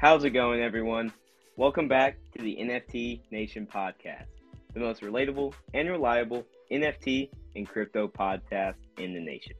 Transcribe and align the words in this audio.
How's 0.00 0.24
it 0.24 0.30
going, 0.30 0.62
everyone? 0.62 1.12
Welcome 1.58 1.86
back 1.86 2.16
to 2.34 2.42
the 2.42 2.56
NFT 2.58 3.20
Nation 3.30 3.68
podcast, 3.70 4.28
the 4.72 4.80
most 4.80 5.02
relatable 5.02 5.52
and 5.74 5.90
reliable 5.90 6.46
NFT 6.72 7.28
and 7.54 7.68
crypto 7.68 8.08
podcast 8.08 8.76
in 8.96 9.12
the 9.12 9.20
nation. 9.20 9.52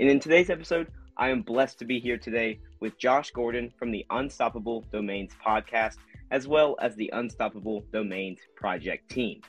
And 0.00 0.10
in 0.10 0.18
today's 0.18 0.50
episode, 0.50 0.88
I 1.16 1.28
am 1.28 1.42
blessed 1.42 1.78
to 1.78 1.84
be 1.84 2.00
here 2.00 2.18
today 2.18 2.58
with 2.80 2.98
Josh 2.98 3.30
Gordon 3.30 3.72
from 3.78 3.92
the 3.92 4.04
Unstoppable 4.10 4.84
Domains 4.90 5.30
podcast, 5.46 5.98
as 6.32 6.48
well 6.48 6.74
as 6.80 6.96
the 6.96 7.10
Unstoppable 7.12 7.84
Domains 7.92 8.40
project 8.56 9.08
team. 9.12 9.42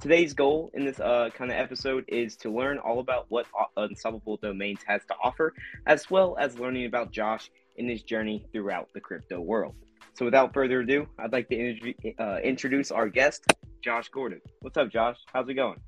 Today's 0.00 0.32
goal 0.32 0.70
in 0.72 0.86
this 0.86 0.98
uh, 0.98 1.28
kind 1.34 1.50
of 1.50 1.58
episode 1.58 2.06
is 2.08 2.36
to 2.38 2.50
learn 2.50 2.78
all 2.78 3.00
about 3.00 3.26
what 3.28 3.44
Unstoppable 3.76 4.38
Domains 4.38 4.80
has 4.86 5.02
to 5.08 5.14
offer, 5.22 5.52
as 5.84 6.10
well 6.10 6.38
as 6.40 6.58
learning 6.58 6.86
about 6.86 7.12
Josh 7.12 7.50
in 7.76 7.86
his 7.86 8.02
journey 8.02 8.46
throughout 8.50 8.88
the 8.94 9.00
crypto 9.00 9.38
world. 9.40 9.74
So, 10.14 10.24
without 10.24 10.52
further 10.52 10.80
ado, 10.80 11.06
I'd 11.18 11.32
like 11.32 11.48
to 11.48 11.94
uh, 12.18 12.38
introduce 12.42 12.90
our 12.90 13.08
guest, 13.08 13.44
Josh 13.82 14.08
Gordon. 14.08 14.40
What's 14.60 14.76
up, 14.76 14.90
Josh? 14.90 15.16
How's 15.32 15.48
it 15.48 15.54
going? 15.54 15.80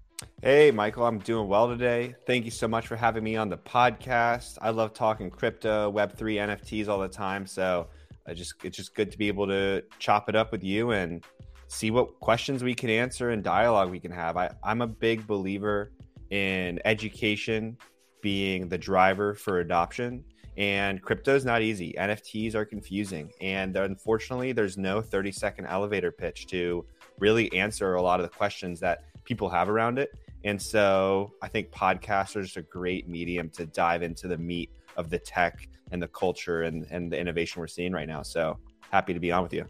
Hey, 0.42 0.70
Michael, 0.70 1.06
I'm 1.06 1.19
doing 1.19 1.48
well 1.48 1.69
today. 1.69 2.14
Thank 2.27 2.45
you 2.45 2.51
so 2.51 2.69
much 2.69 2.87
for 2.87 2.97
having 2.97 3.25
me 3.25 3.37
on 3.37 3.48
the 3.48 3.59
podcast. 3.59 4.59
I 4.62 4.70
love 4.70 4.95
talking 4.95 5.31
crypto, 5.31 5.92
Web3, 5.92 6.56
NFTs 6.56 6.89
all 6.89 7.01
the 7.01 7.09
time. 7.09 7.47
So, 7.47 7.89
I 8.27 8.34
just 8.34 8.55
it's 8.62 8.77
just 8.77 8.95
good 8.95 9.11
to 9.11 9.19
be 9.19 9.29
able 9.29 9.47
to 9.48 9.83
chop 9.98 10.29
it 10.29 10.36
up 10.36 10.53
with 10.53 10.62
you 10.62 10.92
and 10.92 11.25
see 11.69 11.91
what 11.91 12.20
questions 12.20 12.62
we 12.62 12.75
can 12.75 12.91
answer 12.91 13.31
and 13.31 13.42
dialogue 13.42 13.91
we 13.91 13.98
can 13.98 14.12
have. 14.12 14.36
I, 14.36 14.51
I'm 14.62 14.83
a 14.83 14.86
big 14.86 15.27
believer 15.27 15.92
in 16.31 16.81
education 16.84 17.77
being 18.20 18.69
the 18.69 18.79
driver 18.79 19.34
for 19.34 19.61
adoption 19.61 20.25
and 20.56 21.00
crypto 21.00 21.34
is 21.34 21.45
not 21.45 21.62
easy. 21.62 21.95
NFTs 21.98 22.55
are 22.55 22.64
confusing. 22.64 23.33
And 23.41 23.77
unfortunately, 23.77 24.53
there's 24.53 24.77
no 24.77 25.00
30 25.00 25.33
second 25.33 25.67
elevator 25.67 26.12
pitch 26.12 26.47
to 26.48 26.84
really 27.19 27.53
answer 27.53 27.95
a 27.95 28.03
lot 28.03 28.20
of 28.20 28.25
the 28.25 28.36
questions 28.36 28.80
that 28.80 29.05
people 29.25 29.48
have 29.48 29.69
around 29.69 29.98
it. 29.98 30.11
And 30.45 30.61
so 30.61 31.33
I 31.41 31.48
think 31.48 31.70
podcasts 31.70 32.36
are 32.36 32.42
just 32.42 32.56
a 32.56 32.62
great 32.62 33.08
medium 33.08 33.48
to 33.50 33.67
dive 33.67 34.03
into 34.03 34.28
the 34.28 34.36
meat 34.36 34.70
of 34.97 35.08
the 35.08 35.19
tech 35.19 35.69
and 35.92 36.03
the 36.03 36.08
culture 36.08 36.62
and, 36.62 36.86
and 36.91 37.11
the 37.11 37.19
innovation 37.19 37.61
we're 37.61 37.69
seeing 37.69 37.92
right 37.92 38.08
now. 38.08 38.23
So 38.23 38.58
happy 38.91 39.14
to 39.14 39.20
be 39.20 39.30
on 39.30 39.42
with 39.42 39.53
you. 39.53 39.64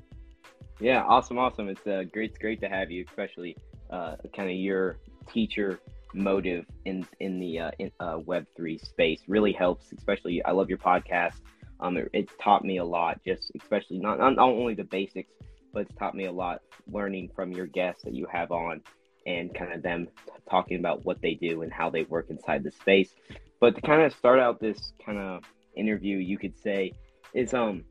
Yeah, 0.80 1.02
awesome, 1.02 1.38
awesome. 1.38 1.68
It's 1.68 1.86
uh, 1.86 2.04
great, 2.12 2.38
great 2.38 2.60
to 2.60 2.68
have 2.68 2.90
you, 2.90 3.04
especially 3.08 3.56
uh, 3.90 4.16
kind 4.34 4.50
of 4.50 4.56
your 4.56 4.96
teacher 5.32 5.78
motive 6.14 6.66
in 6.84 7.06
in 7.20 7.38
the 7.38 7.58
uh, 7.58 7.70
in, 7.78 7.90
uh, 8.00 8.18
Web 8.24 8.46
three 8.56 8.78
space 8.78 9.22
really 9.28 9.52
helps. 9.52 9.92
Especially, 9.92 10.42
I 10.44 10.52
love 10.52 10.68
your 10.68 10.78
podcast. 10.78 11.36
Um, 11.80 11.96
it, 11.96 12.08
it, 12.12 12.28
taught 12.40 12.64
me 12.64 12.78
a 12.78 12.84
lot. 12.84 13.20
Just 13.26 13.50
especially 13.60 13.98
not 13.98 14.18
not 14.18 14.38
only 14.38 14.74
the 14.74 14.84
basics, 14.84 15.32
but 15.72 15.82
it's 15.82 15.94
taught 15.96 16.14
me 16.14 16.26
a 16.26 16.32
lot 16.32 16.60
learning 16.90 17.30
from 17.34 17.52
your 17.52 17.66
guests 17.66 18.02
that 18.04 18.14
you 18.14 18.26
have 18.32 18.52
on, 18.52 18.82
and 19.26 19.54
kind 19.54 19.72
of 19.72 19.82
them 19.82 20.08
talking 20.48 20.78
about 20.78 21.04
what 21.04 21.20
they 21.22 21.34
do 21.34 21.62
and 21.62 21.72
how 21.72 21.90
they 21.90 22.02
work 22.04 22.26
inside 22.30 22.62
the 22.62 22.70
space. 22.70 23.14
But 23.60 23.76
to 23.76 23.80
kind 23.82 24.02
of 24.02 24.12
start 24.12 24.40
out 24.40 24.60
this 24.60 24.92
kind 25.04 25.18
of 25.18 25.44
interview, 25.76 26.18
you 26.18 26.38
could 26.38 26.58
say 26.58 26.92
is 27.34 27.54
um 27.54 27.84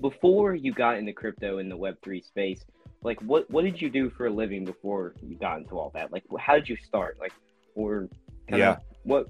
before 0.00 0.54
you 0.54 0.72
got 0.72 0.98
into 0.98 1.12
crypto 1.12 1.58
in 1.58 1.68
the 1.68 1.76
Web 1.76 1.96
three 2.02 2.22
space 2.22 2.64
like 3.06 3.20
what 3.20 3.48
what 3.50 3.64
did 3.64 3.80
you 3.80 3.88
do 3.88 4.10
for 4.10 4.26
a 4.26 4.30
living 4.30 4.64
before 4.64 5.14
you 5.22 5.36
got 5.36 5.58
into 5.58 5.78
all 5.78 5.90
that? 5.94 6.12
Like 6.12 6.24
how 6.38 6.56
did 6.56 6.68
you 6.68 6.76
start? 6.84 7.16
Like 7.20 7.32
or 7.76 8.08
yeah, 8.48 8.72
of, 8.72 8.78
what 9.04 9.28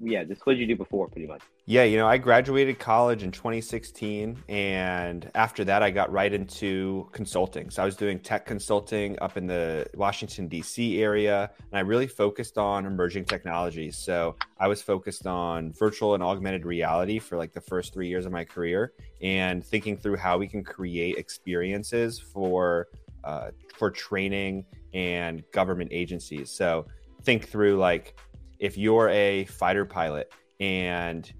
yeah, 0.00 0.24
just 0.24 0.44
what 0.44 0.54
did 0.54 0.60
you 0.60 0.66
do 0.66 0.76
before 0.76 1.08
pretty 1.08 1.28
much? 1.28 1.40
Yeah, 1.64 1.84
you 1.84 1.96
know, 1.96 2.08
I 2.08 2.18
graduated 2.18 2.80
college 2.80 3.22
in 3.22 3.30
2016 3.30 4.42
and 4.48 5.30
after 5.36 5.64
that 5.64 5.80
I 5.80 5.92
got 5.92 6.10
right 6.10 6.32
into 6.32 7.08
consulting. 7.12 7.70
So 7.70 7.82
I 7.82 7.84
was 7.84 7.94
doing 7.94 8.18
tech 8.18 8.44
consulting 8.44 9.16
up 9.20 9.36
in 9.36 9.46
the 9.46 9.86
Washington 9.94 10.48
DC 10.48 10.98
area 10.98 11.50
and 11.56 11.78
I 11.78 11.80
really 11.80 12.08
focused 12.08 12.58
on 12.58 12.84
emerging 12.86 13.26
technologies. 13.26 13.96
So 13.96 14.34
I 14.58 14.66
was 14.66 14.82
focused 14.82 15.28
on 15.28 15.72
virtual 15.72 16.14
and 16.14 16.22
augmented 16.22 16.66
reality 16.66 17.20
for 17.20 17.38
like 17.38 17.52
the 17.52 17.60
first 17.60 17.94
3 17.94 18.08
years 18.08 18.26
of 18.26 18.32
my 18.32 18.44
career 18.44 18.92
and 19.20 19.64
thinking 19.64 19.96
through 19.96 20.16
how 20.16 20.38
we 20.38 20.48
can 20.48 20.64
create 20.64 21.16
experiences 21.16 22.18
for 22.18 22.88
uh, 23.24 23.50
for 23.78 23.90
training 23.90 24.64
and 24.94 25.42
government 25.52 25.90
agencies. 25.92 26.50
So 26.50 26.86
think 27.22 27.48
through 27.48 27.78
like 27.78 28.18
if 28.58 28.76
you're 28.76 29.08
a 29.08 29.44
fighter 29.46 29.84
pilot 29.84 30.32
and 30.60 31.30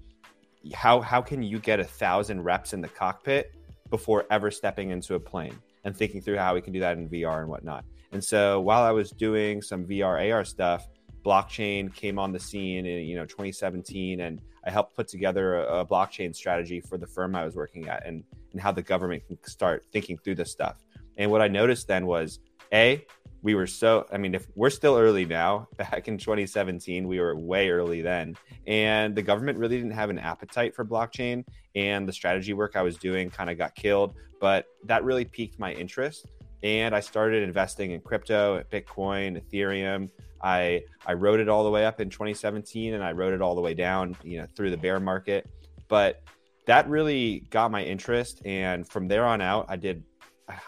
how 0.73 1.01
how 1.01 1.21
can 1.21 1.43
you 1.43 1.59
get 1.59 1.79
a 1.79 1.83
thousand 1.83 2.41
reps 2.41 2.73
in 2.73 2.81
the 2.81 2.87
cockpit 2.87 3.53
before 3.89 4.25
ever 4.31 4.49
stepping 4.49 4.89
into 4.89 5.15
a 5.15 5.19
plane 5.19 5.57
and 5.83 5.95
thinking 5.95 6.21
through 6.21 6.37
how 6.37 6.53
we 6.53 6.61
can 6.61 6.73
do 6.73 6.79
that 6.79 6.97
in 6.97 7.09
VR 7.09 7.41
and 7.41 7.49
whatnot. 7.49 7.83
And 8.11 8.23
so 8.23 8.61
while 8.61 8.83
I 8.83 8.91
was 8.91 9.11
doing 9.11 9.61
some 9.61 9.85
VR 9.85 10.33
AR 10.33 10.45
stuff, 10.45 10.87
blockchain 11.23 11.93
came 11.93 12.19
on 12.19 12.31
the 12.31 12.39
scene 12.39 12.85
in 12.85 13.05
you 13.05 13.15
know 13.15 13.25
2017 13.25 14.21
and 14.21 14.41
I 14.65 14.71
helped 14.71 14.95
put 14.95 15.07
together 15.07 15.63
a, 15.63 15.79
a 15.79 15.85
blockchain 15.85 16.35
strategy 16.35 16.79
for 16.79 16.97
the 16.97 17.07
firm 17.07 17.35
I 17.35 17.43
was 17.45 17.55
working 17.55 17.87
at 17.87 18.05
and 18.05 18.23
and 18.51 18.61
how 18.61 18.71
the 18.71 18.81
government 18.81 19.25
can 19.27 19.37
start 19.43 19.85
thinking 19.91 20.17
through 20.17 20.35
this 20.35 20.51
stuff. 20.51 20.83
And 21.17 21.31
what 21.31 21.41
I 21.41 21.47
noticed 21.47 21.87
then 21.87 22.05
was 22.05 22.39
A, 22.73 23.05
we 23.43 23.55
were 23.55 23.67
so, 23.67 24.07
I 24.11 24.17
mean, 24.17 24.33
if 24.33 24.47
we're 24.55 24.69
still 24.69 24.97
early 24.97 25.25
now, 25.25 25.67
back 25.77 26.07
in 26.07 26.17
2017, 26.17 27.07
we 27.07 27.19
were 27.19 27.37
way 27.37 27.69
early 27.69 28.01
then. 28.01 28.35
And 28.65 29.15
the 29.15 29.21
government 29.21 29.59
really 29.59 29.77
didn't 29.77 29.91
have 29.91 30.09
an 30.09 30.17
appetite 30.17 30.73
for 30.73 30.85
blockchain. 30.85 31.43
And 31.75 32.07
the 32.07 32.13
strategy 32.13 32.53
work 32.53 32.75
I 32.75 32.81
was 32.81 32.97
doing 32.97 33.29
kind 33.29 33.49
of 33.49 33.57
got 33.57 33.75
killed. 33.75 34.15
But 34.39 34.65
that 34.85 35.03
really 35.03 35.25
piqued 35.25 35.59
my 35.59 35.73
interest. 35.73 36.25
And 36.63 36.95
I 36.95 37.01
started 37.01 37.43
investing 37.43 37.91
in 37.91 37.99
crypto, 37.99 38.63
Bitcoin, 38.71 39.41
Ethereum. 39.41 40.09
I, 40.41 40.81
I 41.05 41.13
rode 41.13 41.41
it 41.41 41.49
all 41.49 41.65
the 41.65 41.69
way 41.69 41.85
up 41.85 41.99
in 41.99 42.09
2017 42.09 42.93
and 42.93 43.03
I 43.03 43.11
rode 43.11 43.33
it 43.33 43.41
all 43.41 43.55
the 43.55 43.61
way 43.61 43.73
down, 43.73 44.15
you 44.23 44.39
know, 44.39 44.47
through 44.55 44.71
the 44.71 44.77
bear 44.77 44.99
market. 44.99 45.49
But 45.89 46.23
that 46.65 46.87
really 46.87 47.45
got 47.49 47.71
my 47.71 47.83
interest. 47.83 48.41
And 48.45 48.87
from 48.87 49.07
there 49.09 49.25
on 49.25 49.41
out, 49.41 49.65
I 49.67 49.75
did 49.75 50.03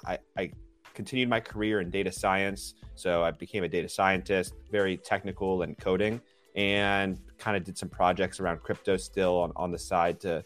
I, 0.06 0.18
I 0.38 0.52
continued 0.94 1.30
my 1.30 1.40
career 1.40 1.82
in 1.82 1.90
data 1.92 2.12
science. 2.12 2.74
So 2.96 3.24
I 3.24 3.32
became 3.32 3.64
a 3.64 3.70
data 3.70 3.90
scientist, 3.90 4.54
very 4.72 4.98
technical 4.98 5.62
and 5.62 5.78
coding, 5.78 6.22
and 6.56 7.20
kind 7.38 7.58
of 7.58 7.64
did 7.64 7.78
some 7.78 7.90
projects 7.90 8.40
around 8.40 8.62
crypto 8.62 8.98
still 8.98 9.38
on, 9.38 9.52
on 9.56 9.72
the 9.72 9.80
side 9.80 10.20
to 10.22 10.44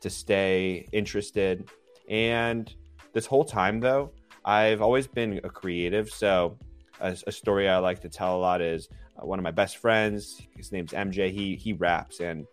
to 0.00 0.10
stay 0.10 0.86
interested. 0.92 1.68
And 2.08 2.72
this 3.14 3.24
whole 3.24 3.44
time 3.44 3.80
though, 3.80 4.12
I've 4.44 4.82
always 4.82 5.06
been 5.06 5.40
a 5.42 5.48
creative. 5.48 6.10
So 6.10 6.58
a, 7.00 7.16
a 7.26 7.32
story 7.32 7.68
I 7.68 7.78
like 7.78 8.00
to 8.02 8.10
tell 8.10 8.36
a 8.36 8.38
lot 8.38 8.60
is 8.60 8.88
uh, 9.16 9.26
one 9.26 9.38
of 9.38 9.42
my 9.42 9.50
best 9.50 9.78
friends, 9.78 10.40
his 10.54 10.70
name's 10.70 10.92
MJ. 10.92 11.30
He 11.30 11.56
he 11.56 11.72
raps 11.72 12.20
and 12.20 12.46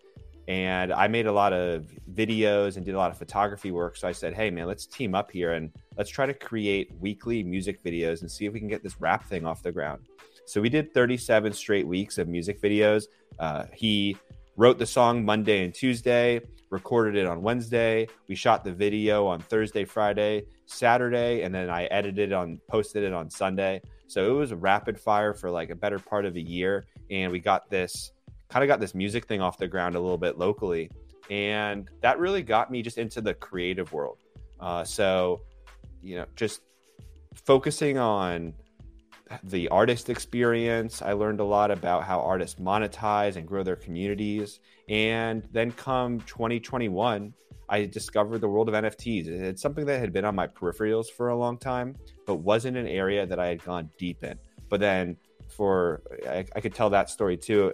and 0.48 0.92
I 0.92 1.08
made 1.08 1.26
a 1.26 1.32
lot 1.32 1.54
of 1.54 1.88
videos 2.14 2.76
and 2.76 2.86
did 2.86 2.96
a 2.96 2.98
lot 2.98 3.12
of 3.12 3.18
photography 3.18 3.72
work. 3.72 3.96
So 3.96 4.08
I 4.08 4.12
said, 4.12 4.34
hey, 4.34 4.50
man, 4.52 4.68
let's 4.68 4.86
team 4.86 5.16
up 5.16 5.32
here 5.32 5.54
and 5.54 5.72
let's 5.98 6.10
try 6.10 6.26
to 6.26 6.34
create 6.34 6.92
weekly 7.00 7.44
music 7.44 7.84
videos 7.84 8.22
and 8.22 8.30
see 8.30 8.46
if 8.46 8.54
we 8.54 8.60
can 8.60 8.68
get 8.68 8.84
this 8.84 9.00
rap 9.00 9.26
thing 9.26 9.46
off 9.46 9.64
the 9.64 9.72
ground. 9.72 10.02
So 10.46 10.60
we 10.60 10.70
did 10.70 10.94
37 10.94 11.54
straight 11.54 11.88
weeks 11.88 12.18
of 12.18 12.28
music 12.28 12.62
videos. 12.62 13.06
Uh, 13.40 13.66
he 13.74 14.18
wrote 14.58 14.78
the 14.78 14.86
song 14.86 15.24
Monday 15.24 15.64
and 15.64 15.74
Tuesday, 15.74 16.42
recorded 16.70 17.16
it 17.16 17.26
on 17.26 17.42
Wednesday. 17.42 18.08
We 18.28 18.36
shot 18.36 18.66
the 18.66 18.74
video 18.74 19.26
on 19.26 19.40
Thursday, 19.40 19.86
Friday, 19.86 20.44
Saturday, 20.66 21.44
and 21.44 21.56
then 21.56 21.70
I 21.70 21.86
edited 21.86 22.34
on, 22.34 22.60
posted 22.68 23.04
it 23.04 23.14
on 23.14 23.30
Sunday. 23.30 23.82
So 24.08 24.30
it 24.30 24.38
was 24.38 24.52
a 24.52 24.58
rapid 24.58 25.00
fire 25.00 25.34
for 25.34 25.50
like 25.50 25.70
a 25.70 25.76
better 25.76 26.00
part 26.00 26.26
of 26.26 26.36
a 26.36 26.42
year. 26.42 26.86
And 27.10 27.32
we 27.32 27.40
got 27.40 27.70
this 27.70 28.12
kind 28.54 28.64
of 28.64 28.68
got 28.68 28.80
this 28.80 28.94
music 28.94 29.26
thing 29.26 29.42
off 29.42 29.58
the 29.58 29.68
ground 29.68 29.96
a 29.96 30.00
little 30.00 30.18
bit 30.18 30.38
locally. 30.38 30.92
And 31.32 31.90
that 32.02 32.20
really 32.20 32.44
got 32.44 32.70
me 32.70 32.84
just 32.84 33.00
into 33.00 33.20
the 33.20 33.34
creative 33.34 33.92
world. 33.92 34.20
Uh, 34.60 34.84
so, 34.84 35.42
you 36.04 36.18
know, 36.18 36.26
just 36.36 36.62
focusing 37.34 37.98
on 37.98 38.54
the 39.46 39.68
artist 39.70 40.12
experience. 40.12 41.02
I 41.02 41.14
learned 41.14 41.40
a 41.40 41.44
lot 41.44 41.72
about 41.72 42.04
how 42.04 42.22
artists 42.22 42.60
monetize 42.60 43.38
and 43.38 43.48
grow 43.48 43.64
their 43.64 43.76
communities. 43.76 44.60
And 44.88 45.48
then 45.52 45.72
come 45.72 46.20
2021, 46.20 47.34
I 47.70 47.86
discovered 47.86 48.38
the 48.38 48.48
world 48.48 48.70
of 48.70 48.76
NFTs. 48.76 49.28
It's 49.30 49.64
something 49.64 49.88
that 49.88 50.00
had 50.00 50.14
been 50.14 50.26
on 50.26 50.36
my 50.36 50.46
peripherals 50.46 51.08
for 51.08 51.30
a 51.30 51.36
long 51.36 51.58
time, 51.58 51.96
but 52.28 52.36
wasn't 52.36 52.78
an 52.78 52.88
area 52.88 53.26
that 53.26 53.40
I 53.40 53.48
had 53.48 53.64
gone 53.64 53.90
deep 53.98 54.24
in. 54.24 54.38
But 54.70 54.80
then 54.80 55.18
for, 55.50 56.04
I, 56.30 56.46
I 56.56 56.62
could 56.62 56.76
tell 56.76 56.92
that 56.92 57.10
story 57.10 57.36
too 57.36 57.74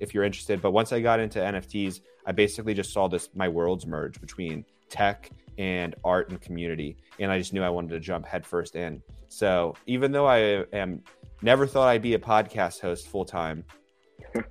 if 0.00 0.14
you're 0.14 0.24
interested. 0.24 0.60
But 0.60 0.72
once 0.72 0.92
I 0.92 1.00
got 1.00 1.20
into 1.20 1.38
NFTs, 1.38 2.00
I 2.26 2.32
basically 2.32 2.74
just 2.74 2.92
saw 2.92 3.08
this, 3.08 3.28
my 3.34 3.48
worlds 3.48 3.86
merge 3.86 4.20
between 4.20 4.64
tech 4.88 5.30
and 5.58 5.94
art 6.04 6.30
and 6.30 6.40
community. 6.40 6.96
And 7.18 7.30
I 7.30 7.38
just 7.38 7.52
knew 7.52 7.62
I 7.62 7.68
wanted 7.68 7.90
to 7.90 8.00
jump 8.00 8.26
headfirst 8.26 8.76
in. 8.76 9.02
So 9.28 9.74
even 9.86 10.12
though 10.12 10.26
I 10.26 10.64
am 10.72 11.02
never 11.42 11.66
thought 11.66 11.88
I'd 11.88 12.02
be 12.02 12.14
a 12.14 12.18
podcast 12.18 12.80
host 12.80 13.08
full 13.08 13.24
time, 13.24 13.64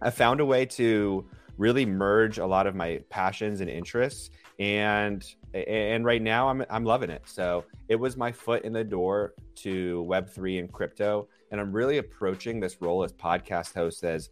I 0.01 0.09
found 0.09 0.39
a 0.39 0.45
way 0.45 0.65
to 0.65 1.25
really 1.57 1.85
merge 1.85 2.39
a 2.39 2.45
lot 2.45 2.67
of 2.67 2.75
my 2.75 2.99
passions 3.09 3.61
and 3.61 3.69
interests 3.69 4.31
and 4.59 5.23
and 5.53 6.03
right 6.03 6.21
now 6.21 6.49
I'm 6.49 6.65
I'm 6.69 6.83
loving 6.83 7.09
it. 7.09 7.23
So 7.25 7.65
it 7.89 7.95
was 7.95 8.17
my 8.17 8.31
foot 8.31 8.63
in 8.63 8.73
the 8.73 8.83
door 8.83 9.33
to 9.57 10.05
web3 10.09 10.59
and 10.59 10.71
crypto 10.71 11.27
and 11.51 11.61
I'm 11.61 11.71
really 11.71 11.99
approaching 11.99 12.59
this 12.59 12.81
role 12.81 13.03
as 13.03 13.13
podcast 13.13 13.75
host 13.75 14.03
as 14.03 14.29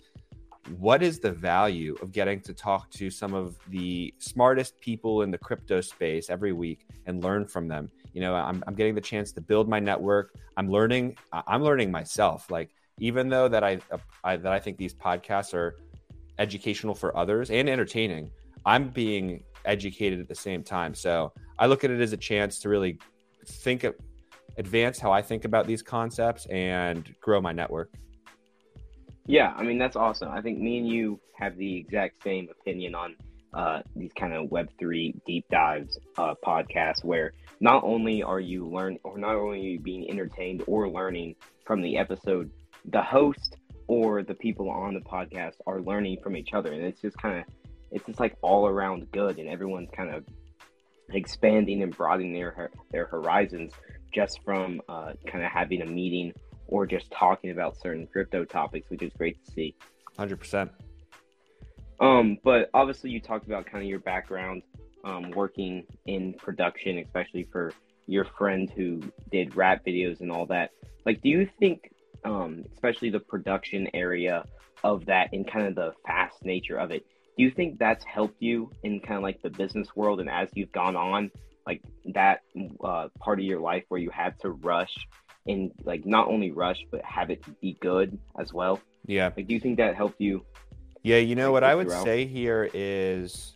what 0.78 1.02
is 1.02 1.19
the 1.19 1.31
value 1.31 1.96
of 2.02 2.12
getting 2.12 2.40
to 2.42 2.54
talk 2.54 2.90
to 2.92 3.10
some 3.10 3.34
of 3.34 3.58
the 3.69 4.13
smartest 4.19 4.80
people 4.80 5.24
in 5.24 5.31
the 5.31 5.38
crypto 5.38 5.81
space 5.81 6.30
every 6.30 6.54
week 6.54 6.86
and 7.06 7.24
learn 7.24 7.46
from 7.46 7.68
them? 7.68 7.90
You 8.13 8.22
know 8.22 8.36
I'm, 8.36 8.63
I'm 8.68 8.75
getting 8.75 8.96
the 8.96 9.02
chance 9.02 9.31
to 9.34 9.42
build 9.42 9.68
my 9.68 9.80
network. 9.80 10.36
I'm 10.58 10.69
learning 10.69 11.18
i'm 11.31 11.63
learning 11.63 11.92
myself. 11.92 12.52
Like 12.52 12.69
even 13.00 13.30
though 13.30 13.48
that 13.48 13.63
I, 13.63 13.80
uh, 13.92 13.98
I 14.24 14.38
that 14.38 14.52
i 14.52 14.60
think 14.60 14.78
these 14.78 14.94
podcasts 14.94 15.54
are 15.54 15.75
educational 16.38 16.96
for 16.96 17.16
others 17.18 17.52
and 17.52 17.69
entertaining 17.69 18.31
i'm 18.66 18.90
being 18.90 19.44
educated 19.66 20.19
at 20.19 20.28
the 20.28 20.36
same 20.36 20.63
time. 20.63 20.94
So 20.94 21.34
i 21.58 21.66
look 21.66 21.84
at 21.84 21.92
it 21.92 22.02
as 22.02 22.13
a 22.13 22.18
chance 22.18 22.60
to 22.60 22.69
really 22.69 23.00
think 23.46 23.84
of 23.84 23.96
advance 24.58 25.00
how 25.00 25.12
i 25.12 25.22
think 25.22 25.46
about 25.46 25.66
these 25.66 25.81
concepts 25.81 26.46
and 26.48 27.16
grow 27.22 27.40
my 27.42 27.54
network 27.54 27.90
yeah, 29.31 29.54
I 29.56 29.63
mean 29.63 29.78
that's 29.78 29.95
awesome. 29.95 30.30
I 30.30 30.42
think 30.42 30.60
me 30.60 30.78
and 30.78 30.88
you 30.88 31.18
have 31.39 31.56
the 31.56 31.78
exact 31.78 32.22
same 32.22 32.50
opinion 32.51 32.95
on 32.95 33.16
uh, 33.54 33.81
these 33.95 34.12
kind 34.13 34.33
of 34.33 34.51
Web 34.51 34.68
three 34.78 35.16
deep 35.25 35.45
dives 35.50 35.98
uh, 36.18 36.36
podcasts, 36.45 37.01
where 37.01 37.31
not 37.62 37.81
only 37.86 38.22
are 38.22 38.42
you 38.42 38.68
learn 38.68 39.00
or 39.06 39.18
not 39.18 39.36
only 39.36 39.60
are 39.60 39.69
you 39.69 39.80
being 39.80 40.10
entertained 40.10 40.66
or 40.68 40.89
learning 40.89 41.36
from 41.66 41.81
the 41.81 41.98
episode, 41.98 42.51
the 42.92 43.01
host 43.01 43.56
or 43.88 44.22
the 44.22 44.33
people 44.33 44.69
on 44.69 44.94
the 44.94 45.00
podcast 45.00 45.54
are 45.66 45.80
learning 45.80 46.18
from 46.22 46.36
each 46.36 46.54
other, 46.54 46.74
and 46.74 46.84
it's 46.84 47.00
just 47.00 47.18
kind 47.18 47.39
of 47.39 47.45
it's 47.89 48.06
just 48.06 48.19
like 48.19 48.36
all 48.42 48.68
around 48.68 49.10
good, 49.13 49.39
and 49.39 49.48
everyone's 49.48 49.89
kind 49.95 50.13
of 50.13 50.25
expanding 51.13 51.84
and 51.84 51.95
broadening 51.95 52.34
their 52.34 52.69
their 52.92 53.06
horizons 53.06 53.72
just 54.13 54.44
from 54.44 54.81
uh, 54.89 55.13
kind 55.25 55.45
of 55.45 55.50
having 55.50 55.81
a 55.84 55.86
meeting 55.86 56.34
or 56.72 56.88
just 56.88 57.12
talking 57.12 57.52
about 57.52 57.80
certain 57.80 58.08
crypto 58.08 58.44
topics, 58.44 58.90
which 58.90 59.04
is 59.04 59.12
great 59.14 59.44
to 59.46 59.52
see. 59.52 59.76
100%. 60.18 60.70
Um, 62.00 62.40
but 62.44 62.72
obviously, 62.74 63.12
you 63.12 63.20
talked 63.20 63.46
about 63.46 63.68
kind 63.68 63.84
of 63.84 63.90
your 63.90 64.00
background 64.00 64.64
um, 65.04 65.30
working 65.32 65.84
in 66.08 66.34
production, 66.34 66.98
especially 66.98 67.48
for 67.52 67.72
your 68.08 68.26
friend 68.26 68.72
who 68.76 69.02
did 69.32 69.56
rap 69.56 69.86
videos 69.86 70.22
and 70.22 70.32
all 70.32 70.48
that. 70.48 70.72
Like, 71.06 71.22
do 71.22 71.30
you 71.30 71.48
think, 71.60 71.92
um, 72.26 72.64
especially 72.74 73.12
the 73.12 73.20
production 73.20 73.88
area 73.94 74.46
of 74.84 75.06
that 75.06 75.30
and 75.34 75.50
kind 75.50 75.68
of 75.68 75.76
the 75.76 75.94
fast 76.08 76.44
nature 76.44 76.78
of 76.78 76.92
it, 76.92 77.06
do 77.38 77.44
you 77.44 77.52
think 77.52 77.78
that's 77.78 78.04
helped 78.04 78.42
you 78.42 78.72
in 78.84 79.00
kind 79.00 79.18
of 79.18 79.24
like 79.24 79.42
the 79.42 79.50
business 79.50 79.96
world 79.96 80.20
and 80.20 80.30
as 80.30 80.50
you've 80.54 80.72
gone 80.72 80.96
on, 80.96 81.32
like 81.66 81.82
that 82.14 82.42
uh, 82.84 83.08
part 83.20 83.40
of 83.40 83.46
your 83.46 83.60
life 83.60 83.84
where 83.90 84.00
you 84.00 84.10
had 84.10 84.40
to 84.40 84.50
rush 84.50 84.96
and 85.48 85.72
like 85.84 86.06
not 86.06 86.28
only 86.28 86.52
rush 86.52 86.86
but 86.92 87.04
have 87.04 87.30
it 87.30 87.44
be 87.62 87.78
good 87.80 88.18
as 88.40 88.54
well. 88.54 88.80
Yeah. 89.06 89.32
Like, 89.36 89.48
do 89.48 89.54
you 89.54 89.60
think 89.60 89.78
that 89.78 89.96
helped 89.96 90.22
you? 90.22 90.46
Yeah, 91.04 91.18
you 91.18 91.36
know 91.36 91.52
what 91.52 91.64
I 91.64 91.74
would 91.74 91.88
throughout? 91.88 92.06
say 92.06 92.26
here 92.26 92.70
is 92.74 93.54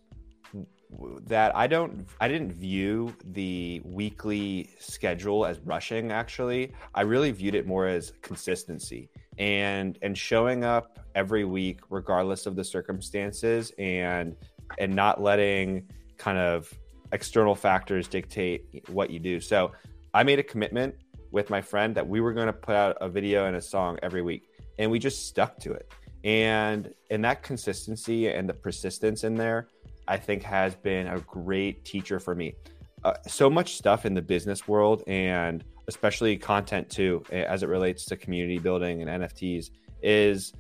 that 1.28 1.56
I 1.56 1.68
don't 1.68 2.08
I 2.20 2.28
didn't 2.28 2.54
view 2.54 3.14
the 3.24 3.82
weekly 3.84 4.70
schedule 4.80 5.46
as 5.46 5.60
rushing 5.60 6.12
actually. 6.12 6.74
I 6.94 7.02
really 7.02 7.32
viewed 7.32 7.56
it 7.56 7.68
more 7.68 7.88
as 7.88 8.14
consistency 8.22 9.10
and 9.38 9.98
and 10.02 10.18
showing 10.18 10.64
up 10.64 11.00
every 11.14 11.46
week 11.46 11.82
regardless 11.90 12.46
of 12.46 12.56
the 12.56 12.64
circumstances 12.64 13.72
and 13.78 14.36
and 14.80 14.96
not 14.96 15.22
letting 15.22 15.88
kind 16.18 16.38
of 16.38 16.74
external 17.12 17.56
factors 17.56 18.08
dictate 18.08 18.66
what 18.88 19.10
you 19.10 19.20
do. 19.20 19.40
So 19.40 19.72
I 20.14 20.24
made 20.24 20.40
a 20.40 20.44
commitment 20.44 20.96
with 21.36 21.50
my 21.50 21.62
friend 21.62 21.94
that 21.94 22.08
we 22.08 22.22
were 22.22 22.32
going 22.32 22.48
to 22.48 22.54
put 22.54 22.76
out 22.76 22.98
a 23.02 23.10
video 23.10 23.46
and 23.46 23.58
a 23.58 23.62
song 23.62 24.00
every 24.02 24.22
week, 24.22 24.50
and 24.80 24.90
we 24.90 24.98
just 24.98 25.28
stuck 25.28 25.60
to 25.60 25.74
it. 25.74 25.92
And 26.24 26.94
and 27.12 27.24
that 27.26 27.44
consistency 27.44 28.30
and 28.30 28.48
the 28.48 28.54
persistence 28.54 29.26
in 29.26 29.36
there, 29.36 29.68
I 30.08 30.16
think, 30.16 30.44
has 30.44 30.76
been 30.76 31.08
a 31.08 31.20
great 31.20 31.84
teacher 31.84 32.22
for 32.22 32.36
me. 32.36 32.56
Uh, 33.04 33.14
so 33.28 33.50
much 33.50 33.76
stuff 33.76 34.06
in 34.06 34.14
the 34.14 34.22
business 34.22 34.66
world 34.66 35.04
and 35.08 35.64
especially 35.90 36.38
content 36.38 36.90
too, 36.90 37.22
as 37.32 37.64
it 37.64 37.70
relates 37.70 38.06
to 38.06 38.16
community 38.16 38.58
building 38.58 39.02
and 39.02 39.22
NFTs, 39.22 39.72
is 40.02 40.54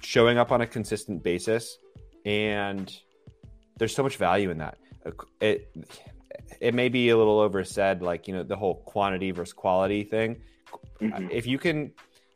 showing 0.00 0.38
up 0.38 0.52
on 0.52 0.60
a 0.60 0.66
consistent 0.66 1.24
basis. 1.24 1.76
And 2.24 2.96
there's 3.78 3.94
so 3.94 4.04
much 4.04 4.16
value 4.16 4.50
in 4.50 4.58
that. 4.58 4.78
It, 5.40 5.74
it 6.60 6.74
may 6.74 6.88
be 6.88 7.08
a 7.10 7.16
little 7.16 7.40
oversaid, 7.40 8.02
like 8.02 8.28
you 8.28 8.34
know 8.34 8.42
the 8.42 8.56
whole 8.56 8.76
quantity 8.86 9.30
versus 9.30 9.52
quality 9.52 10.04
thing. 10.04 10.40
Mm-hmm. 11.00 11.28
If 11.30 11.46
you 11.46 11.58
can, 11.58 11.92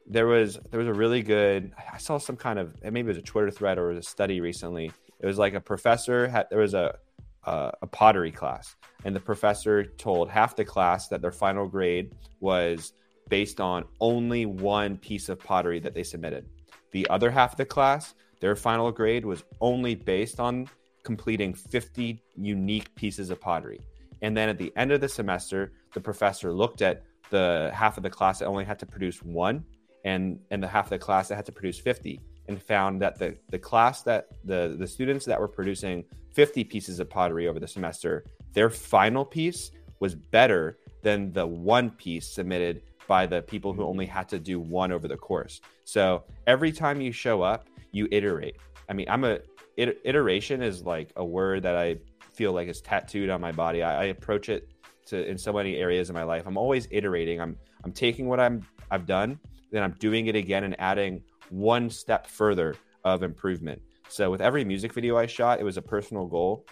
there 0.07 0.27
was 0.27 0.59
there 0.71 0.79
was 0.79 0.89
a 0.89 0.95
really 0.95 1.23
good. 1.23 1.73
I 1.93 1.99
saw 1.99 2.19
some 2.19 2.37
kind 2.37 2.59
of 2.59 2.75
maybe 2.83 3.01
it 3.01 3.07
was 3.07 3.17
a 3.17 3.23
Twitter 3.23 3.51
thread 3.51 3.79
or 3.79 3.91
a 3.91 4.03
study 4.03 4.41
recently. 4.41 4.91
It 5.21 5.27
was 5.27 5.39
like 5.39 5.55
a 5.55 5.61
professor 5.61 6.29
had 6.29 6.47
there 6.51 6.61
was 6.61 6.75
a 6.75 6.99
uh, 7.45 7.71
a 7.83 7.87
pottery 7.87 8.31
class, 8.31 8.77
and 9.05 9.15
the 9.15 9.21
professor 9.21 9.85
told 9.85 10.31
half 10.31 10.57
the 10.57 10.65
class 10.65 11.09
that 11.09 11.21
their 11.21 11.33
final 11.33 11.69
grade 11.69 12.13
was 12.41 12.93
based 13.29 13.61
on 13.61 13.85
only 14.01 14.47
one 14.47 14.97
piece 14.97 15.29
of 15.29 15.39
pottery 15.39 15.81
that 15.81 15.95
they 15.95 16.03
submitted. 16.03 16.47
The 16.93 17.09
other 17.11 17.31
half 17.31 17.53
of 17.53 17.57
the 17.57 17.65
class, 17.65 18.15
their 18.41 18.57
final 18.57 18.93
grade 18.93 19.25
was 19.25 19.45
only 19.61 19.95
based 19.95 20.41
on 20.41 20.69
completing 21.03 21.55
50 21.55 22.23
unique 22.37 22.95
pieces 22.95 23.31
of 23.31 23.41
pottery. 23.41 23.81
And 24.23 24.37
then 24.37 24.49
at 24.49 24.59
the 24.59 24.73
end 24.77 24.93
of 24.93 25.01
the 25.01 25.09
semester, 25.09 25.73
the 25.93 26.01
professor 26.01 26.53
looked 26.53 26.83
at 26.83 27.03
the 27.31 27.71
half 27.75 27.97
of 27.97 28.03
the 28.03 28.11
class 28.11 28.39
that 28.39 28.47
only 28.47 28.65
had 28.65 28.79
to 28.79 28.87
produce 28.87 29.23
one 29.23 29.65
and 30.05 30.39
and 30.51 30.63
the 30.63 30.69
half 30.69 30.87
of 30.87 30.91
the 30.91 30.99
class 30.99 31.29
that 31.29 31.37
had 31.37 31.47
to 31.47 31.53
produce 31.53 31.79
50 31.79 32.21
and 32.49 32.63
found 32.63 33.01
that 33.01 33.19
the 33.19 33.37
the 33.49 33.59
class 33.59 34.03
that 34.03 34.29
the 34.45 34.77
the 34.79 34.87
students 34.87 35.25
that 35.25 35.41
were 35.41 35.49
producing 35.49 36.05
50 36.33 36.65
pieces 36.65 37.01
of 37.01 37.09
pottery 37.09 37.49
over 37.49 37.59
the 37.59 37.67
semester 37.67 38.25
their 38.53 38.69
final 38.69 39.25
piece 39.25 39.71
was 40.01 40.15
better 40.15 40.79
than 41.03 41.33
the 41.33 41.47
one 41.47 41.91
piece 41.91 42.29
submitted 42.29 42.83
by 43.07 43.27
the 43.27 43.43
people 43.43 43.73
who 43.73 43.85
only 43.85 44.07
had 44.07 44.29
to 44.29 44.39
do 44.39 44.59
one 44.59 44.91
over 44.93 45.07
the 45.09 45.17
course. 45.17 45.61
So 45.85 46.25
every 46.47 46.73
time 46.73 47.01
you 47.01 47.13
show 47.13 47.43
up 47.43 47.69
you 47.93 48.09
iterate. 48.11 48.57
I 48.89 48.93
mean 48.93 49.07
i'm 49.09 49.25
a 49.25 49.39
iteration 49.77 50.63
is 50.63 50.83
like 50.85 51.11
a 51.17 51.25
word 51.25 51.63
that 51.65 51.77
i 51.77 51.97
feel 52.35 52.53
like 52.53 52.69
it's 52.69 52.81
tattooed 52.81 53.31
on 53.31 53.41
my 53.41 53.53
body. 53.53 53.83
I, 53.83 54.03
I 54.03 54.05
approach 54.07 54.49
it 54.49 54.69
to 55.07 55.27
in 55.29 55.39
so 55.39 55.53
many 55.53 55.77
areas 55.77 56.09
of 56.09 56.15
my 56.15 56.23
life. 56.23 56.45
I'm 56.47 56.57
always 56.57 56.89
iterating. 56.91 57.41
I'm 57.41 57.57
I'm 57.85 57.93
taking 57.93 58.29
what 58.29 58.41
I'm 58.41 58.67
I've 58.91 59.07
done, 59.07 59.39
then 59.71 59.83
I'm 59.83 59.93
doing 59.99 60.27
it 60.27 60.37
again 60.37 60.65
and 60.65 60.79
adding 60.79 61.23
one 61.51 61.91
step 61.91 62.27
further 62.27 62.75
of 63.05 63.23
improvement. 63.23 63.81
So 64.09 64.31
with 64.31 64.41
every 64.41 64.65
music 64.65 64.93
video 64.93 65.17
I 65.17 65.27
shot, 65.27 65.61
it 65.61 65.65
was 65.65 65.77
a 65.77 65.83
personal 65.83 66.27
goal. 66.27 66.65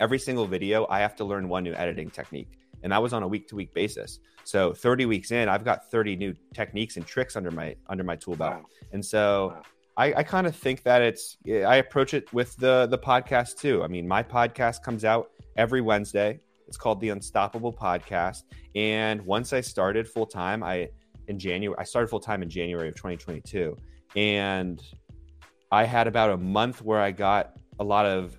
Every 0.00 0.18
single 0.18 0.46
video, 0.46 0.86
I 0.88 1.00
have 1.00 1.16
to 1.16 1.24
learn 1.24 1.48
one 1.48 1.64
new 1.64 1.74
editing 1.74 2.10
technique. 2.10 2.58
And 2.82 2.92
that 2.92 3.02
was 3.02 3.12
on 3.12 3.22
a 3.22 3.28
week 3.28 3.48
to 3.48 3.56
week 3.56 3.74
basis. 3.74 4.20
So 4.44 4.72
30 4.72 5.06
weeks 5.06 5.30
in, 5.30 5.48
I've 5.48 5.64
got 5.64 5.90
30 5.90 6.16
new 6.16 6.34
techniques 6.54 6.96
and 6.96 7.06
tricks 7.06 7.36
under 7.36 7.50
my 7.50 7.74
under 7.88 8.04
my 8.04 8.16
tool 8.16 8.36
belt. 8.36 8.54
Wow. 8.54 8.64
And 8.92 9.04
so 9.04 9.54
wow. 9.54 9.62
I, 9.98 10.14
I 10.18 10.22
kind 10.22 10.46
of 10.46 10.54
think 10.54 10.84
that 10.84 11.02
it's 11.02 11.36
I 11.46 11.76
approach 11.76 12.14
it 12.14 12.32
with 12.32 12.56
the 12.56 12.86
the 12.86 12.96
podcast 12.96 13.56
too. 13.56 13.82
I 13.82 13.88
mean, 13.88 14.06
my 14.06 14.22
podcast 14.22 14.82
comes 14.82 15.04
out 15.04 15.30
every 15.56 15.80
Wednesday. 15.80 16.38
It's 16.68 16.76
called 16.76 17.00
the 17.00 17.08
Unstoppable 17.08 17.72
Podcast. 17.72 18.44
And 18.76 19.20
once 19.22 19.52
I 19.52 19.60
started 19.60 20.08
full 20.08 20.26
time, 20.26 20.62
I 20.62 20.88
in 21.26 21.36
January 21.36 21.76
I 21.80 21.82
started 21.82 22.06
full 22.06 22.20
time 22.20 22.42
in 22.42 22.48
January 22.48 22.88
of 22.88 22.94
2022, 22.94 23.76
and 24.14 24.80
I 25.72 25.82
had 25.82 26.06
about 26.06 26.30
a 26.30 26.36
month 26.36 26.80
where 26.80 27.00
I 27.00 27.10
got 27.10 27.56
a 27.80 27.84
lot 27.84 28.06
of 28.06 28.38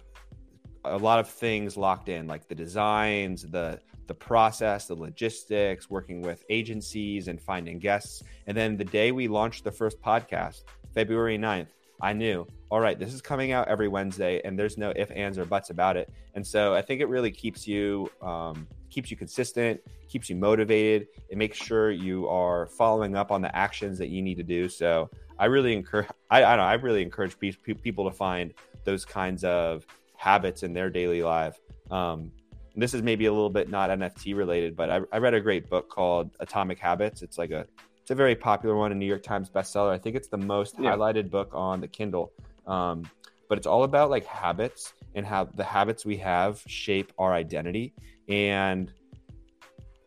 a 0.85 0.97
lot 0.97 1.19
of 1.19 1.27
things 1.27 1.75
locked 1.75 2.07
in, 2.07 2.25
like 2.25 2.47
the 2.47 2.55
designs, 2.55 3.43
the 3.43 3.81
the 4.07 4.15
process, 4.15 4.87
the 4.87 4.95
logistics, 4.95 5.89
working 5.89 6.21
with 6.21 6.43
agencies 6.49 7.27
and 7.27 7.39
finding 7.39 7.79
guests. 7.79 8.23
And 8.47 8.57
then 8.57 8.77
the 8.77 8.85
day 8.85 9.11
we 9.11 9.27
launched 9.27 9.65
the 9.65 9.71
first 9.71 10.01
podcast, 10.01 10.63
February 10.93 11.37
9th, 11.37 11.67
I 12.01 12.13
knew, 12.13 12.47
all 12.69 12.79
right, 12.79 12.97
this 12.97 13.13
is 13.13 13.21
coming 13.21 13.51
out 13.51 13.67
every 13.67 13.87
Wednesday, 13.87 14.41
and 14.43 14.57
there's 14.57 14.77
no 14.77 14.93
if, 14.95 15.11
ands, 15.11 15.37
or 15.37 15.45
buts 15.45 15.69
about 15.69 15.97
it. 15.97 16.09
And 16.35 16.45
so 16.45 16.73
I 16.73 16.81
think 16.81 17.01
it 17.01 17.09
really 17.09 17.31
keeps 17.31 17.67
you 17.67 18.09
um, 18.21 18.67
keeps 18.89 19.11
you 19.11 19.17
consistent, 19.17 19.81
keeps 20.07 20.29
you 20.29 20.35
motivated. 20.35 21.07
It 21.29 21.37
makes 21.37 21.57
sure 21.57 21.91
you 21.91 22.27
are 22.27 22.67
following 22.67 23.15
up 23.15 23.31
on 23.31 23.41
the 23.41 23.53
actions 23.55 23.97
that 23.99 24.09
you 24.09 24.21
need 24.21 24.35
to 24.35 24.43
do. 24.43 24.69
So 24.69 25.09
I 25.37 25.45
really 25.45 25.73
encourage 25.73 26.07
I, 26.29 26.43
I, 26.43 26.55
know, 26.55 26.63
I 26.63 26.73
really 26.73 27.01
encourage 27.01 27.37
pe- 27.39 27.51
people 27.51 28.09
to 28.09 28.15
find 28.15 28.53
those 28.83 29.03
kinds 29.05 29.43
of 29.43 29.85
habits 30.15 30.63
in 30.63 30.73
their 30.73 30.89
daily 30.89 31.23
life. 31.23 31.59
Um, 31.91 32.31
this 32.75 32.93
is 32.93 33.01
maybe 33.01 33.25
a 33.25 33.31
little 33.31 33.49
bit 33.49 33.69
not 33.69 33.89
NFT 33.89 34.35
related, 34.35 34.75
but 34.75 34.89
I, 34.89 35.01
I 35.11 35.17
read 35.17 35.33
a 35.33 35.41
great 35.41 35.69
book 35.69 35.89
called 35.89 36.31
Atomic 36.39 36.79
Habits. 36.79 37.21
It's 37.21 37.37
like 37.37 37.51
a 37.51 37.65
it's 38.09 38.15
a 38.15 38.15
very 38.15 38.33
popular 38.33 38.75
one, 38.75 38.91
a 38.91 38.95
New 38.95 39.05
York 39.05 39.21
Times 39.21 39.51
bestseller. 39.51 39.91
I 39.91 39.99
think 39.99 40.15
it's 40.15 40.29
the 40.29 40.37
most 40.37 40.73
yeah. 40.79 40.95
highlighted 40.95 41.29
book 41.29 41.51
on 41.53 41.79
the 41.79 41.87
Kindle. 41.87 42.31
Um, 42.65 43.07
but 43.47 43.59
it's 43.59 43.67
all 43.67 43.83
about 43.83 44.09
like 44.09 44.25
habits 44.25 44.93
and 45.13 45.23
how 45.23 45.43
the 45.43 45.63
habits 45.63 46.07
we 46.07 46.17
have 46.17 46.59
shape 46.65 47.13
our 47.19 47.33
identity. 47.33 47.93
And 48.27 48.91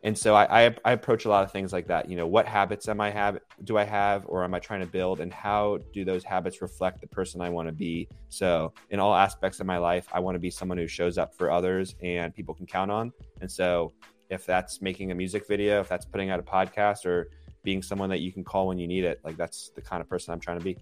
and 0.03 0.17
so 0.17 0.35
I, 0.35 0.65
I, 0.65 0.75
I 0.83 0.91
approach 0.91 1.23
a 1.23 1.29
lot 1.29 1.45
of 1.45 1.53
things 1.53 1.71
like 1.71 1.87
that. 1.87 2.09
You 2.09 2.17
know, 2.17 2.27
what 2.27 2.45
habits 2.45 2.89
am 2.89 2.99
I 2.99 3.09
have 3.09 3.39
do 3.63 3.77
I 3.77 3.85
have 3.85 4.25
or 4.27 4.43
am 4.43 4.53
I 4.53 4.59
trying 4.59 4.81
to 4.81 4.85
build, 4.85 5.21
and 5.21 5.31
how 5.31 5.79
do 5.93 6.03
those 6.03 6.25
habits 6.25 6.61
reflect 6.61 6.99
the 6.99 7.07
person 7.07 7.39
I 7.39 7.49
want 7.49 7.69
to 7.69 7.73
be? 7.73 8.09
So 8.27 8.73
in 8.89 8.99
all 8.99 9.15
aspects 9.15 9.61
of 9.61 9.65
my 9.65 9.77
life, 9.77 10.09
I 10.11 10.19
want 10.19 10.35
to 10.35 10.39
be 10.39 10.49
someone 10.49 10.77
who 10.77 10.89
shows 10.89 11.17
up 11.17 11.33
for 11.33 11.49
others 11.49 11.95
and 12.03 12.35
people 12.35 12.53
can 12.53 12.65
count 12.65 12.91
on. 12.91 13.13
And 13.39 13.49
so 13.49 13.93
if 14.29 14.45
that's 14.45 14.81
making 14.81 15.11
a 15.11 15.15
music 15.15 15.47
video, 15.47 15.79
if 15.79 15.87
that's 15.87 16.05
putting 16.05 16.31
out 16.31 16.39
a 16.41 16.43
podcast, 16.43 17.05
or 17.05 17.29
being 17.63 17.81
someone 17.81 18.09
that 18.09 18.19
you 18.19 18.31
can 18.31 18.43
call 18.43 18.67
when 18.67 18.77
you 18.77 18.87
need 18.87 19.03
it. 19.03 19.19
Like 19.23 19.37
that's 19.37 19.71
the 19.75 19.81
kind 19.81 20.01
of 20.01 20.09
person 20.09 20.33
I'm 20.33 20.39
trying 20.39 20.59
to 20.59 20.63
be. 20.63 20.77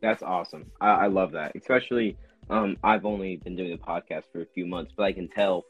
That's 0.00 0.22
awesome. 0.22 0.70
I, 0.80 0.90
I 0.90 1.06
love 1.06 1.32
that. 1.32 1.52
Especially, 1.54 2.16
um, 2.50 2.76
I've 2.82 3.06
only 3.06 3.36
been 3.36 3.56
doing 3.56 3.70
the 3.70 3.78
podcast 3.78 4.24
for 4.32 4.42
a 4.42 4.46
few 4.46 4.66
months, 4.66 4.92
but 4.96 5.04
I 5.04 5.12
can 5.12 5.28
tell 5.28 5.64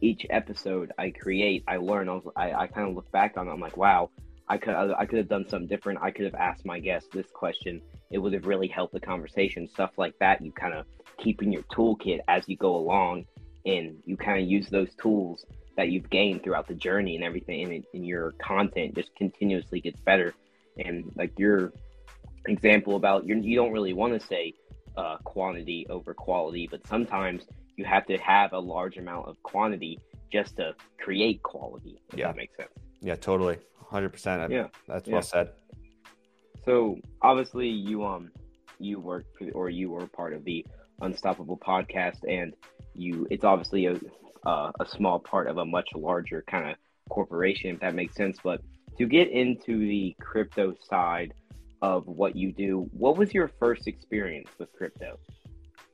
each 0.00 0.26
episode 0.30 0.92
I 0.98 1.10
create, 1.10 1.64
I 1.66 1.76
learn. 1.76 2.08
I, 2.08 2.20
I, 2.36 2.60
I 2.62 2.66
kind 2.66 2.88
of 2.88 2.94
look 2.94 3.10
back 3.12 3.36
on. 3.36 3.48
it, 3.48 3.52
I'm 3.52 3.60
like, 3.60 3.76
wow, 3.76 4.10
I 4.48 4.58
could 4.58 4.74
I 4.74 5.06
could 5.06 5.18
have 5.18 5.28
done 5.28 5.48
something 5.48 5.68
different. 5.68 6.00
I 6.02 6.10
could 6.10 6.24
have 6.24 6.34
asked 6.34 6.64
my 6.64 6.80
guest 6.80 7.08
this 7.12 7.26
question. 7.32 7.80
It 8.10 8.18
would 8.18 8.32
have 8.32 8.46
really 8.46 8.68
helped 8.68 8.92
the 8.92 9.00
conversation. 9.00 9.68
Stuff 9.68 9.92
like 9.96 10.18
that. 10.18 10.44
You 10.44 10.52
kind 10.52 10.74
of 10.74 10.86
keep 11.18 11.42
in 11.42 11.52
your 11.52 11.62
toolkit 11.64 12.20
as 12.28 12.48
you 12.48 12.56
go 12.56 12.74
along, 12.74 13.26
and 13.66 13.96
you 14.04 14.16
kind 14.16 14.42
of 14.42 14.48
use 14.48 14.68
those 14.68 14.92
tools 15.00 15.44
that 15.76 15.90
you've 15.90 16.10
gained 16.10 16.42
throughout 16.42 16.68
the 16.68 16.74
journey 16.74 17.16
and 17.16 17.24
everything 17.24 17.72
and, 17.72 17.84
and 17.94 18.06
your 18.06 18.32
content 18.32 18.94
just 18.94 19.14
continuously 19.16 19.80
gets 19.80 20.00
better. 20.00 20.34
And 20.78 21.10
like 21.16 21.38
your 21.38 21.72
example 22.46 22.96
about 22.96 23.26
you 23.26 23.36
you 23.36 23.56
don't 23.56 23.72
really 23.72 23.92
want 23.92 24.18
to 24.18 24.26
say 24.26 24.54
uh, 24.96 25.18
quantity 25.24 25.86
over 25.90 26.14
quality 26.14 26.66
but 26.70 26.84
sometimes 26.86 27.44
you 27.76 27.84
have 27.84 28.06
to 28.06 28.16
have 28.18 28.52
a 28.52 28.58
large 28.58 28.96
amount 28.96 29.28
of 29.28 29.40
quantity 29.42 29.98
just 30.32 30.56
to 30.56 30.74
create 30.98 31.42
quality 31.42 32.00
if 32.12 32.18
yeah. 32.18 32.28
that 32.28 32.36
makes 32.36 32.56
sense. 32.56 32.70
Yeah 33.00 33.16
totally. 33.16 33.58
100% 33.90 34.50
yeah. 34.50 34.68
that's 34.86 35.08
yeah. 35.08 35.12
well 35.12 35.22
said. 35.22 35.50
So 36.64 36.98
obviously 37.22 37.68
you 37.68 38.04
um 38.04 38.30
you 38.78 38.98
work 38.98 39.24
for, 39.36 39.50
or 39.52 39.70
you 39.70 39.90
were 39.90 40.06
part 40.06 40.32
of 40.32 40.44
the 40.44 40.64
unstoppable 41.02 41.58
podcast 41.58 42.18
and 42.28 42.54
you 42.94 43.26
it's 43.30 43.44
obviously 43.44 43.86
a 43.86 43.98
uh, 44.46 44.70
a 44.80 44.86
small 44.86 45.18
part 45.18 45.48
of 45.48 45.58
a 45.58 45.64
much 45.64 45.88
larger 45.94 46.44
kind 46.48 46.70
of 46.70 46.76
corporation, 47.08 47.74
if 47.74 47.80
that 47.80 47.94
makes 47.94 48.14
sense. 48.14 48.38
But 48.42 48.60
to 48.98 49.06
get 49.06 49.28
into 49.30 49.78
the 49.78 50.16
crypto 50.20 50.74
side 50.88 51.34
of 51.82 52.06
what 52.06 52.36
you 52.36 52.52
do, 52.52 52.88
what 52.92 53.16
was 53.16 53.32
your 53.34 53.48
first 53.58 53.86
experience 53.86 54.48
with 54.58 54.72
crypto? 54.72 55.18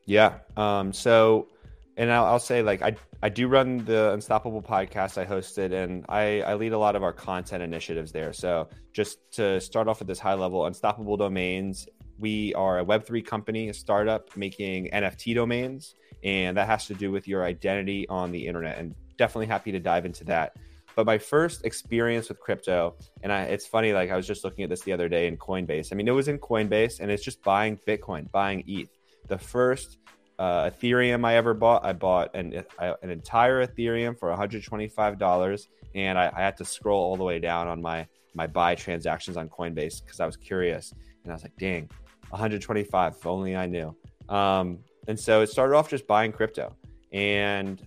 Yeah. 0.05 0.39
Um, 0.57 0.93
so, 0.93 1.49
and 1.97 2.11
I'll, 2.11 2.27
I'll, 2.27 2.39
say 2.39 2.63
like 2.63 2.83
I 2.83 2.95
I 3.23 3.29
do 3.29 3.49
run 3.49 3.85
the 3.85 4.13
Unstoppable 4.13 4.63
podcast 4.63 5.19
I 5.19 5.25
hosted, 5.25 5.73
and 5.73 6.05
I 6.09 6.43
I 6.43 6.55
lead 6.55 6.73
a 6.73 6.79
lot 6.79 6.95
of 6.95 7.03
our 7.03 7.13
content 7.13 7.63
initiatives 7.63 8.13
there. 8.13 8.33
So 8.33 8.69
just 8.93 9.19
to 9.33 9.61
start 9.61 9.89
off 9.89 10.01
at 10.01 10.07
this 10.07 10.19
high 10.19 10.35
level, 10.35 10.67
Unstoppable 10.67 11.17
Domains. 11.17 11.87
We 12.19 12.55
are 12.55 12.79
a 12.79 12.85
Web3 12.85 13.27
company, 13.27 13.69
a 13.69 13.75
startup 13.75 14.35
making 14.39 14.89
NFT 14.91 15.35
domains 15.35 15.95
and 16.23 16.57
that 16.57 16.67
has 16.67 16.87
to 16.87 16.95
do 16.95 17.11
with 17.11 17.29
your 17.29 17.45
identity 17.45 18.09
on 18.09 18.33
the 18.33 18.47
internet. 18.47 18.79
And 18.79 18.95
definitely 19.17 19.47
happy 19.47 19.73
to 19.73 19.79
dive 19.79 20.07
into 20.07 20.25
that. 20.25 20.57
But 20.95 21.05
my 21.05 21.19
first 21.19 21.65
experience 21.65 22.31
with 22.31 22.41
crypto, 22.41 22.97
and 23.23 23.31
I, 23.31 23.43
it's 23.43 23.67
funny, 23.67 23.93
like 23.93 24.11
I 24.11 24.17
was 24.17 24.27
just 24.27 24.45
looking 24.45 24.65
at 24.65 24.71
this 24.71 24.81
the 24.81 24.93
other 24.93 25.09
day 25.09 25.27
in 25.27 25.37
Coinbase. 25.37 25.93
I 25.93 25.95
mean, 25.95 26.09
it 26.09 26.13
was 26.13 26.29
in 26.29 26.39
Coinbase, 26.39 27.01
and 27.01 27.11
it's 27.11 27.23
just 27.23 27.43
buying 27.43 27.79
Bitcoin, 27.87 28.31
buying 28.31 28.65
ETH. 28.67 28.89
The 29.29 29.37
first 29.37 29.99
uh, 30.39 30.71
Ethereum 30.71 31.27
I 31.27 31.37
ever 31.37 31.53
bought, 31.53 31.85
I 31.85 31.93
bought 31.93 32.35
an, 32.35 32.65
an 32.79 33.11
entire 33.11 33.67
Ethereum 33.67 34.19
for 34.19 34.31
$125, 34.31 35.67
and 35.95 36.19
I, 36.19 36.33
I 36.35 36.41
had 36.41 36.57
to 36.57 36.65
scroll 36.65 37.03
all 37.03 37.17
the 37.17 37.25
way 37.25 37.39
down 37.39 37.69
on 37.69 37.81
my 37.83 38.07
my 38.35 38.47
buy 38.47 38.75
transactions 38.75 39.39
on 39.39 39.49
Coinbase 39.49 40.05
because 40.05 40.21
I 40.21 40.27
was 40.27 40.37
curious, 40.37 40.93
and 41.25 41.33
I 41.33 41.35
was 41.35 41.43
like, 41.43 41.57
dang, 41.59 41.89
125. 42.31 43.15
If 43.15 43.27
only 43.27 43.57
I 43.57 43.67
knew. 43.67 43.97
Um, 44.29 44.81
and 45.09 45.19
so 45.19 45.41
it 45.43 45.49
started 45.49 45.77
off 45.77 45.89
just 45.89 46.07
buying 46.07 46.33
crypto. 46.33 46.75
And 47.13 47.85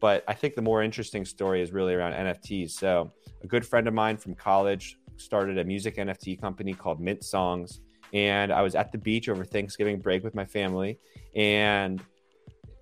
but 0.00 0.24
I 0.26 0.34
think 0.34 0.54
the 0.54 0.62
more 0.62 0.82
interesting 0.82 1.24
story 1.24 1.62
is 1.62 1.72
really 1.72 1.94
around 1.94 2.12
NFTs. 2.12 2.70
So 2.70 3.12
a 3.42 3.46
good 3.46 3.64
friend 3.64 3.86
of 3.86 3.94
mine 3.94 4.16
from 4.16 4.34
college 4.34 4.98
started 5.16 5.58
a 5.58 5.64
music 5.64 5.96
NFT 5.96 6.40
company 6.40 6.72
called 6.72 7.00
Mint 7.00 7.22
Songs. 7.22 7.80
And 8.12 8.52
I 8.52 8.62
was 8.62 8.74
at 8.74 8.92
the 8.92 8.98
beach 8.98 9.28
over 9.28 9.44
Thanksgiving 9.44 10.00
break 10.00 10.24
with 10.24 10.34
my 10.34 10.44
family. 10.44 10.98
And 11.34 12.02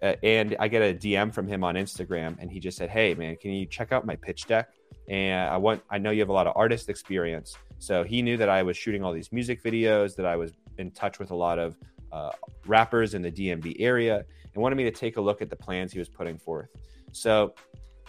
uh, 0.03 0.15
and 0.23 0.57
I 0.59 0.69
get 0.69 0.81
a 0.81 0.95
DM 0.95 1.33
from 1.33 1.47
him 1.47 1.63
on 1.63 1.75
Instagram, 1.75 2.37
and 2.41 2.51
he 2.51 2.59
just 2.59 2.79
said, 2.79 2.89
"Hey, 2.89 3.15
man, 3.15 3.37
can 3.37 3.51
you 3.51 3.67
check 3.67 3.93
out 3.93 4.07
my 4.07 4.17
pitch 4.17 4.47
deck? 4.47 4.71
And 5.09 5.49
I 5.51 5.57
want, 5.57 5.83
I 5.91 5.99
know 5.99 6.11
you 6.11 6.21
have 6.21 6.29
a 6.29 6.33
lot 6.33 6.47
of 6.47 6.55
artist 6.57 6.89
experience, 6.89 7.57
so 7.79 8.03
he 8.03 8.23
knew 8.23 8.37
that 8.39 8.49
I 8.49 8.63
was 8.63 8.77
shooting 8.77 9.05
all 9.05 9.13
these 9.13 9.31
music 9.33 9.63
videos, 9.63 10.17
that 10.17 10.25
I 10.25 10.37
was 10.37 10.53
in 10.79 10.91
touch 10.93 11.19
with 11.19 11.33
a 11.33 11.35
lot 11.35 11.59
of 11.59 11.77
uh, 12.13 12.31
rappers 12.67 13.15
in 13.15 13.23
the 13.23 13.31
DMV 13.31 13.77
area 13.79 14.25
and 14.55 14.63
wanted 14.63 14.77
me 14.77 14.85
to 14.85 14.91
take 14.91 15.17
a 15.17 15.21
look 15.21 15.43
at 15.43 15.51
the 15.51 15.57
plans 15.57 15.93
he 15.93 15.99
was 15.99 16.09
putting 16.09 16.39
forth. 16.39 16.69
So 17.13 17.55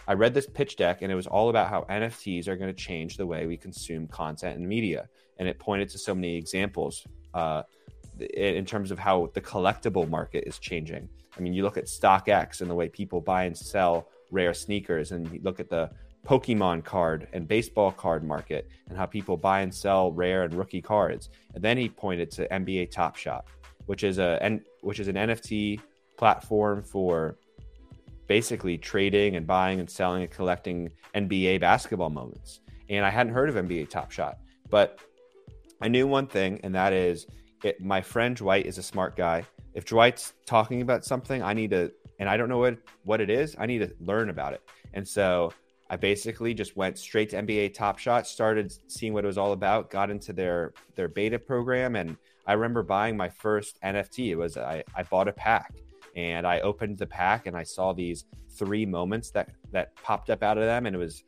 I 0.08 0.14
read 0.14 0.34
this 0.34 0.46
pitch 0.46 0.76
deck 0.76 1.02
and 1.02 1.12
it 1.12 1.14
was 1.14 1.26
all 1.26 1.48
about 1.48 1.68
how 1.68 1.82
NFTs 1.88 2.48
are 2.48 2.56
going 2.56 2.74
to 2.74 2.80
change 2.80 3.16
the 3.16 3.26
way 3.26 3.46
we 3.46 3.56
consume 3.56 4.06
content 4.08 4.58
and 4.58 4.68
media. 4.68 5.08
And 5.38 5.48
it 5.48 5.58
pointed 5.58 5.88
to 5.90 5.98
so 5.98 6.14
many 6.14 6.36
examples 6.36 7.06
uh, 7.34 7.62
in 8.18 8.64
terms 8.64 8.90
of 8.90 8.98
how 8.98 9.30
the 9.34 9.40
collectible 9.40 10.08
market 10.08 10.44
is 10.46 10.58
changing. 10.58 11.08
I 11.36 11.40
mean, 11.40 11.54
you 11.54 11.62
look 11.62 11.76
at 11.76 11.86
StockX 11.86 12.60
and 12.60 12.70
the 12.70 12.74
way 12.74 12.88
people 12.88 13.20
buy 13.20 13.44
and 13.44 13.56
sell 13.56 14.08
rare 14.30 14.54
sneakers, 14.54 15.12
and 15.12 15.30
you 15.32 15.40
look 15.42 15.60
at 15.60 15.70
the 15.70 15.90
Pokemon 16.26 16.84
card 16.84 17.26
and 17.32 17.48
baseball 17.48 17.90
card 17.90 18.22
market 18.22 18.68
and 18.88 18.96
how 18.96 19.06
people 19.06 19.36
buy 19.36 19.60
and 19.60 19.74
sell 19.74 20.12
rare 20.12 20.44
and 20.44 20.54
rookie 20.54 20.82
cards. 20.82 21.30
And 21.54 21.62
then 21.62 21.76
he 21.76 21.88
pointed 21.88 22.30
to 22.32 22.48
NBA 22.48 22.90
Top 22.90 23.16
Shot 23.16 23.46
which 23.86 24.04
is 24.04 24.18
a 24.18 24.60
which 24.80 25.00
is 25.00 25.08
an 25.08 25.16
NFT 25.16 25.80
platform 26.16 26.82
for 26.82 27.36
basically 28.26 28.78
trading 28.78 29.36
and 29.36 29.46
buying 29.46 29.80
and 29.80 29.90
selling 29.90 30.22
and 30.22 30.30
collecting 30.30 30.90
NBA 31.14 31.60
basketball 31.60 32.10
moments. 32.10 32.60
And 32.88 33.04
I 33.04 33.10
hadn't 33.10 33.32
heard 33.32 33.48
of 33.48 33.56
NBA 33.56 33.90
Top 33.90 34.10
Shot, 34.10 34.38
but 34.70 35.00
I 35.80 35.88
knew 35.88 36.06
one 36.06 36.26
thing, 36.26 36.60
and 36.62 36.74
that 36.74 36.92
is 36.92 37.26
it, 37.64 37.80
my 37.80 38.00
friend 38.00 38.36
Dwight 38.36 38.66
is 38.66 38.78
a 38.78 38.82
smart 38.82 39.16
guy. 39.16 39.44
If 39.74 39.84
Dwight's 39.84 40.34
talking 40.46 40.82
about 40.82 41.04
something, 41.04 41.42
I 41.42 41.54
need 41.54 41.70
to, 41.70 41.92
and 42.18 42.28
I 42.28 42.36
don't 42.36 42.48
know 42.48 42.58
what 42.58 42.78
what 43.04 43.20
it 43.20 43.30
is, 43.30 43.56
I 43.58 43.66
need 43.66 43.78
to 43.78 43.92
learn 44.00 44.30
about 44.30 44.52
it. 44.52 44.62
And 44.94 45.06
so 45.06 45.52
I 45.90 45.96
basically 45.96 46.54
just 46.54 46.76
went 46.76 46.98
straight 46.98 47.30
to 47.30 47.42
NBA 47.42 47.74
Top 47.74 47.98
Shot, 47.98 48.26
started 48.26 48.72
seeing 48.88 49.12
what 49.12 49.24
it 49.24 49.26
was 49.26 49.38
all 49.38 49.52
about, 49.52 49.90
got 49.90 50.10
into 50.10 50.32
their 50.32 50.72
their 50.94 51.08
beta 51.08 51.38
program, 51.38 51.96
and 51.96 52.16
I 52.46 52.54
remember 52.54 52.82
buying 52.82 53.16
my 53.16 53.28
first 53.28 53.78
NFT. 53.82 54.30
It 54.30 54.36
was 54.36 54.56
I, 54.56 54.84
I 54.94 55.02
bought 55.04 55.28
a 55.28 55.32
pack 55.32 55.74
and 56.16 56.46
I 56.46 56.60
opened 56.60 56.98
the 56.98 57.06
pack 57.06 57.46
and 57.46 57.56
I 57.56 57.62
saw 57.62 57.92
these 57.92 58.24
three 58.50 58.84
moments 58.86 59.30
that 59.30 59.50
that 59.72 59.94
popped 59.96 60.30
up 60.30 60.42
out 60.42 60.58
of 60.58 60.64
them, 60.64 60.86
and 60.86 60.94
it 60.94 60.98
was 60.98 61.24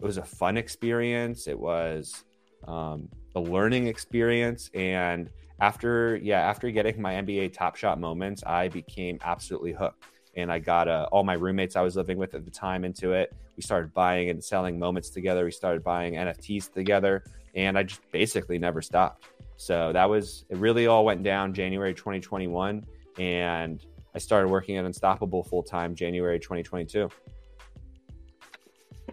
it 0.00 0.04
was 0.04 0.18
a 0.18 0.24
fun 0.24 0.56
experience. 0.56 1.46
It 1.46 1.58
was 1.58 2.24
um, 2.66 3.08
a 3.34 3.40
learning 3.40 3.86
experience, 3.86 4.70
and 4.74 5.30
after 5.60 6.16
yeah 6.16 6.40
after 6.40 6.70
getting 6.70 7.00
my 7.00 7.14
NBA 7.14 7.52
Top 7.52 7.76
Shot 7.76 8.00
moments, 8.00 8.42
I 8.44 8.68
became 8.68 9.18
absolutely 9.22 9.72
hooked. 9.72 10.04
And 10.36 10.50
I 10.50 10.58
got 10.58 10.88
uh, 10.88 11.06
all 11.12 11.22
my 11.22 11.34
roommates 11.34 11.76
I 11.76 11.82
was 11.82 11.94
living 11.94 12.18
with 12.18 12.34
at 12.34 12.44
the 12.44 12.50
time 12.50 12.84
into 12.84 13.12
it. 13.12 13.32
We 13.56 13.62
started 13.62 13.94
buying 13.94 14.30
and 14.30 14.42
selling 14.42 14.80
moments 14.80 15.10
together. 15.10 15.44
We 15.44 15.52
started 15.52 15.84
buying 15.84 16.14
NFTs 16.14 16.72
together, 16.72 17.22
and 17.54 17.78
I 17.78 17.84
just 17.84 18.00
basically 18.10 18.58
never 18.58 18.82
stopped. 18.82 19.28
So 19.64 19.94
that 19.94 20.10
was 20.10 20.44
it. 20.50 20.58
Really, 20.58 20.86
all 20.86 21.06
went 21.06 21.22
down 21.22 21.54
January 21.54 21.94
2021, 21.94 22.84
and 23.18 23.86
I 24.14 24.18
started 24.18 24.48
working 24.48 24.76
at 24.76 24.84
Unstoppable 24.84 25.42
full 25.42 25.62
time 25.62 25.94
January 25.94 26.38
2022. 26.38 27.08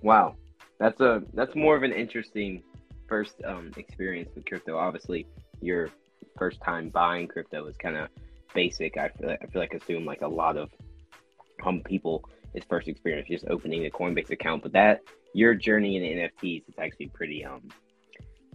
Wow, 0.02 0.36
that's 0.78 1.00
a 1.00 1.24
that's 1.34 1.56
more 1.56 1.78
of 1.78 1.84
an 1.84 1.94
interesting 1.94 2.64
first 3.08 3.36
um, 3.46 3.72
experience 3.78 4.30
with 4.36 4.46
crypto. 4.46 4.78
Obviously, 4.78 5.26
your 5.62 5.90
first 6.38 6.62
time 6.62 6.90
buying 6.90 7.30
crypto 7.30 7.66
is 7.68 7.78
kind 7.78 7.96
of 7.96 8.10
basic. 8.54 8.98
I 8.98 9.08
feel 9.08 9.30
like, 9.30 9.40
I 9.42 9.46
feel 9.48 9.62
like 9.62 9.74
assume 9.74 10.04
like 10.04 10.22
a 10.22 10.28
lot 10.28 10.58
of 10.58 10.70
um 11.64 11.82
people 11.86 12.26
his 12.54 12.66
first 12.66 12.90
experience 12.90 13.30
just 13.30 13.46
opening 13.48 13.86
a 13.86 13.90
Coinbase 13.90 14.32
account, 14.32 14.64
but 14.64 14.74
that 14.74 15.00
your 15.34 15.56
journey 15.56 15.96
in 15.96 16.04
NFTs 16.04 16.68
is 16.68 16.76
actually 16.78 17.08
pretty 17.08 17.46
um 17.46 17.70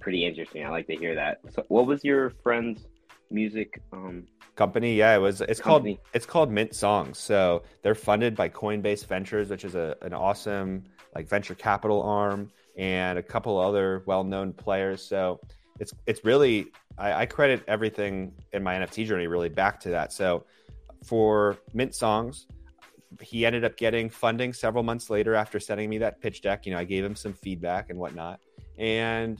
pretty 0.00 0.24
interesting. 0.24 0.64
I 0.64 0.70
like 0.70 0.86
to 0.88 0.96
hear 0.96 1.14
that. 1.14 1.40
So, 1.50 1.64
what 1.68 1.86
was 1.86 2.04
your 2.04 2.30
friend's 2.42 2.86
music 3.30 3.80
um 3.92 4.26
company? 4.54 4.94
Yeah, 4.94 5.14
it 5.14 5.18
was. 5.18 5.40
It's 5.40 5.60
company? 5.60 5.96
called 5.96 6.06
it's 6.14 6.26
called 6.26 6.50
Mint 6.50 6.74
Songs. 6.74 7.18
So 7.18 7.62
they're 7.82 7.94
funded 7.94 8.34
by 8.34 8.48
Coinbase 8.48 9.06
Ventures, 9.06 9.50
which 9.50 9.64
is 9.64 9.74
a 9.74 9.96
an 10.02 10.14
awesome 10.14 10.84
like 11.14 11.28
venture 11.28 11.54
capital 11.54 12.02
arm, 12.02 12.50
and 12.76 13.18
a 13.18 13.22
couple 13.22 13.58
other 13.58 14.02
well 14.06 14.24
known 14.24 14.52
players. 14.52 15.02
So 15.02 15.40
it's 15.80 15.92
it's 16.06 16.24
really 16.24 16.68
I, 16.98 17.22
I 17.22 17.26
credit 17.26 17.62
everything 17.68 18.32
in 18.52 18.62
my 18.62 18.74
NFT 18.74 19.06
journey 19.06 19.26
really 19.26 19.48
back 19.48 19.80
to 19.80 19.90
that. 19.90 20.12
So 20.12 20.44
for 21.04 21.58
Mint 21.72 21.94
Songs, 21.94 22.46
he 23.20 23.46
ended 23.46 23.64
up 23.64 23.76
getting 23.76 24.10
funding 24.10 24.52
several 24.52 24.82
months 24.82 25.10
later 25.10 25.34
after 25.34 25.60
sending 25.60 25.88
me 25.88 25.98
that 25.98 26.20
pitch 26.20 26.42
deck. 26.42 26.66
You 26.66 26.72
know, 26.72 26.78
I 26.78 26.84
gave 26.84 27.04
him 27.04 27.14
some 27.14 27.32
feedback 27.32 27.90
and 27.90 27.98
whatnot, 27.98 28.40
and 28.78 29.38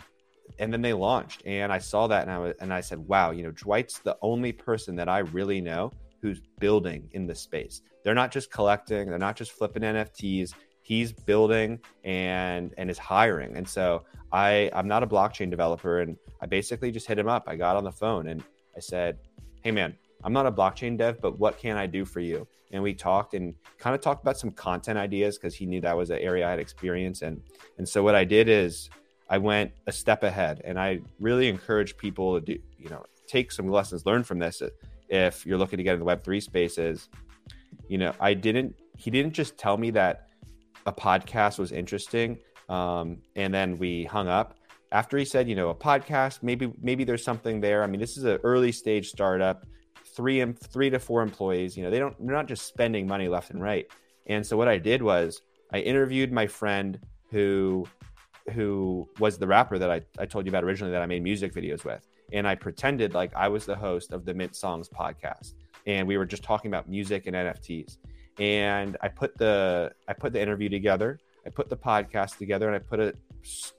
and 0.59 0.73
then 0.73 0.83
they 0.83 0.93
launched, 0.93 1.43
and 1.45 1.73
I 1.73 1.79
saw 1.79 2.07
that, 2.07 2.23
and 2.23 2.31
I 2.31 2.39
was, 2.39 2.55
and 2.61 2.73
I 2.73 2.81
said, 2.81 2.99
wow, 2.99 3.31
you 3.31 3.43
know, 3.43 3.51
Dwight's 3.51 3.99
the 3.99 4.17
only 4.23 4.53
person 4.53 4.97
that 4.97 5.09
I 5.09 5.19
really 5.19 5.61
know 5.61 5.93
who's 6.23 6.41
building 6.59 7.09
in 7.13 7.27
this 7.27 7.41
space. 7.41 7.83
They're 8.03 8.15
not 8.15 8.31
just 8.31 8.51
collecting, 8.51 9.09
they're 9.09 9.19
not 9.19 9.37
just 9.37 9.53
flipping 9.53 9.83
NFTs. 9.83 10.55
He's 10.83 11.13
building 11.13 11.81
and 12.05 12.73
and 12.79 12.89
is 12.89 12.99
hiring, 12.99 13.57
and 13.57 13.69
so 13.69 14.05
I 14.33 14.71
I'm 14.73 14.87
not 14.87 15.03
a 15.03 15.07
blockchain 15.07 15.51
developer, 15.51 16.01
and 16.01 16.17
I 16.41 16.47
basically 16.47 16.91
just 16.91 17.07
hit 17.07 17.19
him 17.19 17.29
up. 17.29 17.45
I 17.47 17.57
got 17.57 17.77
on 17.77 17.85
the 17.85 17.93
phone 17.93 18.29
and 18.29 18.43
I 18.77 18.81
said, 18.81 19.19
hey 19.63 19.71
man, 19.71 19.97
I'm 20.23 20.33
not 20.33 20.47
a 20.47 20.53
blockchain 20.53 20.97
dev, 20.97 21.21
but 21.21 21.39
what 21.39 21.59
can 21.59 21.77
I 21.77 21.87
do 21.87 22.05
for 22.05 22.21
you? 22.21 22.47
And 22.73 22.83
we 22.83 22.95
talked 22.95 23.35
and 23.35 23.55
kind 23.79 23.95
of 23.95 24.01
talked 24.01 24.23
about 24.23 24.39
some 24.39 24.51
content 24.51 24.99
ideas 24.99 25.39
because 25.39 25.55
he 25.55 25.67
knew 25.67 25.81
that 25.81 25.97
was 25.97 26.11
an 26.11 26.19
area 26.19 26.47
I 26.47 26.51
had 26.51 26.59
experience 26.59 27.23
in. 27.23 27.41
And 27.79 27.89
so 27.89 28.03
what 28.03 28.15
I 28.15 28.25
did 28.25 28.49
is 28.49 28.91
I 29.29 29.39
went 29.39 29.73
a 29.87 29.93
step 29.93 30.23
ahead 30.23 30.63
and 30.65 30.79
I 30.79 31.01
really 31.19 31.49
encourage 31.49 31.97
people 31.97 32.39
to 32.39 32.45
do, 32.45 32.59
you 32.79 32.89
know, 32.89 33.05
take 33.27 33.51
some 33.51 33.69
lessons 33.69 34.07
learned 34.07 34.27
from 34.27 34.39
this 34.39 34.63
if 35.09 35.45
you're 35.45 35.59
looking 35.59 35.79
to 35.79 35.83
get 35.83 35.95
in 35.95 36.01
the 36.01 36.07
web3 36.07 36.43
spaces. 36.43 37.09
You 37.89 37.99
know, 37.99 38.13
I 38.21 38.35
didn't 38.35 38.75
he 38.97 39.11
didn't 39.11 39.33
just 39.33 39.59
tell 39.59 39.77
me 39.77 39.91
that 39.91 40.29
a 40.87 40.93
podcast 40.93 41.59
was 41.59 41.73
interesting 41.73 42.39
um, 42.69 43.19
and 43.35 43.53
then 43.53 43.79
we 43.79 44.05
hung 44.05 44.29
up 44.29 44.55
after 44.93 45.19
he 45.19 45.25
said, 45.25 45.49
you 45.49 45.57
know, 45.57 45.71
a 45.71 45.75
podcast, 45.75 46.43
maybe 46.43 46.73
maybe 46.81 47.05
there's 47.05 47.25
something 47.25 47.61
there. 47.61 47.83
I 47.83 47.87
mean, 47.87 48.01
this 48.01 48.17
is 48.17 48.25
an 48.25 48.39
early 48.45 48.73
stage 48.73 49.09
startup 49.09 49.67
three 50.15 50.45
three 50.53 50.91
to 50.91 50.99
four 50.99 51.23
employees. 51.23 51.77
You 51.77 51.85
know, 51.85 51.91
they 51.91 51.99
don't 51.99 52.17
they're 52.19 52.35
not 52.35 52.49
just 52.49 52.67
spending 52.67 53.07
money 53.07 53.29
left 53.29 53.51
and 53.51 53.63
right. 53.63 53.87
And 54.27 54.45
so 54.47 54.57
what 54.57 54.69
I 54.69 54.79
did 54.79 55.03
was 55.03 55.43
I 55.73 55.81
interviewed 55.81 56.33
my 56.33 56.47
friend 56.47 56.99
who 57.31 57.87
who 58.53 59.09
was 59.19 59.39
the 59.39 59.47
rapper 59.47 59.79
that 59.79 59.91
I, 59.91 60.03
I 60.19 60.27
told 60.27 60.47
you 60.47 60.51
about 60.51 60.65
originally 60.65 60.93
that 60.93 61.03
I 61.03 61.07
made 61.07 61.23
music 61.23 61.55
videos 61.55 61.85
with. 61.85 62.07
And 62.33 62.47
I 62.47 62.55
pretended 62.55 63.15
like 63.15 63.35
I 63.35 63.49
was 63.49 63.67
the 63.67 63.77
host 63.77 64.13
of 64.13 64.25
the 64.25 64.35
Mint 64.35 64.57
Songs 64.57 64.89
podcast. 64.89 65.55
And 65.87 66.09
we 66.09 66.17
were 66.17 66.27
just 66.27 66.43
talking 66.43 66.71
about 66.71 66.89
music 66.89 67.27
and 67.27 67.37
NFTs. 67.37 67.99
And 68.39 68.97
I 69.01 69.09
put 69.09 69.39
the 69.39 69.93
I 70.09 70.13
put 70.13 70.33
the 70.33 70.43
interview 70.43 70.69
together. 70.69 71.19
I 71.47 71.51
put 71.51 71.69
the 71.69 71.77
podcast 71.77 72.39
together 72.39 72.67
and 72.67 72.75
I 72.75 72.81
put 72.81 72.99
a, 72.99 73.15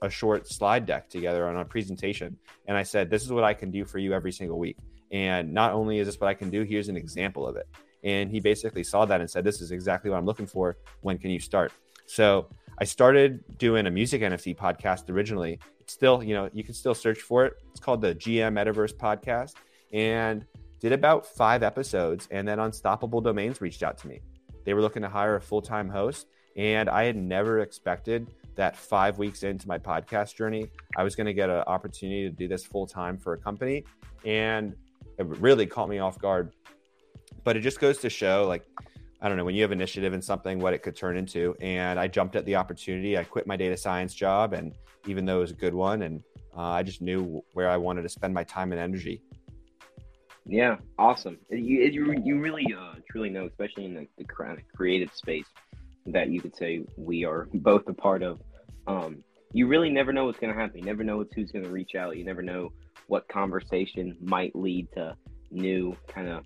a 0.00 0.08
short 0.08 0.48
slide 0.48 0.86
deck 0.86 1.10
together 1.10 1.46
on 1.46 1.56
a 1.56 1.64
presentation. 1.64 2.36
And 2.66 2.76
I 2.76 2.82
said, 2.82 3.10
This 3.10 3.22
is 3.22 3.30
what 3.30 3.44
I 3.44 3.54
can 3.54 3.70
do 3.70 3.84
for 3.84 3.98
you 3.98 4.14
every 4.14 4.32
single 4.32 4.58
week. 4.58 4.78
And 5.12 5.52
not 5.52 5.72
only 5.72 5.98
is 5.98 6.06
this 6.06 6.18
what 6.18 6.28
I 6.28 6.34
can 6.34 6.50
do, 6.50 6.62
here's 6.62 6.88
an 6.88 6.96
example 6.96 7.46
of 7.46 7.56
it. 7.56 7.66
And 8.04 8.30
he 8.30 8.40
basically 8.40 8.84
saw 8.84 9.04
that 9.04 9.20
and 9.20 9.30
said, 9.30 9.44
This 9.44 9.60
is 9.60 9.70
exactly 9.70 10.10
what 10.10 10.16
I'm 10.16 10.26
looking 10.26 10.46
for. 10.46 10.78
When 11.02 11.18
can 11.18 11.30
you 11.30 11.40
start? 11.40 11.72
So 12.06 12.48
I 12.80 12.84
started 12.84 13.42
doing 13.58 13.88
a 13.88 13.90
music 13.90 14.22
NFT 14.22 14.56
podcast 14.56 15.10
originally. 15.10 15.58
It's 15.80 15.92
still, 15.92 16.22
you 16.22 16.32
know, 16.32 16.48
you 16.52 16.62
can 16.62 16.74
still 16.74 16.94
search 16.94 17.18
for 17.18 17.44
it. 17.44 17.54
It's 17.72 17.80
called 17.80 18.00
the 18.00 18.14
GM 18.14 18.52
Metaverse 18.52 18.94
Podcast 18.94 19.54
and 19.92 20.44
did 20.78 20.92
about 20.92 21.26
five 21.26 21.64
episodes. 21.64 22.28
And 22.30 22.46
then 22.46 22.60
Unstoppable 22.60 23.20
Domains 23.20 23.60
reached 23.60 23.82
out 23.82 23.98
to 23.98 24.08
me. 24.08 24.20
They 24.64 24.74
were 24.74 24.80
looking 24.80 25.02
to 25.02 25.08
hire 25.08 25.34
a 25.34 25.40
full 25.40 25.60
time 25.60 25.88
host. 25.88 26.28
And 26.56 26.88
I 26.88 27.02
had 27.02 27.16
never 27.16 27.60
expected 27.60 28.32
that 28.54 28.76
five 28.76 29.18
weeks 29.18 29.42
into 29.42 29.66
my 29.66 29.78
podcast 29.78 30.36
journey, 30.36 30.68
I 30.96 31.02
was 31.02 31.16
going 31.16 31.26
to 31.26 31.34
get 31.34 31.50
an 31.50 31.62
opportunity 31.66 32.28
to 32.28 32.30
do 32.30 32.46
this 32.46 32.64
full 32.64 32.86
time 32.86 33.18
for 33.18 33.32
a 33.32 33.38
company. 33.38 33.84
And 34.24 34.76
it 35.18 35.26
really 35.26 35.66
caught 35.66 35.88
me 35.88 35.98
off 35.98 36.16
guard. 36.20 36.52
But 37.42 37.56
it 37.56 37.60
just 37.60 37.80
goes 37.80 37.98
to 37.98 38.10
show, 38.10 38.46
like, 38.46 38.64
I 39.20 39.28
don't 39.28 39.36
know, 39.36 39.44
when 39.44 39.54
you 39.54 39.62
have 39.62 39.72
initiative 39.72 40.12
in 40.12 40.22
something, 40.22 40.60
what 40.60 40.74
it 40.74 40.82
could 40.82 40.94
turn 40.94 41.16
into. 41.16 41.56
And 41.60 41.98
I 41.98 42.06
jumped 42.06 42.36
at 42.36 42.44
the 42.44 42.54
opportunity. 42.54 43.18
I 43.18 43.24
quit 43.24 43.46
my 43.46 43.56
data 43.56 43.76
science 43.76 44.14
job, 44.14 44.52
and 44.52 44.74
even 45.06 45.24
though 45.24 45.38
it 45.38 45.40
was 45.40 45.50
a 45.50 45.54
good 45.54 45.74
one, 45.74 46.02
and 46.02 46.22
uh, 46.56 46.62
I 46.62 46.82
just 46.82 47.02
knew 47.02 47.42
where 47.52 47.68
I 47.68 47.76
wanted 47.76 48.02
to 48.02 48.08
spend 48.08 48.32
my 48.32 48.44
time 48.44 48.72
and 48.72 48.80
energy. 48.80 49.22
Yeah, 50.46 50.76
awesome. 50.98 51.38
You 51.50 51.82
you, 51.82 52.14
you 52.24 52.40
really 52.40 52.66
uh, 52.76 52.94
truly 53.10 53.28
know, 53.28 53.46
especially 53.46 53.84
in 53.84 53.94
the, 53.94 54.06
the 54.16 54.24
creative 54.74 55.12
space, 55.12 55.46
that 56.06 56.30
you 56.30 56.40
could 56.40 56.56
say 56.56 56.84
we 56.96 57.24
are 57.24 57.48
both 57.54 57.88
a 57.88 57.94
part 57.94 58.22
of. 58.22 58.40
Um, 58.86 59.22
you 59.52 59.66
really 59.66 59.90
never 59.90 60.12
know 60.12 60.26
what's 60.26 60.38
going 60.38 60.54
to 60.54 60.58
happen. 60.58 60.78
You 60.78 60.84
never 60.84 61.04
know 61.04 61.24
who's 61.34 61.50
going 61.50 61.64
to 61.64 61.70
reach 61.70 61.94
out. 61.94 62.16
You 62.16 62.24
never 62.24 62.42
know 62.42 62.70
what 63.08 63.26
conversation 63.28 64.16
might 64.20 64.54
lead 64.54 64.88
to 64.92 65.16
new 65.50 65.96
kind 66.06 66.28
of 66.28 66.44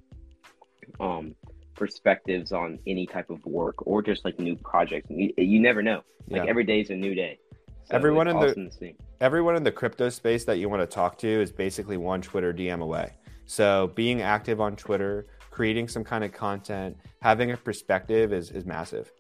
um, 1.01 1.35
perspectives 1.75 2.53
on 2.53 2.79
any 2.87 3.07
type 3.07 3.31
of 3.31 3.45
work 3.45 3.87
or 3.87 4.03
just 4.03 4.25
like 4.25 4.39
new 4.39 4.57
projects. 4.57 5.09
You, 5.11 5.33
you 5.37 5.61
never 5.61 5.83
know. 5.83 6.03
Like 6.29 6.45
yeah. 6.45 6.51
every 6.51 6.65
day 6.65 6.81
is 6.81 6.91
a 6.91 6.95
new 6.95 7.15
day. 7.15 7.39
So 7.85 7.97
everyone 7.97 8.29
in 8.29 8.37
awesome 8.37 8.71
the 8.81 8.95
everyone 9.21 9.57
in 9.57 9.65
the 9.65 9.73
crypto 9.73 10.09
space 10.09 10.45
that 10.45 10.59
you 10.59 10.69
want 10.69 10.83
to 10.83 10.87
talk 10.87 11.19
to 11.19 11.29
is 11.29 11.51
basically 11.51 11.97
one 11.97 12.23
Twitter 12.23 12.53
DM 12.53 12.81
away. 12.81 13.13
So 13.47 13.91
being 13.95 14.23
active 14.23 14.61
on 14.61 14.77
Twitter, 14.77 15.27
creating 15.51 15.89
some 15.89 16.05
kind 16.05 16.25
of 16.25 16.33
content, 16.33 16.97
having 17.21 17.51
a 17.51 17.57
perspective 17.57 18.33
is 18.33 18.51
is 18.51 18.65
massive. 18.65 19.13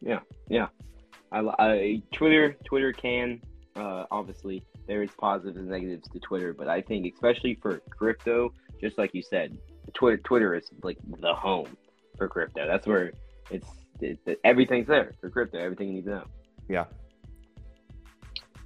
Yeah, 0.00 0.20
yeah. 0.48 0.68
I, 1.32 1.40
I 1.58 2.02
Twitter 2.12 2.56
Twitter 2.64 2.92
can 2.92 3.40
uh, 3.76 4.04
obviously 4.10 4.62
there 4.86 5.02
is 5.02 5.10
positives 5.18 5.56
and 5.58 5.68
negatives 5.68 6.08
to 6.08 6.18
Twitter, 6.20 6.52
but 6.52 6.68
I 6.68 6.80
think 6.80 7.12
especially 7.12 7.58
for 7.60 7.80
crypto, 7.90 8.52
just 8.80 8.98
like 8.98 9.14
you 9.14 9.22
said, 9.22 9.56
Twitter 9.94 10.18
Twitter 10.18 10.54
is 10.54 10.70
like 10.82 10.98
the 11.20 11.34
home 11.34 11.76
for 12.16 12.28
crypto. 12.28 12.66
That's 12.66 12.86
where 12.86 13.12
it's 13.50 13.66
it, 14.00 14.18
it, 14.26 14.40
everything's 14.44 14.86
there 14.86 15.14
for 15.20 15.30
crypto. 15.30 15.58
Everything 15.58 15.88
you 15.88 15.94
need 15.94 16.04
to 16.04 16.10
know. 16.10 16.24
Yeah. 16.68 16.84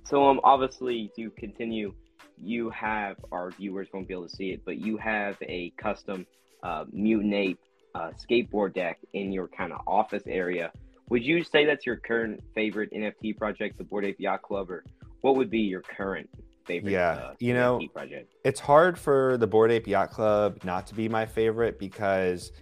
So 0.04 0.28
um, 0.28 0.40
obviously 0.44 1.10
to 1.16 1.30
continue, 1.30 1.94
you 2.36 2.70
have 2.70 3.16
our 3.30 3.50
viewers 3.50 3.88
won't 3.92 4.08
be 4.08 4.14
able 4.14 4.28
to 4.28 4.36
see 4.36 4.50
it, 4.50 4.62
but 4.64 4.78
you 4.78 4.96
have 4.98 5.36
a 5.42 5.72
custom 5.78 6.26
uh, 6.62 6.84
Mutant 6.92 7.34
Ape 7.34 7.58
uh, 7.94 8.10
skateboard 8.10 8.74
deck 8.74 8.98
in 9.12 9.32
your 9.32 9.48
kind 9.48 9.72
of 9.72 9.80
office 9.86 10.24
area. 10.26 10.70
Would 11.08 11.24
you 11.24 11.44
say 11.44 11.64
that's 11.64 11.86
your 11.86 11.96
current 11.96 12.42
favorite 12.54 12.90
NFT 12.92 13.36
project, 13.36 13.78
the 13.78 13.84
Bored 13.84 14.04
Ape 14.04 14.18
Yacht 14.18 14.42
Club, 14.42 14.70
or 14.70 14.84
what 15.20 15.36
would 15.36 15.50
be 15.50 15.60
your 15.60 15.82
current 15.82 16.28
favorite? 16.64 16.92
Yeah, 16.92 17.10
uh, 17.10 17.34
you 17.38 17.54
know, 17.54 17.80
project? 17.92 18.34
it's 18.44 18.60
hard 18.60 18.98
for 18.98 19.36
the 19.38 19.46
Bored 19.46 19.70
Ape 19.70 19.86
Yacht 19.86 20.10
Club 20.10 20.58
not 20.64 20.86
to 20.88 20.94
be 20.94 21.08
my 21.08 21.26
favorite 21.26 21.78
because 21.78 22.52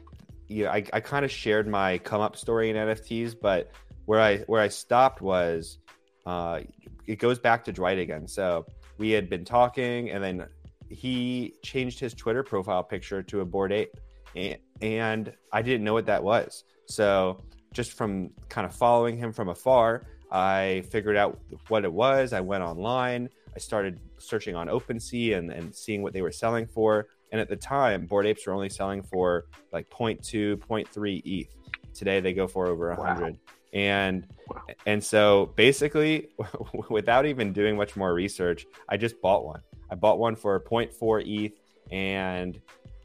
you 0.49 0.65
know, 0.65 0.71
I, 0.71 0.85
I 0.93 1.01
kind 1.01 1.25
of 1.25 1.31
shared 1.31 1.69
my 1.69 1.99
come 1.99 2.21
up 2.21 2.37
story 2.37 2.71
in 2.71 2.77
NFTs, 2.77 3.37
but 3.41 3.71
where 4.07 4.21
I 4.21 4.39
where 4.39 4.61
I 4.61 4.69
stopped 4.69 5.23
was 5.23 5.79
uh, 6.27 6.61
it 7.07 7.19
goes 7.19 7.39
back 7.39 7.65
to 7.65 7.73
Dwight 7.73 7.99
again. 7.99 8.27
So 8.27 8.67
we 8.99 9.11
had 9.11 9.31
been 9.31 9.45
talking, 9.45 10.11
and 10.11 10.23
then 10.23 10.47
he 10.89 11.55
changed 11.63 12.01
his 12.01 12.15
Twitter 12.15 12.43
profile 12.43 12.83
picture 12.83 13.23
to 13.23 13.41
a 13.41 13.45
Bored 13.45 13.73
Ape, 13.73 13.97
and, 14.35 14.59
and 14.83 15.33
I 15.53 15.63
didn't 15.63 15.85
know 15.85 15.93
what 15.93 16.07
that 16.07 16.23
was. 16.23 16.65
So 16.87 17.41
just 17.73 17.93
from 17.93 18.31
kind 18.49 18.67
of 18.67 18.75
following 18.75 19.17
him 19.17 19.33
from 19.33 19.49
afar, 19.49 20.03
I 20.31 20.83
figured 20.91 21.17
out 21.17 21.39
what 21.69 21.85
it 21.85 21.93
was. 21.93 22.33
I 22.33 22.41
went 22.41 22.63
online. 22.63 23.29
I 23.55 23.59
started 23.59 24.01
searching 24.19 24.55
on 24.55 24.69
OpenSea 24.69 25.37
and, 25.37 25.51
and 25.51 25.75
seeing 25.75 26.03
what 26.03 26.13
they 26.13 26.23
were 26.23 26.33
selling 26.33 26.67
for. 26.67 27.09
And 27.33 27.41
at 27.41 27.49
the 27.49 27.57
time, 27.57 28.07
Bored 28.07 28.27
Apes 28.27 28.47
were 28.47 28.53
only 28.53 28.69
selling 28.69 29.03
for 29.03 29.47
like 29.73 29.89
0.2, 29.91 30.57
0.3 30.57 31.23
ETH. 31.25 31.49
Today 31.95 32.21
they 32.21 32.33
go 32.33 32.47
for 32.47 32.67
over 32.67 32.89
100. 32.91 33.33
Wow. 33.33 33.39
And 33.73 34.27
wow. 34.49 34.63
and 34.87 35.03
so 35.03 35.53
basically, 35.57 36.31
without 36.91 37.27
even 37.27 37.53
doing 37.53 37.77
much 37.77 37.97
more 37.97 38.13
research, 38.13 38.67
I 38.89 38.97
just 38.97 39.21
bought 39.21 39.45
one. 39.45 39.61
I 39.91 39.95
bought 39.95 40.19
one 40.19 40.35
for 40.35 40.59
0.4 40.59 41.23
ETH, 41.27 41.53
and 41.93 42.61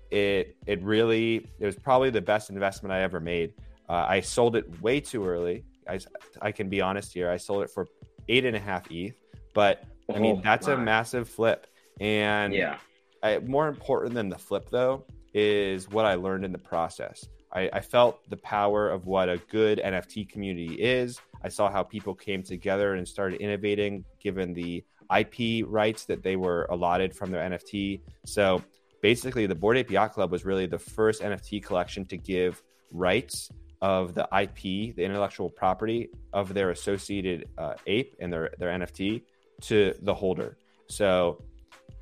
it 0.09 0.55
it 0.65 0.81
really 0.83 1.47
it 1.59 1.65
was 1.65 1.75
probably 1.75 2.09
the 2.09 2.21
best 2.21 2.49
investment 2.49 2.93
I 2.93 3.01
ever 3.01 3.19
made. 3.19 3.53
Uh, 3.87 4.05
I 4.07 4.21
sold 4.21 4.55
it 4.55 4.81
way 4.81 4.99
too 4.99 5.25
early. 5.25 5.63
I, 5.87 5.99
I 6.41 6.51
can 6.51 6.69
be 6.69 6.81
honest 6.81 7.13
here. 7.13 7.29
I 7.29 7.37
sold 7.37 7.63
it 7.63 7.69
for 7.69 7.87
eight 8.27 8.45
and 8.45 8.55
a 8.55 8.59
half 8.59 8.89
ETH, 8.89 9.13
but 9.53 9.83
I 10.13 10.19
mean 10.19 10.37
Oh, 10.37 10.41
that's 10.43 10.67
a 10.67 10.77
massive 10.77 11.29
flip. 11.29 11.67
And 11.99 12.53
Yeah. 12.53 12.77
I, 13.23 13.39
more 13.39 13.67
important 13.67 14.13
than 14.13 14.29
the 14.29 14.37
flip 14.37 14.69
though 14.69 15.05
is 15.33 15.89
what 15.89 16.05
I 16.05 16.15
learned 16.15 16.45
in 16.45 16.51
the 16.51 16.57
process. 16.57 17.27
I, 17.51 17.69
I 17.71 17.79
felt 17.81 18.29
the 18.29 18.37
power 18.37 18.89
of 18.89 19.05
what 19.05 19.29
a 19.29 19.37
good 19.49 19.79
NFT 19.83 20.29
community 20.29 20.75
is. 20.75 21.19
I 21.43 21.49
saw 21.49 21.71
how 21.71 21.83
people 21.83 22.13
came 22.13 22.43
together 22.43 22.95
and 22.95 23.07
started 23.07 23.41
innovating 23.41 24.03
given 24.19 24.53
the 24.53 24.83
IP 25.15 25.65
rights 25.67 26.05
that 26.05 26.23
they 26.23 26.35
were 26.35 26.67
allotted 26.69 27.15
from 27.15 27.31
their 27.31 27.47
NFT. 27.49 28.01
So 28.25 28.63
basically, 29.01 29.45
the 29.45 29.55
Bored 29.55 29.77
Ape 29.77 29.91
Yacht 29.91 30.13
Club 30.13 30.31
was 30.31 30.45
really 30.45 30.65
the 30.65 30.79
first 30.79 31.21
NFT 31.21 31.63
collection 31.63 32.05
to 32.05 32.17
give 32.17 32.61
rights 32.91 33.49
of 33.81 34.15
the 34.15 34.27
IP, 34.41 34.95
the 34.95 35.03
intellectual 35.03 35.49
property 35.49 36.09
of 36.33 36.53
their 36.53 36.71
associated 36.71 37.47
uh, 37.57 37.73
ape 37.87 38.15
and 38.19 38.33
their, 38.33 38.51
their 38.57 38.69
NFT 38.69 39.21
to 39.61 39.93
the 40.01 40.13
holder. 40.13 40.57
So 40.87 41.43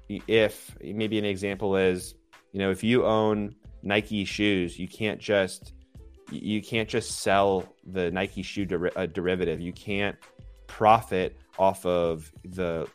if 0.09 0.75
maybe 0.81 1.17
an 1.17 1.25
example 1.25 1.75
is 1.75 2.15
you 2.51 2.59
know 2.59 2.69
if 2.69 2.83
you 2.83 3.05
own 3.05 3.55
nike 3.81 4.25
shoes 4.25 4.77
you 4.77 4.87
can't 4.87 5.19
just 5.19 5.73
you 6.29 6.61
can't 6.61 6.89
just 6.89 7.19
sell 7.21 7.65
the 7.85 8.11
nike 8.11 8.41
shoe 8.41 8.65
der- 8.65 8.91
uh, 8.95 9.05
derivative. 9.05 9.59
You 9.59 9.73
can't 9.73 10.15
profit 10.67 11.37
off 11.59 11.85
of 11.85 12.31
the 12.43 12.87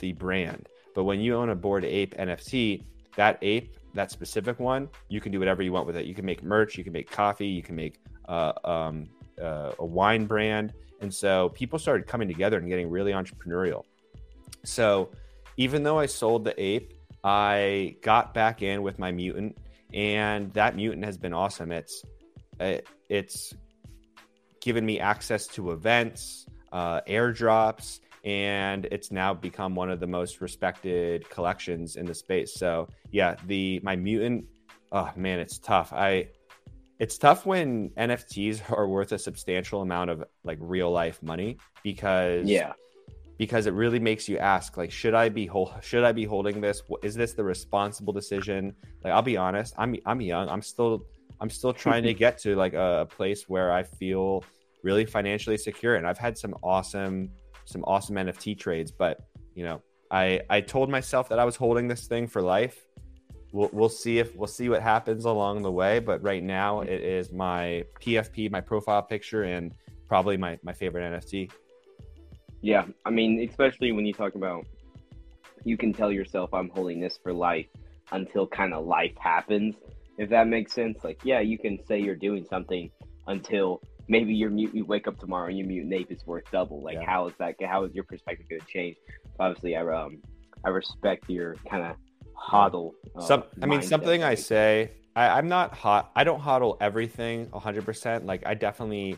the 0.00 0.12
brand. 0.12 0.68
But 0.94 1.04
when 1.04 1.20
you 1.20 1.34
own 1.34 1.50
a 1.50 1.54
bored 1.54 1.84
ape 1.84 2.16
nft 2.16 2.84
that 3.16 3.38
ape 3.42 3.76
that 3.94 4.10
specific 4.10 4.60
one 4.60 4.88
you 5.08 5.20
can 5.20 5.32
do 5.32 5.38
whatever 5.38 5.62
you 5.62 5.72
want 5.72 5.86
with 5.86 5.96
it. 5.96 6.06
You 6.06 6.14
can 6.14 6.24
make 6.24 6.42
merch 6.42 6.76
you 6.76 6.84
can 6.84 6.92
make 6.92 7.10
coffee 7.10 7.46
you 7.46 7.62
can 7.62 7.74
make 7.74 8.00
uh, 8.28 8.52
um, 8.64 9.08
uh, 9.40 9.72
a 9.78 9.84
wine 9.84 10.26
brand 10.26 10.72
and 11.00 11.12
so 11.12 11.50
people 11.50 11.78
started 11.78 12.06
coming 12.06 12.28
together 12.28 12.58
and 12.58 12.68
getting 12.68 12.90
really 12.90 13.12
entrepreneurial 13.12 13.84
so 14.64 15.10
even 15.56 15.82
though 15.82 15.98
I 15.98 16.06
sold 16.06 16.44
the 16.44 16.60
ape, 16.62 16.94
I 17.24 17.96
got 18.02 18.34
back 18.34 18.62
in 18.62 18.82
with 18.82 18.98
my 18.98 19.12
mutant, 19.12 19.58
and 19.92 20.52
that 20.54 20.76
mutant 20.76 21.04
has 21.04 21.18
been 21.18 21.32
awesome. 21.32 21.72
It's 21.72 22.04
it, 22.60 22.86
it's 23.08 23.54
given 24.60 24.84
me 24.84 25.00
access 25.00 25.46
to 25.48 25.72
events, 25.72 26.46
uh, 26.72 27.00
airdrops, 27.02 28.00
and 28.24 28.86
it's 28.86 29.10
now 29.10 29.34
become 29.34 29.74
one 29.74 29.90
of 29.90 30.00
the 30.00 30.06
most 30.06 30.40
respected 30.40 31.28
collections 31.28 31.96
in 31.96 32.06
the 32.06 32.14
space. 32.14 32.54
So 32.54 32.88
yeah, 33.10 33.36
the 33.46 33.80
my 33.82 33.96
mutant, 33.96 34.44
oh 34.92 35.10
man, 35.16 35.40
it's 35.40 35.58
tough. 35.58 35.92
I 35.92 36.28
it's 36.98 37.16
tough 37.18 37.46
when 37.46 37.90
NFTs 37.90 38.70
are 38.72 38.88
worth 38.88 39.12
a 39.12 39.18
substantial 39.18 39.82
amount 39.82 40.10
of 40.10 40.24
like 40.44 40.58
real 40.60 40.90
life 40.90 41.22
money 41.22 41.58
because 41.84 42.46
Yeah. 42.48 42.72
because 43.38 43.66
it 43.66 43.72
really 43.74 44.00
makes 44.00 44.28
you 44.28 44.36
ask 44.38 44.76
like 44.76 44.90
should 44.90 45.14
i 45.14 45.28
be 45.28 45.46
hol- 45.46 45.72
should 45.80 46.02
i 46.04 46.12
be 46.12 46.24
holding 46.24 46.60
this? 46.60 46.82
Is 47.02 47.14
this 47.14 47.34
the 47.34 47.44
responsible 47.44 48.12
decision? 48.12 48.74
Like 49.04 49.12
i'll 49.12 49.22
be 49.22 49.36
honest 49.36 49.74
i'm 49.78 49.94
i'm 50.06 50.20
young. 50.20 50.48
I'm 50.48 50.62
still 50.62 51.04
i'm 51.40 51.50
still 51.50 51.72
trying 51.72 52.02
to 52.02 52.14
get 52.24 52.38
to 52.38 52.56
like 52.56 52.74
a, 52.74 53.02
a 53.02 53.06
place 53.06 53.48
where 53.48 53.72
i 53.72 53.82
feel 53.84 54.42
really 54.82 55.04
financially 55.04 55.56
secure 55.56 55.94
and 55.96 56.06
i've 56.06 56.18
had 56.18 56.36
some 56.38 56.54
awesome 56.62 57.30
some 57.64 57.84
awesome 57.84 58.16
nft 58.16 58.58
trades 58.58 58.90
but 58.90 59.18
you 59.54 59.62
know 59.62 59.80
i 60.10 60.40
i 60.50 60.60
told 60.60 60.88
myself 60.90 61.28
that 61.28 61.38
i 61.38 61.44
was 61.44 61.54
holding 61.56 61.86
this 61.86 62.06
thing 62.06 62.26
for 62.26 62.42
life 62.42 62.76
we'll, 63.58 63.70
we'll 63.72 63.88
see 63.88 64.18
if 64.18 64.34
we'll 64.36 64.46
see 64.46 64.68
what 64.68 64.82
happens 64.82 65.24
along 65.24 65.62
the 65.62 65.70
way 65.70 65.98
but 65.98 66.22
right 66.22 66.44
now 66.44 66.80
it 66.80 67.00
is 67.18 67.32
my 67.32 67.84
pfp 68.00 68.50
my 68.50 68.60
profile 68.60 69.02
picture 69.02 69.42
and 69.42 69.74
probably 70.06 70.36
my 70.36 70.58
my 70.62 70.72
favorite 70.72 71.04
nft 71.12 71.50
Yeah, 72.62 72.84
I 73.04 73.10
mean, 73.10 73.48
especially 73.48 73.92
when 73.92 74.04
you 74.04 74.12
talk 74.12 74.34
about, 74.34 74.66
you 75.64 75.76
can 75.76 75.92
tell 75.92 76.10
yourself 76.10 76.52
I'm 76.52 76.70
holding 76.70 76.98
this 77.00 77.16
for 77.22 77.32
life 77.32 77.68
until 78.10 78.48
kind 78.48 78.72
of 78.74 78.84
life 78.84 79.16
happens. 79.32 79.76
If 80.22 80.30
that 80.30 80.46
makes 80.48 80.72
sense, 80.72 81.04
like 81.04 81.20
yeah, 81.24 81.40
you 81.40 81.58
can 81.64 81.78
say 81.86 82.00
you're 82.00 82.22
doing 82.28 82.44
something 82.54 82.90
until 83.26 83.80
maybe 84.08 84.34
your 84.34 84.50
mute 84.50 84.74
you 84.74 84.84
wake 84.84 85.06
up 85.06 85.16
tomorrow 85.18 85.48
and 85.48 85.58
your 85.58 85.68
mutant 85.68 85.90
nape 85.90 86.10
is 86.10 86.26
worth 86.26 86.50
double. 86.50 86.82
Like 86.82 86.98
Yeah. 86.98 87.06
how 87.12 87.28
is 87.28 87.34
that? 87.38 87.54
How 87.74 87.84
is 87.84 87.94
your 87.94 88.04
perspective 88.12 88.46
going 88.48 88.60
to 88.60 88.66
change? 88.66 88.96
Obviously, 89.38 89.76
I 89.76 89.82
um 89.82 90.12
I 90.64 90.70
respect 90.70 91.30
your 91.30 91.54
kind 91.70 91.82
of 91.86 91.96
hodl. 92.38 92.92
Uh, 93.16 93.20
Some, 93.20 93.44
I 93.62 93.66
mean, 93.66 93.82
something 93.82 94.22
I 94.22 94.34
say, 94.34 94.92
I, 95.16 95.28
I'm 95.38 95.48
not 95.48 95.74
hot. 95.74 96.10
I 96.14 96.24
don't 96.24 96.40
hodl 96.40 96.76
everything 96.80 97.46
100%. 97.46 98.24
Like, 98.24 98.42
I 98.46 98.54
definitely, 98.54 99.16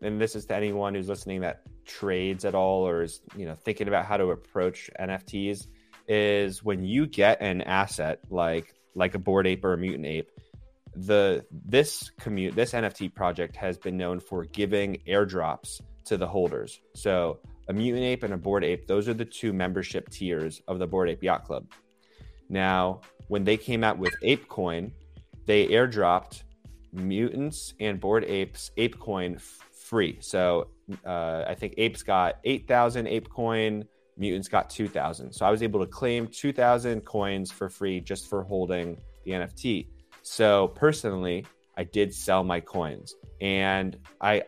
and 0.00 0.20
this 0.20 0.36
is 0.36 0.46
to 0.46 0.56
anyone 0.56 0.94
who's 0.94 1.08
listening 1.08 1.40
that 1.40 1.62
trades 1.84 2.44
at 2.44 2.54
all 2.54 2.86
or 2.86 3.02
is, 3.02 3.20
you 3.36 3.46
know, 3.46 3.54
thinking 3.54 3.88
about 3.88 4.04
how 4.04 4.16
to 4.16 4.30
approach 4.30 4.90
NFTs, 4.98 5.66
is 6.08 6.64
when 6.64 6.84
you 6.84 7.06
get 7.06 7.40
an 7.40 7.62
asset 7.62 8.20
like 8.30 8.74
like 8.94 9.14
a 9.14 9.18
bored 9.18 9.46
ape 9.46 9.64
or 9.64 9.72
a 9.72 9.78
mutant 9.78 10.04
ape, 10.06 10.30
the 10.94 11.44
this 11.50 12.10
commute 12.20 12.54
this 12.54 12.72
NFT 12.72 13.14
project 13.14 13.56
has 13.56 13.78
been 13.78 13.96
known 13.96 14.20
for 14.20 14.44
giving 14.44 14.98
airdrops 15.06 15.80
to 16.06 16.16
the 16.16 16.26
holders. 16.26 16.80
So 16.94 17.38
a 17.68 17.72
mutant 17.72 18.04
ape 18.04 18.22
and 18.22 18.34
a 18.34 18.36
bored 18.36 18.64
ape, 18.64 18.86
those 18.86 19.08
are 19.08 19.14
the 19.14 19.24
two 19.24 19.52
membership 19.52 20.10
tiers 20.10 20.60
of 20.66 20.78
the 20.78 20.86
Bored 20.86 21.08
Ape 21.08 21.22
Yacht 21.22 21.44
Club. 21.44 21.66
Now, 22.52 23.00
when 23.28 23.44
they 23.44 23.56
came 23.56 23.82
out 23.82 23.98
with 23.98 24.14
ApeCoin, 24.22 24.92
they 25.46 25.68
airdropped 25.68 26.42
mutants 26.92 27.72
and 27.80 27.98
bored 27.98 28.24
apes 28.24 28.70
ApeCoin 28.76 29.36
f- 29.36 29.42
free. 29.72 30.18
So 30.20 30.68
uh, 31.06 31.44
I 31.48 31.54
think 31.54 31.74
apes 31.78 32.02
got 32.02 32.36
8,000 32.44 33.06
ApeCoin, 33.06 33.86
mutants 34.18 34.48
got 34.48 34.68
2,000. 34.68 35.32
So 35.32 35.46
I 35.46 35.50
was 35.50 35.62
able 35.62 35.80
to 35.80 35.86
claim 35.86 36.28
2,000 36.28 37.00
coins 37.06 37.50
for 37.50 37.70
free 37.70 38.00
just 38.00 38.28
for 38.28 38.44
holding 38.44 38.98
the 39.24 39.32
NFT. 39.32 39.88
So 40.22 40.68
personally, 40.68 41.46
I 41.78 41.84
did 41.84 42.14
sell 42.14 42.44
my 42.44 42.60
coins, 42.60 43.14
and 43.40 43.96
I 44.20 44.42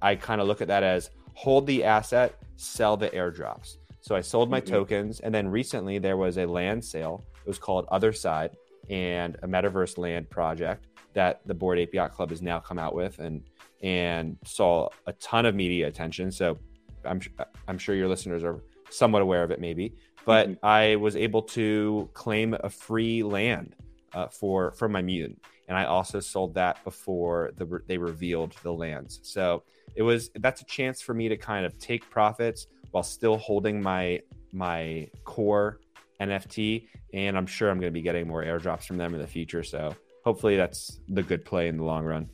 I 0.00 0.16
kind 0.16 0.40
of 0.40 0.48
look 0.48 0.62
at 0.62 0.68
that 0.68 0.82
as 0.82 1.10
hold 1.34 1.66
the 1.66 1.84
asset, 1.84 2.34
sell 2.56 2.96
the 2.96 3.10
airdrops. 3.10 3.76
So 4.00 4.16
I 4.16 4.20
sold 4.20 4.50
my 4.50 4.60
Mhm. 4.60 4.66
tokens, 4.66 5.20
and 5.20 5.34
then 5.34 5.48
recently 5.48 5.98
there 5.98 6.16
was 6.16 6.38
a 6.38 6.46
land 6.46 6.84
sale. 6.84 7.24
It 7.44 7.48
was 7.48 7.58
called 7.58 7.86
Otherside, 7.88 8.54
and 8.88 9.36
a 9.42 9.46
metaverse 9.46 9.98
land 9.98 10.30
project 10.30 10.86
that 11.12 11.40
the 11.46 11.54
Bored 11.54 11.78
Ape 11.78 11.94
Yacht 11.94 12.12
Club 12.12 12.30
has 12.30 12.40
now 12.42 12.58
come 12.58 12.78
out 12.78 12.94
with, 12.94 13.18
and 13.18 13.42
and 13.82 14.36
saw 14.44 14.88
a 15.06 15.12
ton 15.14 15.46
of 15.46 15.54
media 15.54 15.86
attention. 15.88 16.30
So 16.30 16.58
I'm 17.04 17.20
I'm 17.68 17.78
sure 17.78 17.94
your 17.94 18.08
listeners 18.08 18.44
are 18.44 18.62
somewhat 18.90 19.22
aware 19.22 19.42
of 19.42 19.50
it, 19.50 19.60
maybe. 19.60 19.94
But 20.26 20.48
Mhm. 20.48 20.58
I 20.62 20.96
was 20.96 21.16
able 21.16 21.42
to 21.42 22.10
claim 22.12 22.54
a 22.60 22.68
free 22.68 23.22
land 23.22 23.76
uh, 24.12 24.28
for 24.28 24.72
for 24.72 24.88
my 24.88 25.02
mutant, 25.02 25.40
and 25.68 25.76
I 25.78 25.84
also 25.84 26.20
sold 26.20 26.54
that 26.54 26.82
before 26.84 27.52
the 27.56 27.80
they 27.86 27.96
revealed 27.96 28.54
the 28.62 28.72
lands. 28.72 29.20
So 29.22 29.62
it 29.94 30.02
was 30.02 30.30
that's 30.36 30.60
a 30.60 30.64
chance 30.66 31.00
for 31.00 31.14
me 31.14 31.28
to 31.28 31.36
kind 31.36 31.64
of 31.64 31.78
take 31.78 32.08
profits 32.10 32.66
while 32.90 33.02
still 33.02 33.36
holding 33.36 33.82
my 33.82 34.20
my 34.52 35.08
core 35.24 35.80
NFT, 36.20 36.88
and 37.14 37.36
I'm 37.36 37.46
sure 37.46 37.70
I'm 37.70 37.78
going 37.78 37.92
to 37.92 37.94
be 37.94 38.02
getting 38.02 38.28
more 38.28 38.44
airdrops 38.44 38.84
from 38.84 38.98
them 38.98 39.14
in 39.14 39.20
the 39.20 39.26
future. 39.26 39.62
So 39.62 39.94
hopefully 40.24 40.56
that's 40.56 41.00
the 41.08 41.22
good 41.22 41.44
play 41.44 41.68
in 41.68 41.76
the 41.76 41.84
long 41.84 42.04
run. 42.04 42.28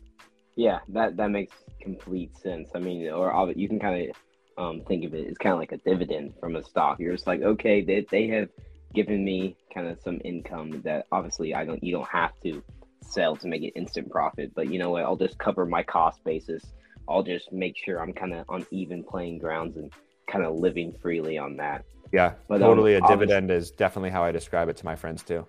Yeah, 0.57 0.81
that 0.89 1.17
that 1.17 1.31
makes 1.31 1.55
complete 1.81 2.37
sense. 2.37 2.71
I 2.75 2.79
mean, 2.79 3.09
or 3.11 3.53
you 3.55 3.69
can 3.69 3.79
kind 3.79 4.11
of 4.11 4.17
um, 4.59 4.83
think 4.87 5.05
of 5.05 5.15
it 5.15 5.29
as 5.29 5.39
kind 5.39 5.53
of 5.53 5.59
like 5.59 5.73
a 5.73 5.79
dividend 5.79 6.35
from 6.41 6.57
a 6.57 6.65
stock. 6.65 6.99
You're 6.99 7.13
just 7.13 7.27
like, 7.27 7.43
okay, 7.43 7.83
they 7.83 8.07
they 8.11 8.27
have 8.29 8.49
given 8.95 9.25
me 9.25 9.57
kind 9.73 9.87
of 9.87 10.01
some 10.01 10.21
income 10.25 10.81
that 10.83 11.07
obviously 11.13 11.55
I 11.55 11.65
don't. 11.65 11.83
You 11.83 11.93
don't 11.93 12.09
have 12.09 12.33
to 12.43 12.63
sell 13.03 13.37
to 13.37 13.47
make 13.47 13.63
it 13.63 13.73
instant 13.77 14.11
profit, 14.11 14.53
but 14.55 14.73
you 14.73 14.79
know 14.79 14.91
what? 14.91 15.05
I'll 15.05 15.17
just 15.17 15.39
cover 15.39 15.67
my 15.67 15.83
cost 15.83 16.25
basis. 16.25 16.65
I'll 17.09 17.23
just 17.23 17.53
make 17.53 17.77
sure 17.77 18.03
I'm 18.03 18.13
kind 18.13 18.35
of 18.35 18.47
on 18.49 18.67
even 18.71 19.05
playing 19.05 19.39
grounds 19.39 19.77
and 19.77 19.93
kind 20.27 20.45
of 20.45 20.55
living 20.57 20.93
freely 21.01 21.39
on 21.39 21.57
that. 21.57 21.85
Yeah, 22.13 22.35
But, 22.49 22.57
um, 22.63 22.69
totally. 22.69 22.95
a 22.95 23.01
dividend 23.03 23.51
is 23.51 23.71
definitely 23.71 24.11
how 24.11 24.23
I 24.23 24.33
describe 24.33 24.69
it 24.69 24.77
to 24.79 24.85
my 24.85 24.95
friends 24.97 25.23
too. 25.23 25.47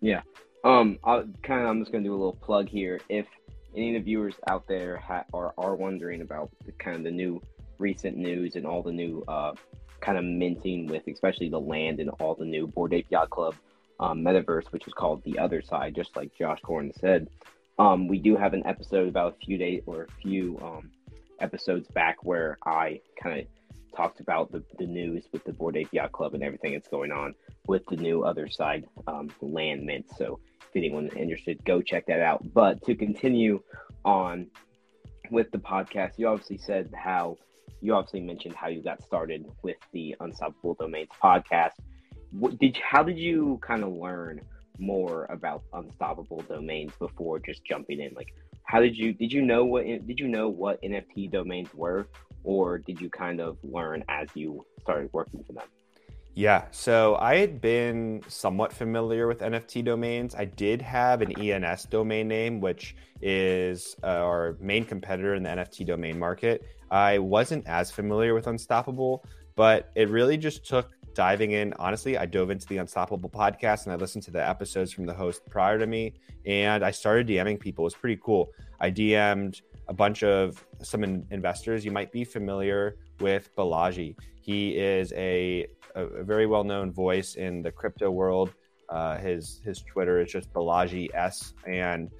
Yeah, 0.00 0.22
um, 0.64 0.98
I'll 1.04 1.24
kind 1.42 1.62
of 1.62 1.68
I'm 1.68 1.80
just 1.80 1.92
gonna 1.92 2.04
do 2.04 2.12
a 2.12 2.16
little 2.16 2.34
plug 2.42 2.68
here. 2.68 3.00
If 3.08 3.26
any 3.76 3.96
of 3.96 4.00
the 4.00 4.04
viewers 4.04 4.34
out 4.48 4.66
there 4.68 4.96
ha- 4.98 5.24
are 5.32 5.54
are 5.56 5.74
wondering 5.76 6.20
about 6.20 6.50
the 6.64 6.72
kind 6.72 6.96
of 6.96 7.04
the 7.04 7.10
new 7.10 7.40
recent 7.78 8.16
news 8.16 8.54
and 8.56 8.66
all 8.66 8.82
the 8.82 8.92
new 8.92 9.24
uh 9.26 9.52
kind 10.00 10.18
of 10.18 10.24
minting 10.24 10.86
with 10.86 11.02
especially 11.08 11.48
the 11.48 11.58
land 11.60 11.98
and 12.00 12.10
all 12.20 12.34
the 12.34 12.44
new 12.44 12.66
Bored 12.66 12.92
Ape 12.92 13.06
Yacht 13.10 13.30
Club 13.30 13.54
um, 14.00 14.18
metaverse, 14.22 14.66
which 14.66 14.86
is 14.86 14.92
called 14.92 15.22
the 15.24 15.34
Otherside, 15.34 15.94
just 15.96 16.14
like 16.16 16.34
Josh 16.36 16.58
Gordon 16.62 16.92
said. 17.00 17.28
Um, 17.78 18.06
we 18.08 18.18
do 18.18 18.36
have 18.36 18.52
an 18.52 18.66
episode 18.66 19.08
about 19.08 19.36
a 19.40 19.44
few 19.46 19.56
days 19.56 19.82
or 19.86 20.02
a 20.02 20.08
few 20.20 20.58
um 20.60 20.90
episodes 21.40 21.88
back 21.88 22.22
where 22.24 22.58
I 22.64 23.00
kind 23.20 23.40
of 23.40 23.46
talked 23.94 24.20
about 24.20 24.52
the, 24.52 24.62
the 24.78 24.86
news 24.86 25.24
with 25.32 25.44
the 25.44 25.52
Bored 25.52 25.76
Ape 25.76 25.88
Yacht 25.92 26.12
Club 26.12 26.34
and 26.34 26.42
everything 26.42 26.72
that's 26.72 26.88
going 26.88 27.12
on 27.12 27.34
with 27.66 27.84
the 27.86 27.96
new 27.96 28.20
Otherside 28.20 28.84
um, 29.06 29.30
land 29.40 29.84
mint. 29.84 30.06
So 30.16 30.40
if 30.60 30.76
anyone's 30.76 31.14
interested, 31.14 31.64
go 31.64 31.80
check 31.80 32.06
that 32.06 32.20
out. 32.20 32.42
But 32.52 32.82
to 32.84 32.94
continue 32.94 33.62
on 34.04 34.48
with 35.30 35.50
the 35.50 35.58
podcast, 35.58 36.18
you 36.18 36.28
obviously 36.28 36.58
said 36.58 36.92
how 36.94 37.36
you 37.80 37.94
obviously 37.94 38.20
mentioned 38.20 38.54
how 38.54 38.68
you 38.68 38.82
got 38.82 39.02
started 39.02 39.44
with 39.62 39.76
the 39.92 40.16
Unstoppable 40.20 40.74
Domains 40.74 41.10
podcast. 41.22 41.72
What 42.30 42.58
did 42.58 42.76
how 42.78 43.02
did 43.02 43.18
you 43.18 43.58
kind 43.62 43.84
of 43.84 43.92
learn 43.92 44.40
more 44.78 45.26
about 45.26 45.62
Unstoppable 45.72 46.42
Domains 46.48 46.92
before 46.98 47.38
just 47.38 47.64
jumping 47.64 48.00
in? 48.00 48.12
Like, 48.14 48.34
how 48.64 48.80
did 48.80 48.96
you 48.96 49.12
did 49.12 49.32
you 49.32 49.42
know 49.42 49.64
what 49.64 49.84
did 49.84 50.18
you 50.18 50.28
know 50.28 50.48
what 50.48 50.82
NFT 50.82 51.30
domains 51.30 51.68
were, 51.74 52.08
or 52.44 52.78
did 52.78 53.00
you 53.00 53.10
kind 53.10 53.40
of 53.40 53.58
learn 53.62 54.04
as 54.08 54.28
you 54.34 54.64
started 54.80 55.10
working 55.12 55.42
for 55.44 55.54
them? 55.54 55.64
Yeah, 56.36 56.64
so 56.72 57.14
I 57.20 57.36
had 57.36 57.60
been 57.60 58.20
somewhat 58.26 58.72
familiar 58.72 59.28
with 59.28 59.38
NFT 59.38 59.84
domains. 59.84 60.34
I 60.34 60.46
did 60.46 60.82
have 60.82 61.22
an 61.22 61.38
ENS 61.40 61.84
domain 61.84 62.26
name, 62.26 62.60
which 62.60 62.96
is 63.22 63.94
uh, 64.02 64.06
our 64.06 64.56
main 64.60 64.84
competitor 64.84 65.36
in 65.36 65.44
the 65.44 65.50
NFT 65.50 65.86
domain 65.86 66.18
market. 66.18 66.66
I 66.90 67.18
wasn't 67.18 67.64
as 67.68 67.92
familiar 67.92 68.34
with 68.34 68.48
Unstoppable, 68.48 69.24
but 69.54 69.92
it 69.94 70.10
really 70.10 70.36
just 70.36 70.66
took 70.66 70.90
diving 71.14 71.52
in. 71.52 71.72
Honestly, 71.78 72.18
I 72.18 72.26
dove 72.26 72.50
into 72.50 72.66
the 72.66 72.78
Unstoppable 72.78 73.30
podcast 73.30 73.84
and 73.84 73.92
I 73.92 73.96
listened 73.96 74.24
to 74.24 74.32
the 74.32 74.46
episodes 74.46 74.92
from 74.92 75.06
the 75.06 75.14
host 75.14 75.42
prior 75.48 75.78
to 75.78 75.86
me, 75.86 76.14
and 76.44 76.84
I 76.84 76.90
started 76.90 77.28
DMing 77.28 77.60
people. 77.60 77.84
It 77.84 77.86
was 77.86 77.94
pretty 77.94 78.20
cool. 78.22 78.50
I 78.80 78.90
DM'd 78.90 79.62
a 79.88 79.94
bunch 79.94 80.22
of 80.22 80.64
some 80.82 81.04
in- 81.04 81.26
investors. 81.30 81.84
You 81.84 81.90
might 81.90 82.12
be 82.12 82.24
familiar 82.24 82.96
with 83.20 83.54
Balaji. 83.56 84.16
He 84.40 84.76
is 84.76 85.12
a 85.14 85.66
a, 85.94 86.24
very 86.24 86.46
well 86.46 86.64
known 86.64 86.92
voice 86.92 87.36
in 87.36 87.62
the 87.62 87.70
crypto 87.70 88.10
world. 88.10 88.52
Uh, 88.88 89.16
his 89.16 89.60
his 89.64 89.82
Twitter 89.82 90.20
is 90.20 90.30
just 90.30 90.52
Balaji 90.52 91.08
S, 91.14 91.54
and 91.66 92.10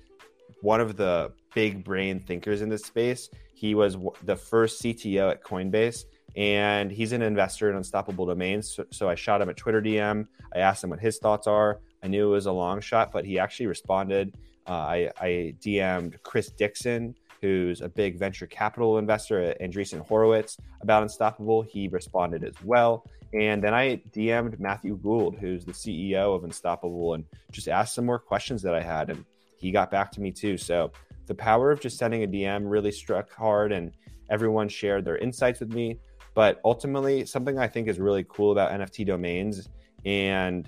one 0.62 0.80
of 0.80 0.96
the 0.96 1.32
big 1.54 1.84
brain 1.84 2.20
thinkers 2.20 2.62
in 2.62 2.68
this 2.68 2.84
space. 2.84 3.28
He 3.54 3.74
was 3.74 3.96
the 4.24 4.36
first 4.36 4.82
CTO 4.82 5.30
at 5.30 5.44
Coinbase, 5.44 6.04
and 6.36 6.90
he's 6.90 7.12
an 7.12 7.22
investor 7.22 7.70
in 7.70 7.76
Unstoppable 7.76 8.26
Domains. 8.26 8.74
So, 8.74 8.84
so, 8.90 9.08
I 9.08 9.14
shot 9.14 9.40
him 9.40 9.48
a 9.48 9.54
Twitter 9.54 9.80
DM. 9.80 10.26
I 10.54 10.58
asked 10.58 10.82
him 10.82 10.90
what 10.90 11.00
his 11.00 11.18
thoughts 11.18 11.46
are. 11.46 11.80
I 12.02 12.08
knew 12.08 12.28
it 12.28 12.32
was 12.32 12.46
a 12.46 12.52
long 12.52 12.80
shot, 12.80 13.12
but 13.12 13.24
he 13.24 13.38
actually 13.38 13.66
responded. 13.66 14.36
Uh, 14.66 14.72
I, 14.72 15.10
I 15.20 15.54
DM'd 15.60 16.22
Chris 16.22 16.50
Dixon, 16.50 17.14
who's 17.44 17.82
a 17.82 17.88
big 17.90 18.18
venture 18.18 18.46
capital 18.46 18.96
investor 18.96 19.38
at 19.38 19.60
Andreessen 19.60 20.00
Horowitz, 20.00 20.56
about 20.80 21.02
Unstoppable. 21.02 21.60
He 21.60 21.88
responded 21.88 22.42
as 22.42 22.54
well. 22.64 23.04
And 23.34 23.62
then 23.62 23.74
I 23.74 23.96
DM'd 24.16 24.58
Matthew 24.58 24.96
Gould, 24.96 25.36
who's 25.38 25.62
the 25.62 25.72
CEO 25.72 26.34
of 26.34 26.44
Unstoppable, 26.44 27.12
and 27.12 27.26
just 27.52 27.68
asked 27.68 27.94
some 27.94 28.06
more 28.06 28.18
questions 28.18 28.62
that 28.62 28.74
I 28.74 28.80
had. 28.80 29.10
And 29.10 29.26
he 29.58 29.70
got 29.70 29.90
back 29.90 30.10
to 30.12 30.22
me 30.22 30.32
too. 30.32 30.56
So 30.56 30.90
the 31.26 31.34
power 31.34 31.70
of 31.70 31.80
just 31.80 31.98
sending 31.98 32.24
a 32.24 32.26
DM 32.26 32.62
really 32.64 32.92
struck 32.92 33.30
hard, 33.30 33.72
and 33.72 33.92
everyone 34.30 34.70
shared 34.70 35.04
their 35.04 35.18
insights 35.18 35.60
with 35.60 35.74
me. 35.74 35.98
But 36.32 36.62
ultimately, 36.64 37.26
something 37.26 37.58
I 37.58 37.68
think 37.68 37.88
is 37.88 38.00
really 38.00 38.24
cool 38.26 38.52
about 38.52 38.70
NFT 38.70 39.04
domains 39.04 39.68
and 40.06 40.66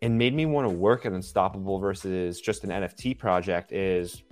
and 0.00 0.16
made 0.16 0.34
me 0.34 0.46
want 0.46 0.66
to 0.66 0.74
work 0.74 1.04
at 1.04 1.12
Unstoppable 1.12 1.78
versus 1.78 2.40
just 2.40 2.64
an 2.64 2.70
NFT 2.70 3.18
project 3.18 3.72
is 3.72 4.22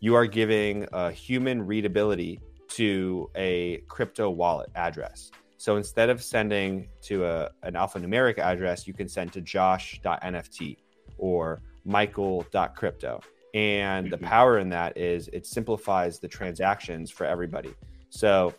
you 0.00 0.14
are 0.14 0.26
giving 0.26 0.86
a 0.92 1.10
human 1.10 1.62
readability 1.62 2.40
to 2.68 3.30
a 3.34 3.78
crypto 3.88 4.30
wallet 4.30 4.70
address. 4.76 5.32
So 5.56 5.76
instead 5.76 6.08
of 6.08 6.22
sending 6.22 6.88
to 7.02 7.24
a, 7.24 7.50
an 7.62 7.74
alphanumeric 7.74 8.38
address 8.38 8.86
you 8.86 8.94
can 8.94 9.08
send 9.08 9.32
to 9.32 9.40
josh.nft 9.40 10.76
or 11.16 11.62
michael.crypto 11.84 13.20
and 13.54 14.10
the 14.10 14.16
mm-hmm. 14.16 14.26
power 14.26 14.58
in 14.58 14.68
that 14.70 14.96
is 14.96 15.28
it 15.28 15.46
simplifies 15.46 16.18
the 16.18 16.28
transactions 16.28 17.10
for 17.10 17.24
everybody. 17.24 17.74
So 18.10 18.54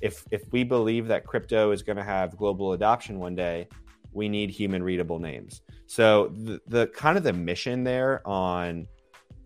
if 0.00 0.24
if 0.30 0.50
we 0.52 0.64
believe 0.64 1.06
that 1.08 1.26
crypto 1.26 1.70
is 1.70 1.82
going 1.82 1.96
to 1.96 2.04
have 2.04 2.36
global 2.36 2.72
adoption 2.72 3.18
one 3.18 3.34
day, 3.34 3.68
we 4.12 4.28
need 4.28 4.50
human 4.50 4.82
readable 4.82 5.18
names. 5.18 5.62
So 5.86 6.28
the, 6.28 6.60
the 6.66 6.86
kind 6.88 7.18
of 7.18 7.24
the 7.24 7.32
mission 7.32 7.84
there 7.84 8.26
on 8.26 8.86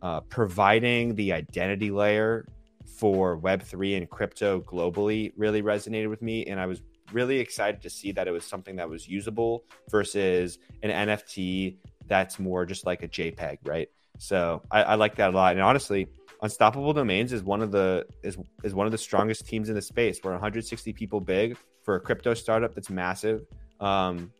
uh, 0.02 0.20
providing 0.20 1.14
the 1.14 1.32
identity 1.32 1.90
layer 1.90 2.46
for 2.86 3.38
Web3 3.38 3.96
and 3.96 4.10
crypto 4.10 4.60
globally 4.60 5.32
really 5.36 5.62
resonated 5.62 6.08
with 6.08 6.22
me. 6.22 6.46
And 6.46 6.60
I 6.60 6.66
was 6.66 6.82
really 7.12 7.38
excited 7.38 7.80
to 7.82 7.90
see 7.90 8.12
that 8.12 8.28
it 8.28 8.30
was 8.30 8.44
something 8.44 8.76
that 8.76 8.88
was 8.88 9.08
usable 9.08 9.64
versus 9.90 10.58
an 10.82 10.90
NFT 11.08 11.76
that's 12.06 12.38
more 12.38 12.66
just 12.66 12.86
like 12.86 13.02
a 13.02 13.08
JPEG, 13.08 13.58
right? 13.64 13.88
So 14.18 14.62
I, 14.70 14.82
I, 14.82 14.94
like 14.96 15.16
that 15.16 15.30
a 15.30 15.36
lot. 15.36 15.52
And 15.52 15.62
honestly, 15.62 16.08
Unstoppable 16.42 16.92
Domains 16.92 17.32
is 17.32 17.42
one 17.42 17.62
of 17.62 17.72
the 17.72 18.06
is 18.22 18.36
is 18.62 18.74
one 18.74 18.86
of 18.86 18.92
the 18.92 18.98
strongest 18.98 19.46
teams 19.46 19.68
in 19.68 19.74
the 19.74 19.82
space. 19.82 20.20
We're 20.22 20.32
160 20.32 20.92
people 20.92 21.20
big 21.20 21.56
for 21.82 21.96
a 21.96 22.00
crypto 22.00 22.34
startup 22.34 22.74
that's 22.74 22.90
massive. 22.90 23.46
Um, 23.80 24.32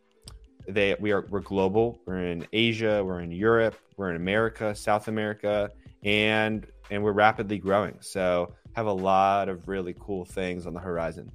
they 0.69 0.95
we 1.01 1.13
are 1.13 1.25
we're 1.29 1.41
global. 1.41 2.01
We're 2.07 2.27
in 2.27 2.47
Asia. 2.53 3.03
We're 3.05 3.21
in 3.21 3.33
Europe. 3.33 3.77
We're 3.97 4.11
in 4.11 4.17
America, 4.17 4.75
South 4.75 5.09
America, 5.09 5.71
and 6.05 6.67
and 6.91 7.03
we're 7.03 7.13
rapidly 7.13 7.59
growing. 7.59 7.97
So 8.01 8.55
have 8.75 8.87
a 8.87 8.93
lot 8.93 9.49
of 9.49 9.67
really 9.67 9.95
cool 9.99 10.25
things 10.25 10.67
on 10.67 10.75
the 10.75 10.81
horizon. 10.81 11.33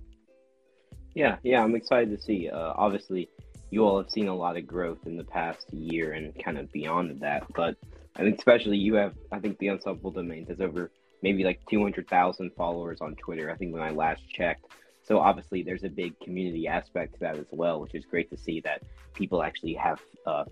Yeah, 1.15 1.37
yeah, 1.43 1.63
I'm 1.63 1.75
excited 1.75 2.15
to 2.15 2.21
see. 2.21 2.49
Uh, 2.49 2.73
obviously, 2.75 3.29
you 3.69 3.85
all 3.85 3.97
have 3.97 4.09
seen 4.09 4.27
a 4.27 4.35
lot 4.35 4.55
of 4.57 4.65
growth 4.65 5.05
in 5.05 5.17
the 5.17 5.23
past 5.23 5.71
year 5.73 6.13
and 6.13 6.33
kind 6.43 6.57
of 6.57 6.71
beyond 6.71 7.19
that, 7.21 7.43
but 7.53 7.75
Think 8.21 8.37
especially 8.37 8.77
you 8.77 8.95
have, 8.95 9.13
I 9.31 9.39
think 9.39 9.57
the 9.57 9.69
Unstoppable 9.69 10.11
Domains 10.11 10.49
has 10.49 10.61
over 10.61 10.91
maybe 11.21 11.43
like 11.43 11.59
200,000 11.69 12.51
followers 12.55 12.99
on 13.01 13.15
Twitter, 13.15 13.49
I 13.49 13.55
think 13.55 13.73
when 13.73 13.81
I 13.81 13.91
last 13.91 14.21
checked. 14.29 14.65
So 15.03 15.19
obviously 15.19 15.63
there's 15.63 15.83
a 15.83 15.89
big 15.89 16.19
community 16.19 16.67
aspect 16.67 17.15
to 17.15 17.19
that 17.21 17.37
as 17.37 17.47
well, 17.51 17.79
which 17.79 17.95
is 17.95 18.05
great 18.05 18.29
to 18.29 18.37
see 18.37 18.61
that 18.61 18.83
people 19.13 19.41
actually 19.41 19.73
have, 19.73 19.99
uh, 20.25 20.45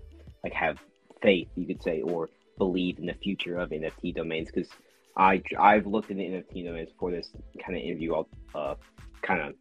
like 0.43 0.53
have 0.53 0.79
faith, 1.21 1.49
you 1.55 1.65
could 1.67 1.83
say, 1.83 2.01
or 2.01 2.29
believe 2.57 2.99
in 2.99 3.05
the 3.05 3.13
future 3.13 3.57
of 3.57 3.69
NFT 3.69 4.15
domains. 4.15 4.49
Because 4.53 4.69
I 5.15 5.41
I've 5.57 5.85
looked 5.85 6.09
into 6.09 6.23
NFT 6.23 6.65
domains 6.65 6.89
for 6.99 7.11
this 7.11 7.29
kind 7.63 7.77
of 7.77 7.83
interview, 7.83 8.23
uh, 8.55 8.75
kind 9.21 9.41
of 9.41 9.55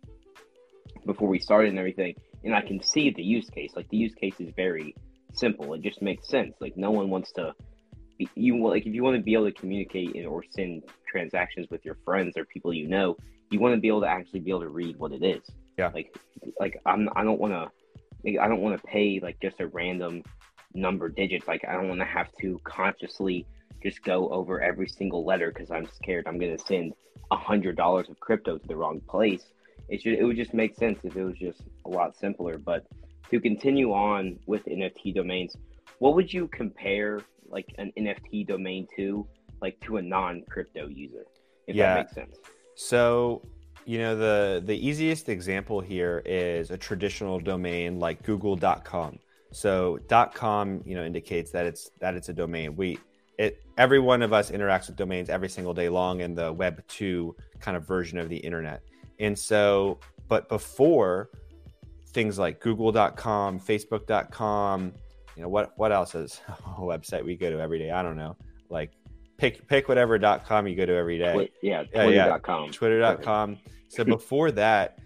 before 1.07 1.29
we 1.29 1.39
started 1.39 1.71
and 1.71 1.79
everything, 1.79 2.15
and 2.45 2.55
I 2.55 2.63
can 2.63 2.83
see 2.83 3.11
the 3.11 3.23
use 3.23 3.49
case. 3.51 3.73
Like 3.77 3.89
the 3.89 3.97
use 3.97 4.15
case 4.15 4.35
is 4.39 4.53
very 4.57 4.95
simple. 5.35 5.75
It 5.75 5.83
just 5.83 6.03
makes 6.03 6.29
sense. 6.29 6.55
Like 6.61 6.77
no 6.77 6.91
one 6.91 7.11
wants 7.11 7.33
to 7.33 7.55
you 8.35 8.63
like 8.67 8.87
if 8.87 8.95
you 8.95 9.03
want 9.03 9.17
to 9.17 9.23
be 9.23 9.35
able 9.35 9.47
to 9.47 9.53
communicate 9.53 10.15
and, 10.15 10.27
or 10.27 10.45
send 10.51 10.83
transactions 11.11 11.69
with 11.71 11.85
your 11.85 11.97
friends 12.05 12.37
or 12.37 12.45
people 12.45 12.73
you 12.73 12.89
know, 12.89 13.17
you 13.51 13.61
want 13.61 13.75
to 13.75 13.81
be 13.81 13.89
able 13.89 14.01
to 14.03 14.09
actually 14.09 14.41
be 14.41 14.51
able 14.51 14.61
to 14.61 14.69
read 14.69 14.97
what 14.99 15.13
it 15.13 15.23
is. 15.23 15.43
Yeah. 15.79 15.91
Like, 15.95 16.17
like 16.59 16.81
I'm 16.87 17.09
I 17.17 17.25
don't 17.25 17.41
want 17.41 17.53
to, 17.53 18.39
I 18.39 18.49
don't 18.49 18.61
want 18.61 18.81
to 18.81 18.87
pay 18.87 19.21
like 19.23 19.41
just 19.41 19.61
a 19.61 19.67
random 19.69 20.23
number 20.75 21.09
digits. 21.09 21.49
Like 21.49 21.65
I 21.69 21.73
don't 21.73 21.89
want 21.89 22.01
to 22.01 22.07
have 22.07 22.29
to 22.41 22.61
consciously 22.65 23.47
just 23.83 24.03
go 24.03 24.29
over 24.29 24.61
every 24.61 24.89
single 24.89 25.25
letter 25.25 25.51
because 25.53 25.71
I'm 25.71 25.89
scared 25.89 26.27
I'm 26.27 26.39
going 26.39 26.57
to 26.57 26.63
send 26.65 26.93
a 27.31 27.37
hundred 27.37 27.77
dollars 27.77 28.09
of 28.09 28.19
crypto 28.21 28.59
to 28.59 28.67
the 28.67 28.77
wrong 28.77 29.01
place. 29.09 29.45
It 29.89 30.03
should 30.03 30.15
it 30.15 30.25
would 30.25 30.37
just 30.37 30.55
make 30.55 30.77
sense 30.77 30.99
if 31.03 31.17
it 31.17 31.25
was 31.25 31.37
just 31.37 31.63
a 31.87 31.89
lot 31.89 32.17
simpler. 32.17 32.59
But 32.59 32.87
to 33.31 33.41
continue 33.41 33.93
on 33.93 34.39
with 34.47 34.65
NFT 34.65 35.15
domains, 35.15 35.57
what 36.01 36.15
would 36.17 36.33
you 36.33 36.49
compare 36.49 37.21
like 37.49 37.73
an 37.79 37.93
NFT 37.97 38.47
domain 38.47 38.89
to, 38.97 39.27
like 39.63 39.79
to 39.83 39.99
a 39.99 40.03
non 40.03 40.43
crypto 40.51 40.89
user? 40.89 41.25
If 41.69 41.77
yeah. 41.77 41.95
that 41.95 42.01
makes 42.01 42.15
sense. 42.15 42.37
So 42.75 43.43
you 43.85 43.99
know 43.99 44.17
the 44.17 44.63
the 44.65 44.87
easiest 44.87 45.29
example 45.29 45.81
here 45.81 46.23
is 46.27 46.71
a 46.71 46.77
traditional 46.77 47.41
domain 47.41 47.99
like 47.99 48.23
google.com 48.23 49.19
so 49.53 49.99
.com 50.35 50.83
you 50.85 50.95
know 50.95 51.05
indicates 51.05 51.51
that 51.51 51.67
it's 51.67 51.91
that 51.99 52.15
it's 52.15 52.29
a 52.29 52.33
domain 52.33 52.77
we 52.77 52.99
it 53.39 53.63
every 53.79 53.99
one 53.99 54.23
of 54.23 54.33
us 54.33 54.51
interacts 54.51 54.87
with 54.87 54.97
domains 54.97 55.31
every 55.31 55.49
single 55.49 55.73
day 55.73 55.89
long 55.89 56.21
in 56.21 56.35
the 56.35 56.53
web 56.53 56.87
2 56.89 57.35
kind 57.59 57.77
of 57.77 57.87
version 57.87 58.19
of 58.19 58.29
the 58.29 58.37
internet 58.37 58.83
and 59.19 59.37
so 59.37 59.99
but 60.29 60.49
before 60.49 61.31
things 62.09 62.39
like 62.39 62.61
google.com 62.61 63.59
facebook.com 63.59 64.93
you 65.41 65.45
know 65.45 65.49
what 65.49 65.73
what 65.79 65.91
else 65.91 66.15
is 66.15 66.39
a 66.49 66.81
website 66.81 67.25
we 67.25 67.35
go 67.35 67.49
to 67.49 67.59
every 67.61 67.79
day? 67.79 67.91
I 67.91 68.03
don't 68.03 68.17
know. 68.17 68.37
Like 68.69 68.93
pick 69.39 69.67
pick 69.67 69.89
whatever.com 69.89 70.69
you 70.69 70.77
go 70.77 70.85
to 70.85 70.95
every 70.95 71.17
day. 71.17 71.51
Yeah 71.63 71.85
twitter.com 71.85 72.65
yeah, 72.67 72.71
twitter.com 72.71 73.59
so 73.89 74.05
before 74.05 74.51
that 74.51 74.99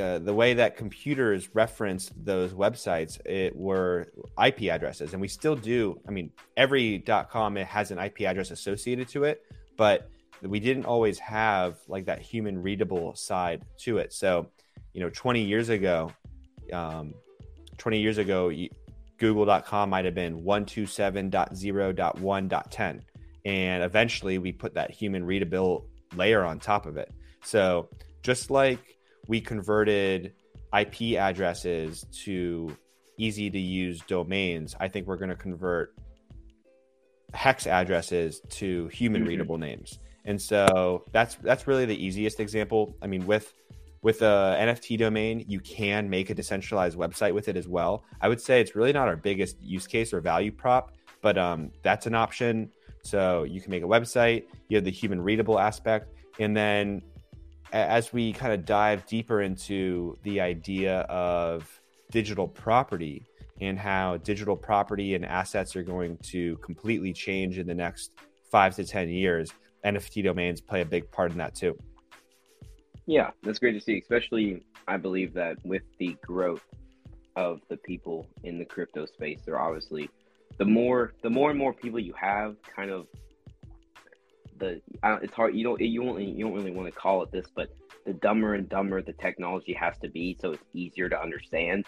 uh, 0.00 0.20
the 0.20 0.32
way 0.32 0.54
that 0.54 0.76
computers 0.76 1.52
reference 1.56 2.12
those 2.16 2.52
websites 2.52 3.18
it 3.26 3.56
were 3.56 4.12
ip 4.40 4.62
addresses. 4.62 5.12
And 5.12 5.20
we 5.20 5.26
still 5.26 5.56
do 5.56 6.00
i 6.06 6.12
mean 6.12 6.30
every 6.56 7.02
com 7.28 7.56
it 7.56 7.66
has 7.66 7.90
an 7.90 7.98
ip 7.98 8.20
address 8.20 8.52
associated 8.52 9.08
to 9.08 9.24
it 9.24 9.42
but 9.76 10.08
we 10.42 10.60
didn't 10.60 10.84
always 10.84 11.18
have 11.18 11.78
like 11.88 12.06
that 12.06 12.20
human 12.20 12.62
readable 12.62 13.16
side 13.16 13.64
to 13.78 13.98
it. 13.98 14.12
So 14.12 14.46
you 14.94 15.00
know 15.00 15.10
20 15.10 15.42
years 15.42 15.68
ago 15.68 16.12
um, 16.72 17.12
20 17.80 17.98
years 17.98 18.18
ago 18.18 18.52
google.com 19.20 19.90
might 19.90 20.04
have 20.04 20.16
been 20.16 20.42
127.0.1.10 20.42 23.00
and 23.44 23.84
eventually 23.84 24.38
we 24.38 24.50
put 24.50 24.74
that 24.74 24.90
human 24.90 25.24
readable 25.24 25.86
layer 26.16 26.44
on 26.44 26.58
top 26.58 26.86
of 26.86 26.96
it 26.96 27.14
so 27.44 27.88
just 28.22 28.50
like 28.50 28.98
we 29.28 29.40
converted 29.40 30.32
IP 30.76 31.16
addresses 31.18 32.04
to 32.24 32.76
easy 33.20 33.50
to 33.50 33.58
use 33.58 34.00
domains, 34.08 34.74
I 34.80 34.88
think 34.88 35.06
we're 35.06 35.16
going 35.16 35.30
to 35.30 35.36
convert 35.36 35.94
hex 37.32 37.66
addresses 37.66 38.40
to 38.48 38.88
human 38.88 39.22
mm-hmm. 39.22 39.28
readable 39.28 39.56
mm-hmm. 39.56 39.64
names. 39.64 39.98
And 40.24 40.40
so 40.40 41.04
that's 41.12 41.36
that's 41.36 41.66
really 41.66 41.86
the 41.86 42.04
easiest 42.04 42.40
example. 42.40 42.96
I 43.00 43.06
mean, 43.06 43.26
with 43.26 43.52
with 44.02 44.22
a 44.22 44.56
NFT 44.58 44.98
domain, 44.98 45.44
you 45.46 45.60
can 45.60 46.08
make 46.08 46.30
a 46.30 46.34
decentralized 46.34 46.96
website 46.96 47.34
with 47.34 47.48
it 47.48 47.56
as 47.56 47.68
well. 47.68 48.04
I 48.20 48.28
would 48.28 48.40
say 48.40 48.60
it's 48.60 48.74
really 48.74 48.92
not 48.92 49.08
our 49.08 49.16
biggest 49.16 49.60
use 49.60 49.86
case 49.86 50.12
or 50.12 50.20
value 50.20 50.52
prop, 50.52 50.92
but 51.20 51.36
um, 51.36 51.70
that's 51.82 52.06
an 52.06 52.14
option. 52.14 52.70
So 53.02 53.44
you 53.44 53.60
can 53.60 53.70
make 53.70 53.82
a 53.82 53.86
website. 53.86 54.44
You 54.68 54.76
have 54.76 54.84
the 54.84 54.90
human 54.90 55.20
readable 55.20 55.58
aspect, 55.58 56.14
and 56.38 56.56
then 56.56 57.02
as 57.72 58.12
we 58.12 58.32
kind 58.32 58.52
of 58.52 58.64
dive 58.64 59.06
deeper 59.06 59.42
into 59.42 60.16
the 60.22 60.40
idea 60.40 61.00
of 61.02 61.80
digital 62.10 62.48
property 62.48 63.24
and 63.60 63.78
how 63.78 64.16
digital 64.18 64.56
property 64.56 65.14
and 65.14 65.24
assets 65.24 65.76
are 65.76 65.82
going 65.82 66.16
to 66.18 66.56
completely 66.56 67.12
change 67.12 67.58
in 67.58 67.66
the 67.66 67.74
next 67.74 68.10
five 68.50 68.74
to 68.74 68.84
10 68.84 69.08
years, 69.08 69.52
NFT 69.84 70.24
domains 70.24 70.60
play 70.60 70.80
a 70.80 70.84
big 70.84 71.10
part 71.10 71.30
in 71.30 71.38
that 71.38 71.54
too. 71.54 71.78
Yeah, 73.10 73.30
that's 73.42 73.58
great 73.58 73.72
to 73.72 73.80
see, 73.80 73.98
especially 73.98 74.62
I 74.86 74.96
believe 74.96 75.34
that 75.34 75.56
with 75.64 75.82
the 75.98 76.16
growth 76.24 76.62
of 77.34 77.60
the 77.68 77.76
people 77.76 78.24
in 78.44 78.56
the 78.56 78.64
crypto 78.64 79.04
space, 79.04 79.40
they're 79.44 79.58
obviously 79.58 80.08
the 80.58 80.64
more 80.64 81.12
the 81.20 81.28
more 81.28 81.50
and 81.50 81.58
more 81.58 81.72
people 81.72 81.98
you 81.98 82.12
have 82.12 82.54
kind 82.62 82.92
of 82.92 83.08
the 84.58 84.80
it's 85.02 85.34
hard 85.34 85.56
you 85.56 85.64
don't 85.64 85.80
you 85.80 86.04
don't 86.04 86.22
you 86.22 86.44
don't 86.44 86.54
really 86.54 86.70
want 86.70 86.86
to 86.86 86.94
call 86.96 87.20
it 87.24 87.32
this, 87.32 87.46
but 87.52 87.70
the 88.06 88.12
dumber 88.12 88.54
and 88.54 88.68
dumber 88.68 89.02
the 89.02 89.12
technology 89.14 89.72
has 89.72 89.98
to 89.98 90.08
be, 90.08 90.38
so 90.40 90.52
it's 90.52 90.62
easier 90.72 91.08
to 91.08 91.20
understand. 91.20 91.86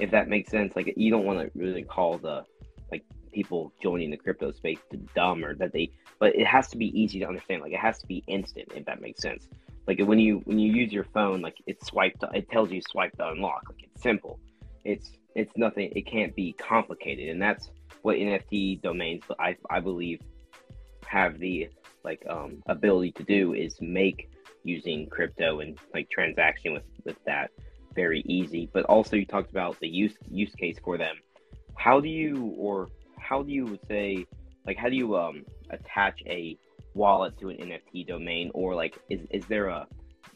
If 0.00 0.10
that 0.10 0.26
makes 0.26 0.50
sense, 0.50 0.74
like 0.74 0.92
you 0.96 1.08
don't 1.08 1.24
want 1.24 1.38
to 1.38 1.56
really 1.56 1.84
call 1.84 2.18
the 2.18 2.42
like 2.90 3.04
people 3.32 3.72
joining 3.80 4.10
the 4.10 4.16
crypto 4.16 4.50
space 4.50 4.80
to 4.90 4.96
dumb 5.14 5.44
or 5.44 5.54
that 5.54 5.72
they, 5.72 5.92
but 6.18 6.34
it 6.34 6.48
has 6.48 6.66
to 6.70 6.76
be 6.76 6.86
easy 7.00 7.20
to 7.20 7.28
understand. 7.28 7.62
Like 7.62 7.74
it 7.74 7.78
has 7.78 8.00
to 8.00 8.08
be 8.08 8.24
instant, 8.26 8.72
if 8.74 8.84
that 8.86 9.00
makes 9.00 9.22
sense. 9.22 9.46
Like 9.86 10.00
when 10.00 10.18
you 10.18 10.40
when 10.44 10.58
you 10.58 10.72
use 10.72 10.92
your 10.92 11.04
phone, 11.04 11.40
like 11.42 11.56
it's 11.66 11.86
swiped, 11.86 12.24
it 12.32 12.48
tells 12.50 12.70
you 12.70 12.80
swipe 12.90 13.12
to 13.18 13.28
unlock. 13.28 13.62
Like 13.68 13.82
it's 13.82 14.02
simple. 14.02 14.40
It's 14.84 15.10
it's 15.34 15.52
nothing. 15.56 15.92
It 15.94 16.06
can't 16.06 16.34
be 16.34 16.52
complicated, 16.54 17.28
and 17.28 17.40
that's 17.40 17.70
what 18.02 18.16
NFT 18.16 18.82
domains, 18.82 19.24
I 19.38 19.56
I 19.68 19.80
believe, 19.80 20.20
have 21.06 21.38
the 21.38 21.68
like 22.04 22.22
um, 22.28 22.62
ability 22.66 23.12
to 23.12 23.22
do 23.24 23.54
is 23.54 23.76
make 23.80 24.30
using 24.62 25.06
crypto 25.08 25.60
and 25.60 25.78
like 25.92 26.08
transaction 26.10 26.72
with 26.72 26.84
with 27.04 27.16
that 27.26 27.50
very 27.94 28.20
easy. 28.26 28.68
But 28.72 28.84
also 28.86 29.16
you 29.16 29.26
talked 29.26 29.50
about 29.50 29.78
the 29.80 29.88
use 29.88 30.14
use 30.28 30.54
case 30.54 30.78
for 30.82 30.96
them. 30.98 31.16
How 31.76 32.00
do 32.00 32.08
you 32.08 32.54
or 32.56 32.88
how 33.18 33.42
do 33.42 33.52
you 33.52 33.78
say 33.88 34.26
like 34.66 34.76
how 34.76 34.88
do 34.88 34.96
you 34.96 35.16
um 35.16 35.44
attach 35.70 36.22
a 36.26 36.56
wallet 36.94 37.38
to 37.38 37.50
an 37.50 37.56
NFT 37.56 38.06
domain 38.06 38.50
or 38.54 38.74
like 38.74 38.98
is 39.10 39.20
is 39.30 39.44
there 39.46 39.68
a 39.68 39.86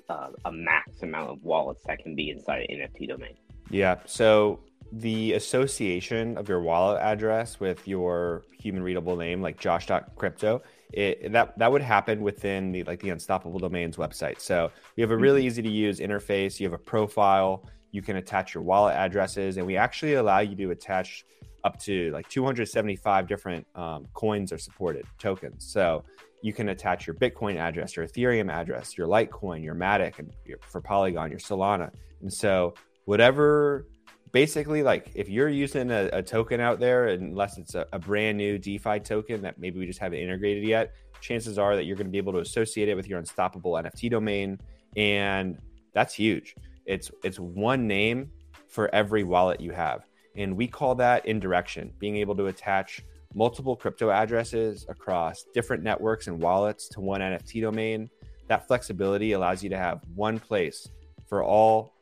uh, 0.08 0.30
a 0.44 0.52
max 0.52 1.02
amount 1.02 1.30
of 1.30 1.44
wallets 1.44 1.82
that 1.86 1.98
can 1.98 2.14
be 2.14 2.30
inside 2.30 2.66
an 2.68 2.78
NFT 2.78 3.08
domain? 3.08 3.34
Yeah. 3.70 3.96
So 4.06 4.60
the 4.92 5.34
association 5.34 6.38
of 6.38 6.48
your 6.48 6.60
wallet 6.60 7.00
address 7.02 7.60
with 7.60 7.86
your 7.86 8.44
human 8.58 8.82
readable 8.82 9.16
name, 9.16 9.42
like 9.42 9.58
Josh.crypto, 9.58 10.62
it, 10.92 11.32
that 11.32 11.58
that 11.58 11.70
would 11.70 11.82
happen 11.82 12.22
within 12.22 12.72
the 12.72 12.84
like 12.84 13.00
the 13.00 13.10
Unstoppable 13.10 13.58
Domains 13.58 13.96
website. 13.96 14.40
So 14.40 14.70
we 14.96 15.02
have 15.02 15.10
a 15.10 15.16
really 15.16 15.40
mm-hmm. 15.40 15.48
easy 15.48 15.62
to 15.62 15.70
use 15.70 16.00
interface. 16.00 16.58
You 16.58 16.66
have 16.66 16.72
a 16.72 16.82
profile. 16.82 17.68
You 17.90 18.02
can 18.02 18.16
attach 18.16 18.54
your 18.54 18.62
wallet 18.62 18.94
addresses, 18.94 19.58
and 19.58 19.66
we 19.66 19.76
actually 19.76 20.14
allow 20.14 20.40
you 20.40 20.56
to 20.56 20.70
attach 20.70 21.24
up 21.64 21.78
to 21.80 22.10
like 22.12 22.28
275 22.28 23.26
different 23.26 23.66
um, 23.74 24.06
coins 24.14 24.52
are 24.52 24.58
supported 24.58 25.04
tokens. 25.18 25.64
So 25.66 26.04
you 26.42 26.52
can 26.52 26.68
attach 26.68 27.06
your 27.06 27.14
Bitcoin 27.14 27.56
address, 27.56 27.96
your 27.96 28.06
Ethereum 28.06 28.50
address, 28.50 28.96
your 28.96 29.08
Litecoin, 29.08 29.62
your 29.62 29.74
Matic, 29.74 30.18
and 30.18 30.32
your, 30.44 30.58
for 30.60 30.80
Polygon, 30.80 31.30
your 31.30 31.40
Solana. 31.40 31.90
And 32.20 32.32
so 32.32 32.74
whatever 33.04 33.86
basically 34.30 34.82
like 34.82 35.10
if 35.14 35.30
you're 35.30 35.48
using 35.48 35.90
a, 35.90 36.10
a 36.12 36.22
token 36.22 36.60
out 36.60 36.78
there 36.78 37.08
unless 37.08 37.56
it's 37.56 37.74
a, 37.74 37.86
a, 37.94 37.98
brand 37.98 38.36
new 38.36 38.58
defi 38.58 39.00
token 39.00 39.40
that 39.40 39.58
maybe 39.58 39.78
we 39.78 39.86
just 39.86 39.98
haven't 39.98 40.18
integrated 40.18 40.62
yet 40.62 40.92
chances 41.20 41.58
are 41.58 41.76
that 41.76 41.84
you're 41.84 41.96
going 41.96 42.06
to 42.06 42.10
be 42.10 42.18
able 42.18 42.32
to 42.32 42.40
associate 42.40 42.88
it 42.88 42.94
with 42.94 43.08
your 43.08 43.18
unstoppable 43.18 43.72
nft 43.72 44.10
domain. 44.10 44.58
And 44.96 45.58
that's 45.92 46.14
huge. 46.14 46.54
It's 46.86 47.10
it's 47.22 47.38
one 47.38 47.86
name 47.86 48.30
for 48.68 48.92
every 48.94 49.24
wallet 49.24 49.60
you 49.60 49.72
have. 49.72 50.06
And 50.36 50.56
we 50.56 50.68
call 50.68 50.94
that 50.96 51.26
indirection 51.26 51.92
being 51.98 52.16
able 52.16 52.36
to 52.36 52.46
attach 52.46 53.02
multiple 53.34 53.76
crypto 53.76 54.10
addresses 54.10 54.86
across 54.88 55.44
different 55.54 55.82
networks 55.82 56.26
and 56.26 56.40
wallets 56.40 56.88
to 56.88 57.00
one 57.00 57.20
nft 57.20 57.60
domain 57.60 58.08
that 58.48 58.66
flexibility 58.66 59.32
allows 59.32 59.62
you 59.62 59.68
to 59.70 59.76
have 59.76 60.00
one 60.14 60.38
place 60.38 60.88
for 61.28 61.44
all 61.44 61.92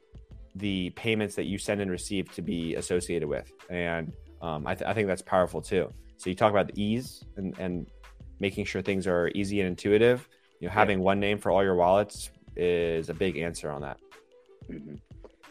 the 0.55 0.91
payments 0.91 1.35
that 1.35 1.45
you 1.45 1.59
send 1.59 1.81
and 1.81 1.91
receive 1.91 2.33
to 2.33 2.43
be 2.43 2.75
associated 2.77 3.29
with. 3.29 3.53
And 3.69 4.15
um, 4.41 4.67
I, 4.67 4.75
th- 4.75 4.89
I, 4.89 4.95
think 4.95 5.07
that's 5.07 5.23
powerful 5.23 5.61
too. 5.61 5.93
So 6.17 6.31
you 6.31 6.37
talk 6.37 6.51
about 6.51 6.69
the 6.69 6.83
ease 6.83 7.25
and, 7.37 7.57
and 7.59 7.87
making 8.41 8.65
sure 8.65 8.81
things 8.81 9.07
are 9.07 9.31
easy 9.35 9.61
and 9.61 9.69
intuitive. 9.69 10.29
You 10.61 10.69
know, 10.69 10.73
having 10.73 10.99
yeah. 10.99 11.05
one 11.05 11.21
name 11.21 11.39
for 11.39 11.51
all 11.51 11.63
your 11.63 11.75
wallets 11.75 12.31
is 12.55 13.11
a 13.11 13.15
big 13.15 13.37
answer 13.37 13.71
on 13.71 13.83
that. 13.83 13.99
Mm-hmm. 14.71 14.95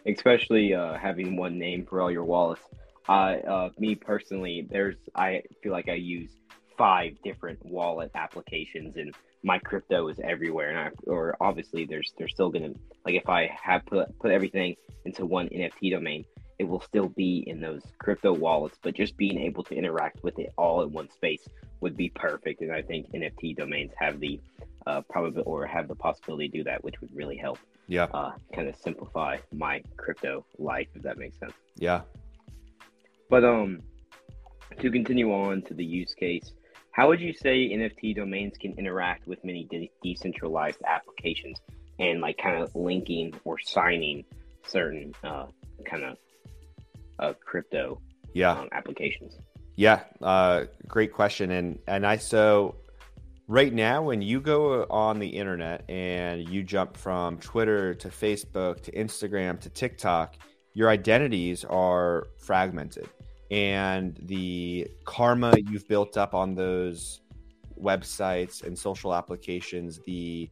Especially 0.08 0.74
uh, 0.74 0.98
having 0.98 1.36
one 1.36 1.60
name 1.60 1.86
for 1.86 2.02
all 2.02 2.12
your 2.12 2.24
wallets. 2.24 2.62
I, 3.08 3.36
uh, 3.38 3.70
me 3.78 3.96
personally, 3.96 4.68
there's 4.70 4.96
I 5.16 5.44
feel 5.62 5.72
like 5.72 5.90
I 5.90 5.94
use 5.94 6.32
five 6.78 7.14
different 7.24 7.64
wallet 7.66 8.12
applications 8.16 8.98
and 8.98 9.16
my 9.44 9.60
crypto 9.60 10.08
is 10.10 10.20
everywhere 10.22 10.72
and 10.72 10.80
I 10.80 10.90
or 11.08 11.38
obviously 11.40 11.86
there's 11.86 12.14
there's 12.18 12.34
still 12.34 12.50
gonna 12.50 12.74
like 13.06 13.16
if 13.16 13.30
I 13.30 13.50
have 13.64 13.86
put 13.86 14.18
put 14.20 14.32
everything 14.32 14.76
into 15.06 15.26
one 15.26 15.48
NFT 15.50 15.92
domain, 15.92 16.26
it 16.58 16.64
will 16.64 16.82
still 16.82 17.10
be 17.10 17.44
in 17.48 17.60
those 17.60 17.84
crypto 18.00 18.34
wallets, 18.34 18.78
but 18.82 18.96
just 18.96 19.18
being 19.18 19.40
able 19.40 19.64
to 19.64 19.76
interact 19.76 20.24
with 20.24 20.40
it 20.40 20.54
all 20.58 20.82
in 20.82 20.92
one 20.92 21.10
space 21.12 21.48
would 21.82 21.98
be 21.98 22.10
perfect. 22.10 22.62
And 22.62 22.72
I 22.72 22.82
think 22.82 23.12
NFT 23.12 23.56
domains 23.58 23.92
have 24.00 24.20
the 24.20 24.40
uh, 24.88 25.02
probability 25.02 25.48
or 25.50 25.66
have 25.66 25.88
the 25.88 25.96
possibility 25.96 26.50
to 26.50 26.58
do 26.58 26.64
that, 26.64 26.84
which 26.84 27.00
would 27.02 27.14
really 27.14 27.38
help. 27.38 27.60
Yeah. 27.88 28.06
Uh, 28.06 28.32
kind 28.54 28.68
of 28.68 28.76
simplify 28.78 29.38
my 29.54 29.84
crypto 29.98 30.46
life, 30.58 30.88
if 30.96 31.04
that 31.04 31.18
makes 31.18 31.38
sense. 31.38 31.54
Yeah. 31.76 32.02
But 33.30 33.44
um, 33.44 33.82
to 34.80 34.92
continue 34.92 35.32
on 35.32 35.62
to 35.64 35.74
the 35.74 35.86
use 35.86 36.14
case, 36.14 36.54
How 36.96 37.10
would 37.10 37.20
you 37.20 37.34
say 37.34 37.72
NFT 37.72 38.16
domains 38.16 38.54
can 38.58 38.72
interact 38.78 39.28
with 39.28 39.44
many 39.44 39.66
de- 39.66 39.92
decentralized 40.02 40.82
applications 40.88 41.60
and 42.00 42.22
like 42.22 42.38
kind 42.38 42.64
of 42.64 42.74
linking 42.74 43.34
or 43.44 43.60
signing 43.60 44.24
certain 44.66 45.14
uh, 45.22 45.48
kind 45.86 46.04
of 46.06 46.18
uh, 47.20 47.34
crypto 47.44 48.00
yeah 48.34 48.54
um, 48.54 48.70
applications? 48.72 49.38
Yeah, 49.76 50.04
uh, 50.22 50.66
great 50.88 51.12
question. 51.12 51.52
And 51.52 51.80
and 51.86 52.08
I 52.08 52.16
so 52.16 52.78
right 53.50 53.74
now 53.74 54.02
when 54.04 54.22
you 54.22 54.40
go 54.40 54.86
on 54.90 55.20
the 55.20 55.28
internet 55.28 55.84
and 55.90 56.48
you 56.48 56.64
jump 56.64 56.96
from 56.96 57.40
Twitter 57.40 57.94
to 57.96 58.08
Facebook 58.08 58.82
to 58.84 58.92
Instagram 58.94 59.60
to 59.60 59.70
TikTok, 59.70 60.38
your 60.76 60.90
identities 60.90 61.66
are 61.66 62.28
fragmented. 62.38 63.10
And 63.50 64.20
the 64.24 64.88
karma 65.06 65.56
you've 65.58 65.88
built 65.88 66.18
up 66.18 66.36
on 66.36 66.54
those 66.54 67.22
websites 67.82 68.64
and 68.64 68.78
social 68.78 69.14
applications, 69.14 70.00
the 70.06 70.52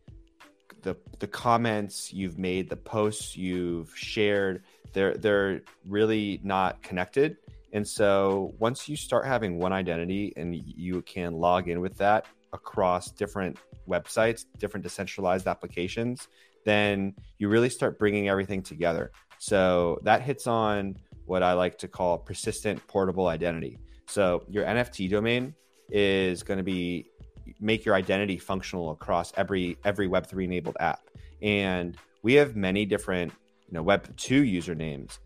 the 0.81 0.95
the 1.19 1.27
comments 1.27 2.11
you've 2.11 2.39
made, 2.39 2.69
the 2.69 2.75
posts 2.75 3.37
you've 3.37 3.95
shared, 3.95 4.63
they're 4.93 5.15
they're 5.15 5.61
really 5.85 6.39
not 6.43 6.81
connected 6.81 7.37
and 7.73 7.85
so 7.87 8.53
once 8.59 8.87
you 8.87 8.95
start 8.95 9.25
having 9.25 9.57
one 9.57 9.73
identity 9.73 10.31
and 10.37 10.55
you 10.55 11.01
can 11.01 11.33
log 11.33 11.67
in 11.67 11.81
with 11.81 11.97
that 11.97 12.27
across 12.53 13.09
different 13.09 13.57
websites, 13.89 14.45
different 14.59 14.83
decentralized 14.83 15.47
applications, 15.47 16.27
then 16.65 17.15
you 17.39 17.49
really 17.49 17.69
start 17.69 17.97
bringing 17.97 18.29
everything 18.29 18.61
together. 18.61 19.11
So 19.43 19.99
that 20.03 20.21
hits 20.21 20.47
on 20.47 20.95
what 21.25 21.43
I 21.43 21.51
like 21.51 21.77
to 21.79 21.89
call 21.89 22.17
persistent 22.17 22.87
portable 22.87 23.27
identity. 23.27 23.77
So 24.07 24.45
your 24.47 24.63
NFT 24.63 25.09
domain 25.09 25.53
is 25.89 26.43
going 26.43 26.59
to 26.59 26.63
be 26.63 27.11
make 27.59 27.83
your 27.83 27.93
identity 27.93 28.37
functional 28.37 28.91
across 28.91 29.33
every 29.35 29.77
every 29.83 30.07
web3 30.07 30.45
enabled 30.45 30.77
app. 30.79 31.01
And 31.41 31.97
we 32.21 32.35
have 32.35 32.55
many 32.55 32.85
different, 32.85 33.33
you 33.67 33.73
know, 33.73 33.83
web2 33.83 34.49
usernames 34.49 35.17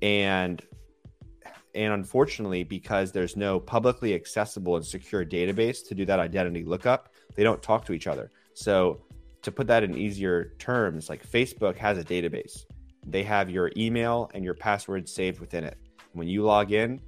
and 0.00 0.62
and 1.74 1.92
unfortunately, 1.94 2.62
because 2.62 3.10
there's 3.10 3.36
no 3.36 3.58
publicly 3.58 4.14
accessible 4.14 4.76
and 4.76 4.86
secure 4.86 5.24
database 5.24 5.84
to 5.88 5.96
do 5.96 6.04
that 6.04 6.20
identity 6.20 6.62
lookup, 6.62 7.08
they 7.34 7.42
don't 7.42 7.60
talk 7.60 7.84
to 7.86 7.92
each 7.92 8.06
other. 8.06 8.30
So, 8.54 9.00
to 9.42 9.50
put 9.50 9.66
that 9.66 9.82
in 9.82 9.98
easier 9.98 10.54
terms, 10.60 11.08
like 11.08 11.28
Facebook 11.28 11.76
has 11.76 11.98
a 11.98 12.04
database. 12.04 12.66
They 13.06 13.22
have 13.22 13.50
your 13.50 13.70
email 13.76 14.30
and 14.34 14.44
your 14.44 14.54
password 14.54 15.08
saved 15.08 15.40
within 15.40 15.64
it. 15.64 15.78
When 16.12 16.28
you 16.28 16.42
log 16.42 16.72
in, 16.72 17.00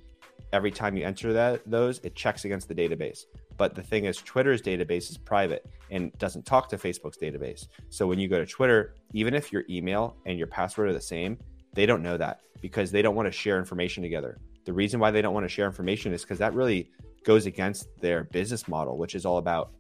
every 0.53 0.71
time 0.71 0.97
you 0.97 1.05
enter 1.05 1.33
that 1.33 1.63
those, 1.67 1.99
it 2.01 2.15
checks 2.15 2.45
against 2.45 2.69
the 2.69 2.75
database. 2.75 3.25
But 3.57 3.75
the 3.75 3.83
thing 3.83 4.05
is, 4.05 4.19
Twitter's 4.19 4.61
database 4.61 5.11
is 5.11 5.17
private 5.17 5.67
and 5.91 6.13
doesn't 6.19 6.45
talk 6.45 6.69
to 6.69 6.77
Facebook's 6.77 7.17
database. 7.17 7.67
So 7.89 8.07
when 8.07 8.19
you 8.19 8.29
go 8.29 8.39
to 8.39 8.47
Twitter, 8.47 8.95
even 9.13 9.35
if 9.35 9.53
your 9.53 9.65
email 9.71 10.17
and 10.27 10.37
your 10.39 10.47
password 10.47 10.89
are 10.89 10.93
the 10.93 11.01
same, 11.01 11.39
they 11.73 11.87
don't 11.87 12.03
know 12.03 12.17
that 12.17 12.41
because 12.61 12.91
they 12.91 13.03
don't 13.03 13.15
want 13.15 13.27
to 13.27 13.33
share 13.33 13.59
information 13.59 14.03
together. 14.03 14.39
The 14.65 14.73
reason 14.73 15.01
why 15.01 15.11
they 15.11 15.23
don't 15.23 15.35
want 15.35 15.45
to 15.45 15.49
share 15.49 15.67
information 15.67 16.13
is 16.13 16.23
because 16.23 16.39
that 16.39 16.55
really 16.55 16.91
goes 17.25 17.47
against 17.47 17.89
their 18.01 18.25
business 18.25 18.69
model, 18.69 18.99
which 18.99 19.15
is 19.15 19.25
all 19.25 19.39
about 19.39 19.73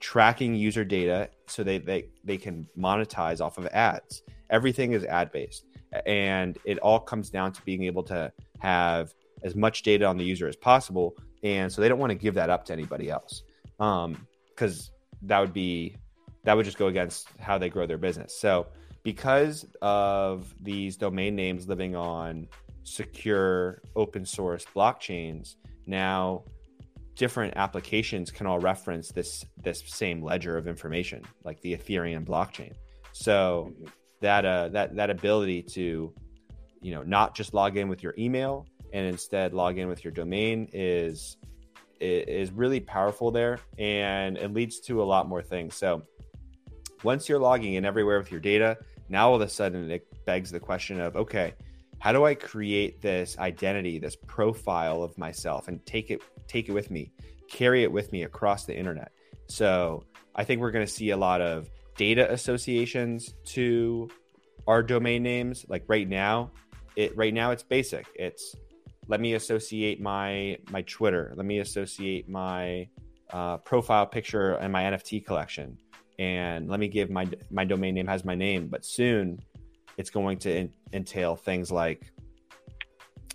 tracking 0.00 0.54
user 0.54 0.84
data 0.84 1.28
so 1.46 1.62
they, 1.62 1.78
they, 1.78 2.08
they 2.24 2.36
can 2.36 2.66
monetize 2.78 3.40
off 3.40 3.58
of 3.58 3.66
ads. 3.68 4.22
Everything 4.50 4.92
is 4.92 5.04
ad 5.04 5.32
based. 5.32 5.66
And 6.06 6.58
it 6.64 6.78
all 6.78 7.00
comes 7.00 7.30
down 7.30 7.52
to 7.52 7.62
being 7.62 7.84
able 7.84 8.02
to 8.04 8.32
have 8.58 9.14
as 9.42 9.54
much 9.54 9.82
data 9.82 10.04
on 10.04 10.16
the 10.16 10.24
user 10.24 10.48
as 10.48 10.56
possible. 10.56 11.14
And 11.42 11.72
so 11.72 11.80
they 11.80 11.88
don't 11.88 11.98
want 11.98 12.10
to 12.10 12.18
give 12.18 12.34
that 12.34 12.50
up 12.50 12.64
to 12.66 12.72
anybody 12.72 13.10
else. 13.10 13.42
Um, 13.80 14.26
because 14.48 14.90
that 15.22 15.38
would 15.38 15.52
be 15.52 15.96
that 16.44 16.56
would 16.56 16.64
just 16.64 16.78
go 16.78 16.86
against 16.86 17.28
how 17.38 17.58
they 17.58 17.68
grow 17.68 17.86
their 17.86 17.98
business. 17.98 18.34
So 18.38 18.66
because 19.02 19.66
of 19.82 20.52
these 20.60 20.96
domain 20.96 21.36
names 21.36 21.68
living 21.68 21.94
on 21.94 22.48
secure 22.82 23.82
open 23.94 24.24
source 24.26 24.64
blockchains, 24.74 25.56
now 25.86 26.44
different 27.14 27.54
applications 27.56 28.30
can 28.30 28.46
all 28.46 28.58
reference 28.58 29.10
this 29.10 29.44
this 29.62 29.82
same 29.86 30.22
ledger 30.22 30.56
of 30.56 30.66
information, 30.66 31.22
like 31.44 31.60
the 31.60 31.76
Ethereum 31.76 32.24
blockchain. 32.24 32.72
So 33.12 33.72
mm-hmm. 33.72 33.86
That 34.20 34.44
uh, 34.44 34.68
that 34.70 34.96
that 34.96 35.10
ability 35.10 35.62
to, 35.62 36.12
you 36.80 36.94
know, 36.94 37.02
not 37.02 37.34
just 37.34 37.54
log 37.54 37.76
in 37.76 37.88
with 37.88 38.02
your 38.02 38.14
email 38.18 38.66
and 38.92 39.06
instead 39.06 39.54
log 39.54 39.78
in 39.78 39.88
with 39.88 40.04
your 40.04 40.12
domain 40.12 40.68
is 40.72 41.36
is 42.00 42.52
really 42.52 42.80
powerful 42.80 43.30
there, 43.30 43.58
and 43.78 44.36
it 44.36 44.52
leads 44.52 44.80
to 44.80 45.02
a 45.02 45.04
lot 45.04 45.28
more 45.28 45.42
things. 45.42 45.74
So 45.74 46.02
once 47.02 47.28
you're 47.28 47.40
logging 47.40 47.74
in 47.74 47.84
everywhere 47.84 48.18
with 48.18 48.30
your 48.30 48.40
data, 48.40 48.76
now 49.08 49.28
all 49.28 49.36
of 49.36 49.40
a 49.40 49.48
sudden 49.48 49.90
it 49.90 50.06
begs 50.24 50.50
the 50.50 50.60
question 50.60 51.00
of 51.00 51.16
okay 51.16 51.54
how 51.98 52.12
do 52.12 52.24
I 52.24 52.34
create 52.34 53.00
this 53.00 53.36
identity, 53.38 53.98
this 53.98 54.16
profile 54.16 55.02
of 55.02 55.18
myself 55.18 55.68
and 55.68 55.84
take 55.84 56.10
it 56.10 56.22
take 56.46 56.68
it 56.68 56.72
with 56.72 56.90
me, 56.90 57.12
carry 57.48 57.82
it 57.82 57.90
with 57.90 58.12
me 58.12 58.22
across 58.22 58.64
the 58.64 58.76
internet. 58.76 59.12
So 59.48 60.04
I 60.34 60.44
think 60.44 60.60
we're 60.60 60.70
going 60.70 60.86
to 60.86 60.92
see 60.92 61.10
a 61.10 61.16
lot 61.16 61.40
of 61.40 61.68
data 61.98 62.32
associations 62.32 63.34
to 63.44 64.08
our 64.66 64.82
domain 64.82 65.22
names. 65.22 65.66
Like 65.68 65.84
right 65.88 66.08
now, 66.08 66.52
it 66.96 67.14
right 67.14 67.34
now 67.34 67.50
it's 67.50 67.62
basic. 67.62 68.06
It's 68.14 68.56
let 69.06 69.20
me 69.20 69.34
associate 69.34 70.00
my 70.00 70.56
my 70.70 70.80
Twitter. 70.82 71.34
Let 71.36 71.44
me 71.44 71.58
associate 71.58 72.30
my 72.30 72.88
uh, 73.30 73.58
profile 73.58 74.06
picture 74.06 74.52
and 74.52 74.72
my 74.72 74.84
NFT 74.84 75.26
collection. 75.26 75.76
And 76.18 76.70
let 76.70 76.80
me 76.80 76.88
give 76.88 77.10
my 77.10 77.28
my 77.50 77.66
domain 77.66 77.94
name 77.94 78.06
has 78.06 78.24
my 78.24 78.34
name. 78.34 78.68
But 78.68 78.86
soon 78.86 79.40
it's 79.98 80.10
going 80.10 80.38
to 80.38 80.56
in, 80.56 80.72
entail 80.94 81.36
things 81.36 81.70
like 81.70 82.10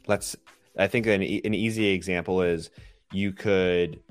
let's 0.07 0.35
i 0.79 0.87
think 0.87 1.05
an, 1.05 1.21
an 1.21 1.53
easy 1.53 1.87
example 1.87 2.41
is 2.41 2.71
you 3.11 3.31
could 3.31 4.01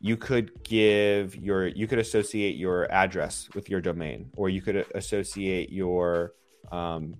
you 0.00 0.16
could 0.16 0.62
give 0.62 1.34
your 1.36 1.66
you 1.68 1.86
could 1.86 1.98
associate 1.98 2.56
your 2.56 2.90
address 2.92 3.48
with 3.54 3.68
your 3.68 3.80
domain 3.80 4.30
or 4.36 4.48
you 4.48 4.60
could 4.60 4.86
associate 4.94 5.70
your 5.72 6.32
um, 6.70 7.14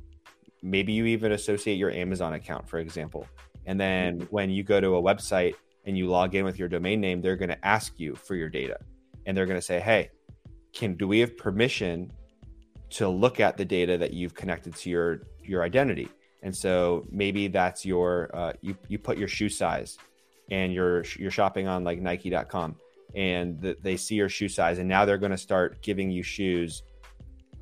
maybe 0.62 0.92
you 0.92 1.06
even 1.06 1.32
associate 1.32 1.76
your 1.76 1.90
amazon 1.90 2.34
account 2.34 2.68
for 2.68 2.78
example 2.78 3.26
and 3.66 3.80
then 3.80 4.18
mm-hmm. 4.18 4.26
when 4.26 4.50
you 4.50 4.62
go 4.62 4.80
to 4.80 4.96
a 4.96 5.02
website 5.02 5.54
and 5.86 5.96
you 5.96 6.06
log 6.06 6.34
in 6.34 6.44
with 6.44 6.58
your 6.58 6.68
domain 6.68 7.00
name 7.00 7.20
they're 7.20 7.36
going 7.36 7.48
to 7.48 7.66
ask 7.66 7.98
you 7.98 8.14
for 8.14 8.34
your 8.34 8.48
data 8.48 8.78
and 9.26 9.36
they're 9.36 9.46
going 9.46 9.58
to 9.58 9.66
say 9.66 9.80
hey 9.80 10.10
can 10.72 10.94
do 10.94 11.08
we 11.08 11.18
have 11.20 11.36
permission 11.36 12.10
to 12.90 13.08
look 13.08 13.40
at 13.40 13.56
the 13.56 13.64
data 13.64 13.98
that 13.98 14.12
you've 14.12 14.34
connected 14.34 14.74
to 14.76 14.90
your 14.90 15.22
your 15.42 15.62
identity. 15.62 16.08
And 16.42 16.54
so 16.54 17.06
maybe 17.10 17.48
that's 17.48 17.84
your 17.84 18.30
uh, 18.34 18.52
you 18.60 18.76
you 18.88 18.98
put 18.98 19.18
your 19.18 19.28
shoe 19.28 19.48
size, 19.48 19.98
and 20.50 20.72
you're 20.72 21.04
you're 21.18 21.30
shopping 21.30 21.68
on 21.68 21.84
like 21.84 22.00
Nike.com, 22.00 22.76
and 23.14 23.60
the, 23.60 23.76
they 23.82 23.96
see 23.96 24.14
your 24.14 24.28
shoe 24.28 24.48
size, 24.48 24.78
and 24.78 24.88
now 24.88 25.04
they're 25.04 25.18
going 25.18 25.32
to 25.32 25.38
start 25.38 25.82
giving 25.82 26.10
you 26.10 26.22
shoes 26.22 26.82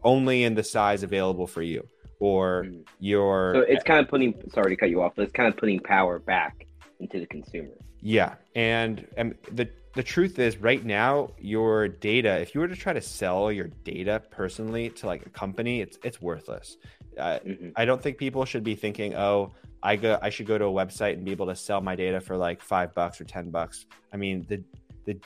only 0.03 0.45
in 0.45 0.55
the 0.55 0.63
size 0.63 1.03
available 1.03 1.47
for 1.47 1.63
you, 1.63 1.87
or 2.21 2.65
mm-hmm. 2.65 2.81
your. 3.01 3.53
So 3.55 3.61
it's 3.61 3.85
kind 3.85 4.01
of 4.01 4.09
putting. 4.09 4.35
Sorry 4.53 4.71
to 4.71 4.77
cut 4.77 4.91
you 4.91 5.03
off, 5.03 5.13
but 5.17 5.23
it's 5.23 5.33
kind 5.33 5.53
of 5.53 5.59
putting 5.59 5.81
power 5.81 6.19
back 6.19 6.67
into 7.01 7.21
the 7.21 7.27
consumer. 7.27 7.75
Yeah, 8.01 8.35
and 8.55 9.07
and 9.17 9.35
the 9.53 9.69
the 9.97 10.03
truth 10.03 10.39
is 10.39 10.59
right 10.59 10.85
now 10.85 11.31
your 11.39 11.89
data 11.89 12.39
if 12.39 12.55
you 12.55 12.61
were 12.61 12.69
to 12.69 12.77
try 12.77 12.93
to 12.93 13.01
sell 13.01 13.51
your 13.51 13.69
data 13.83 14.23
personally 14.31 14.91
to 14.91 15.07
like 15.07 15.25
a 15.25 15.31
company 15.31 15.81
it's 15.81 15.99
it's 16.05 16.21
worthless 16.21 16.77
uh, 17.19 17.39
mm-hmm. 17.39 17.71
i 17.77 17.87
don't 17.87 18.03
think 18.03 18.19
people 18.19 18.45
should 18.45 18.63
be 18.63 18.75
thinking 18.75 19.15
oh 19.15 19.51
i 19.83 19.97
go 19.97 20.19
i 20.23 20.31
should 20.31 20.47
go 20.47 20.59
to 20.59 20.65
a 20.65 20.73
website 20.73 21.15
and 21.15 21.25
be 21.25 21.31
able 21.31 21.47
to 21.47 21.57
sell 21.57 21.81
my 21.81 21.97
data 21.97 22.21
for 22.21 22.37
like 22.37 22.61
five 22.61 22.95
bucks 22.95 23.21
or 23.21 23.25
ten 23.25 23.51
bucks 23.51 23.87
i 24.13 24.17
mean 24.17 24.45
the 24.49 24.63
the 25.05 25.19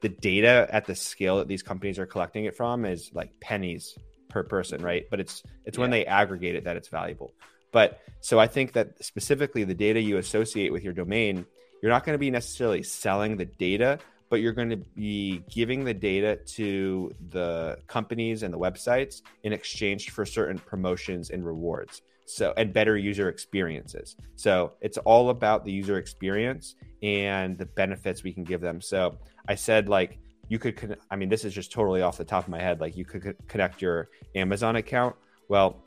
the 0.00 0.08
data 0.08 0.68
at 0.70 0.84
the 0.86 0.94
scale 0.94 1.38
that 1.38 1.48
these 1.48 1.62
companies 1.62 1.98
are 1.98 2.06
collecting 2.06 2.44
it 2.44 2.56
from 2.56 2.84
is 2.84 3.10
like 3.14 3.38
pennies 3.40 3.96
per 4.28 4.42
person 4.42 4.82
right 4.82 5.06
but 5.10 5.20
it's 5.20 5.42
it's 5.64 5.76
yeah. 5.76 5.82
when 5.82 5.90
they 5.90 6.04
aggregate 6.06 6.54
it 6.54 6.64
that 6.64 6.76
it's 6.76 6.88
valuable 6.88 7.32
but 7.72 8.00
so 8.20 8.38
i 8.38 8.46
think 8.46 8.72
that 8.72 9.02
specifically 9.04 9.64
the 9.64 9.74
data 9.74 10.00
you 10.00 10.18
associate 10.18 10.72
with 10.72 10.82
your 10.82 10.92
domain 10.92 11.46
you're 11.82 11.92
not 11.92 12.04
going 12.04 12.14
to 12.14 12.18
be 12.18 12.30
necessarily 12.30 12.82
selling 12.82 13.36
the 13.36 13.44
data 13.44 13.98
but 14.28 14.40
you're 14.40 14.52
going 14.52 14.70
to 14.70 14.76
be 14.76 15.42
giving 15.50 15.84
the 15.84 15.94
data 15.94 16.36
to 16.36 17.12
the 17.30 17.78
companies 17.86 18.42
and 18.42 18.52
the 18.52 18.58
websites 18.58 19.22
in 19.44 19.52
exchange 19.52 20.10
for 20.10 20.26
certain 20.26 20.58
promotions 20.58 21.30
and 21.30 21.44
rewards. 21.44 22.02
So, 22.26 22.52
and 22.56 22.72
better 22.72 22.96
user 22.96 23.28
experiences. 23.28 24.16
So, 24.34 24.72
it's 24.80 24.98
all 24.98 25.30
about 25.30 25.64
the 25.64 25.72
user 25.72 25.98
experience 25.98 26.74
and 27.02 27.56
the 27.56 27.66
benefits 27.66 28.22
we 28.22 28.32
can 28.32 28.44
give 28.44 28.60
them. 28.60 28.80
So, 28.80 29.18
I 29.48 29.54
said, 29.54 29.88
like, 29.88 30.18
you 30.48 30.58
could, 30.58 30.98
I 31.10 31.16
mean, 31.16 31.28
this 31.28 31.44
is 31.44 31.54
just 31.54 31.72
totally 31.72 32.02
off 32.02 32.18
the 32.18 32.24
top 32.24 32.44
of 32.44 32.50
my 32.50 32.60
head. 32.60 32.80
Like, 32.80 32.96
you 32.96 33.04
could 33.04 33.36
connect 33.48 33.80
your 33.80 34.08
Amazon 34.34 34.76
account. 34.76 35.16
Well, 35.48 35.82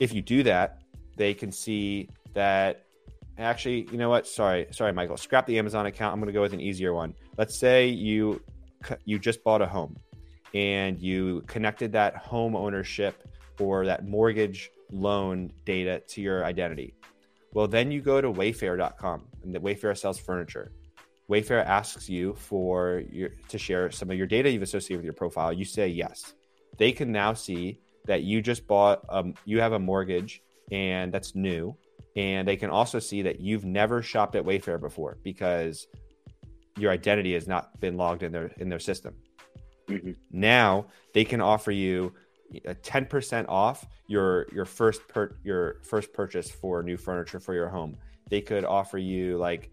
if 0.00 0.12
you 0.12 0.22
do 0.22 0.42
that, 0.44 0.82
they 1.16 1.34
can 1.34 1.50
see 1.50 2.08
that 2.34 2.86
actually, 3.38 3.88
you 3.90 3.98
know 3.98 4.08
what? 4.08 4.26
Sorry, 4.26 4.66
sorry, 4.70 4.92
Michael. 4.92 5.16
Scrap 5.16 5.46
the 5.46 5.58
Amazon 5.58 5.86
account. 5.86 6.12
I'm 6.12 6.20
going 6.20 6.28
to 6.28 6.32
go 6.32 6.42
with 6.42 6.52
an 6.52 6.60
easier 6.60 6.94
one. 6.94 7.14
Let's 7.36 7.56
say 7.56 7.88
you 7.88 8.42
you 9.04 9.18
just 9.18 9.42
bought 9.42 9.62
a 9.62 9.66
home 9.66 9.96
and 10.54 11.00
you 11.00 11.42
connected 11.46 11.92
that 11.92 12.16
home 12.16 12.54
ownership 12.54 13.26
or 13.58 13.86
that 13.86 14.06
mortgage 14.06 14.70
loan 14.90 15.52
data 15.64 16.02
to 16.08 16.20
your 16.20 16.44
identity. 16.44 16.94
Well, 17.52 17.66
then 17.66 17.90
you 17.90 18.00
go 18.00 18.20
to 18.20 18.30
wayfair.com 18.30 19.24
and 19.42 19.54
the 19.54 19.58
Wayfair 19.58 19.96
sells 19.96 20.18
furniture. 20.18 20.72
Wayfair 21.30 21.64
asks 21.64 22.08
you 22.08 22.34
for 22.34 23.02
your, 23.10 23.30
to 23.48 23.58
share 23.58 23.90
some 23.90 24.10
of 24.10 24.16
your 24.16 24.26
data 24.26 24.50
you've 24.50 24.62
associated 24.62 24.98
with 24.98 25.04
your 25.04 25.14
profile. 25.14 25.52
You 25.52 25.64
say 25.64 25.88
yes. 25.88 26.34
They 26.78 26.92
can 26.92 27.10
now 27.10 27.32
see 27.32 27.80
that 28.04 28.22
you 28.22 28.42
just 28.42 28.66
bought, 28.66 29.04
um, 29.08 29.34
you 29.44 29.60
have 29.60 29.72
a 29.72 29.78
mortgage 29.78 30.42
and 30.70 31.12
that's 31.12 31.34
new. 31.34 31.76
And 32.14 32.46
they 32.46 32.56
can 32.56 32.70
also 32.70 32.98
see 32.98 33.22
that 33.22 33.40
you've 33.40 33.64
never 33.64 34.02
shopped 34.02 34.36
at 34.36 34.44
Wayfair 34.44 34.80
before 34.80 35.18
because 35.22 35.86
your 36.78 36.90
identity 36.90 37.34
has 37.34 37.46
not 37.46 37.78
been 37.80 37.96
logged 37.96 38.22
in 38.22 38.32
their 38.32 38.46
in 38.58 38.68
their 38.68 38.78
system. 38.78 39.14
Mm-hmm. 39.88 40.12
Now 40.30 40.86
they 41.14 41.24
can 41.24 41.40
offer 41.40 41.70
you 41.70 42.12
a 42.64 42.74
10% 42.74 43.46
off 43.48 43.86
your 44.06 44.46
your 44.52 44.64
first 44.64 45.06
per, 45.08 45.36
your 45.44 45.80
first 45.82 46.12
purchase 46.12 46.50
for 46.50 46.82
new 46.82 46.96
furniture 46.96 47.40
for 47.40 47.54
your 47.54 47.68
home. 47.68 47.96
They 48.28 48.40
could 48.40 48.64
offer 48.64 48.98
you 48.98 49.36
like 49.36 49.70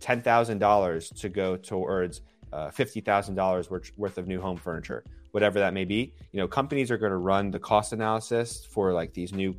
$10,000 0.00 1.20
to 1.20 1.28
go 1.28 1.56
towards 1.56 2.20
uh, 2.52 2.70
$50,000 2.70 3.70
worth, 3.70 3.90
worth 3.96 4.18
of 4.18 4.26
new 4.26 4.40
home 4.40 4.56
furniture, 4.56 5.04
whatever 5.32 5.58
that 5.58 5.74
may 5.74 5.84
be. 5.84 6.14
You 6.32 6.40
know, 6.40 6.48
companies 6.48 6.90
are 6.90 6.98
going 6.98 7.10
to 7.10 7.18
run 7.18 7.50
the 7.50 7.58
cost 7.58 7.92
analysis 7.92 8.64
for 8.64 8.92
like 8.92 9.12
these 9.12 9.32
new 9.32 9.54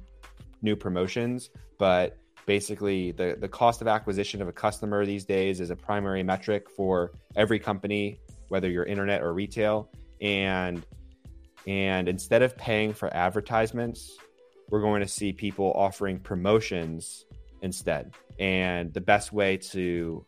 new 0.64 0.76
promotions, 0.76 1.52
but 1.78 2.18
basically 2.48 3.12
the 3.12 3.38
the 3.40 3.48
cost 3.48 3.82
of 3.82 3.88
acquisition 3.88 4.42
of 4.42 4.48
a 4.48 4.52
customer 4.52 5.06
these 5.06 5.26
days 5.26 5.60
is 5.60 5.70
a 5.70 5.76
primary 5.76 6.24
metric 6.24 6.70
for 6.70 7.12
every 7.36 7.60
company, 7.60 8.20
whether 8.48 8.70
you're 8.70 8.86
internet 8.86 9.22
or 9.22 9.34
retail, 9.34 9.90
and 10.22 10.86
and 11.68 12.08
instead 12.08 12.42
of 12.42 12.58
paying 12.58 12.94
for 12.94 13.14
advertisements, 13.14 14.18
we're 14.70 14.82
going 14.82 15.02
to 15.02 15.08
see 15.08 15.34
people 15.34 15.74
offering 15.76 16.20
promotions 16.20 17.26
instead. 17.62 18.14
And 18.40 18.94
the 18.94 19.02
best 19.02 19.34
way 19.34 19.58
to 19.58 20.24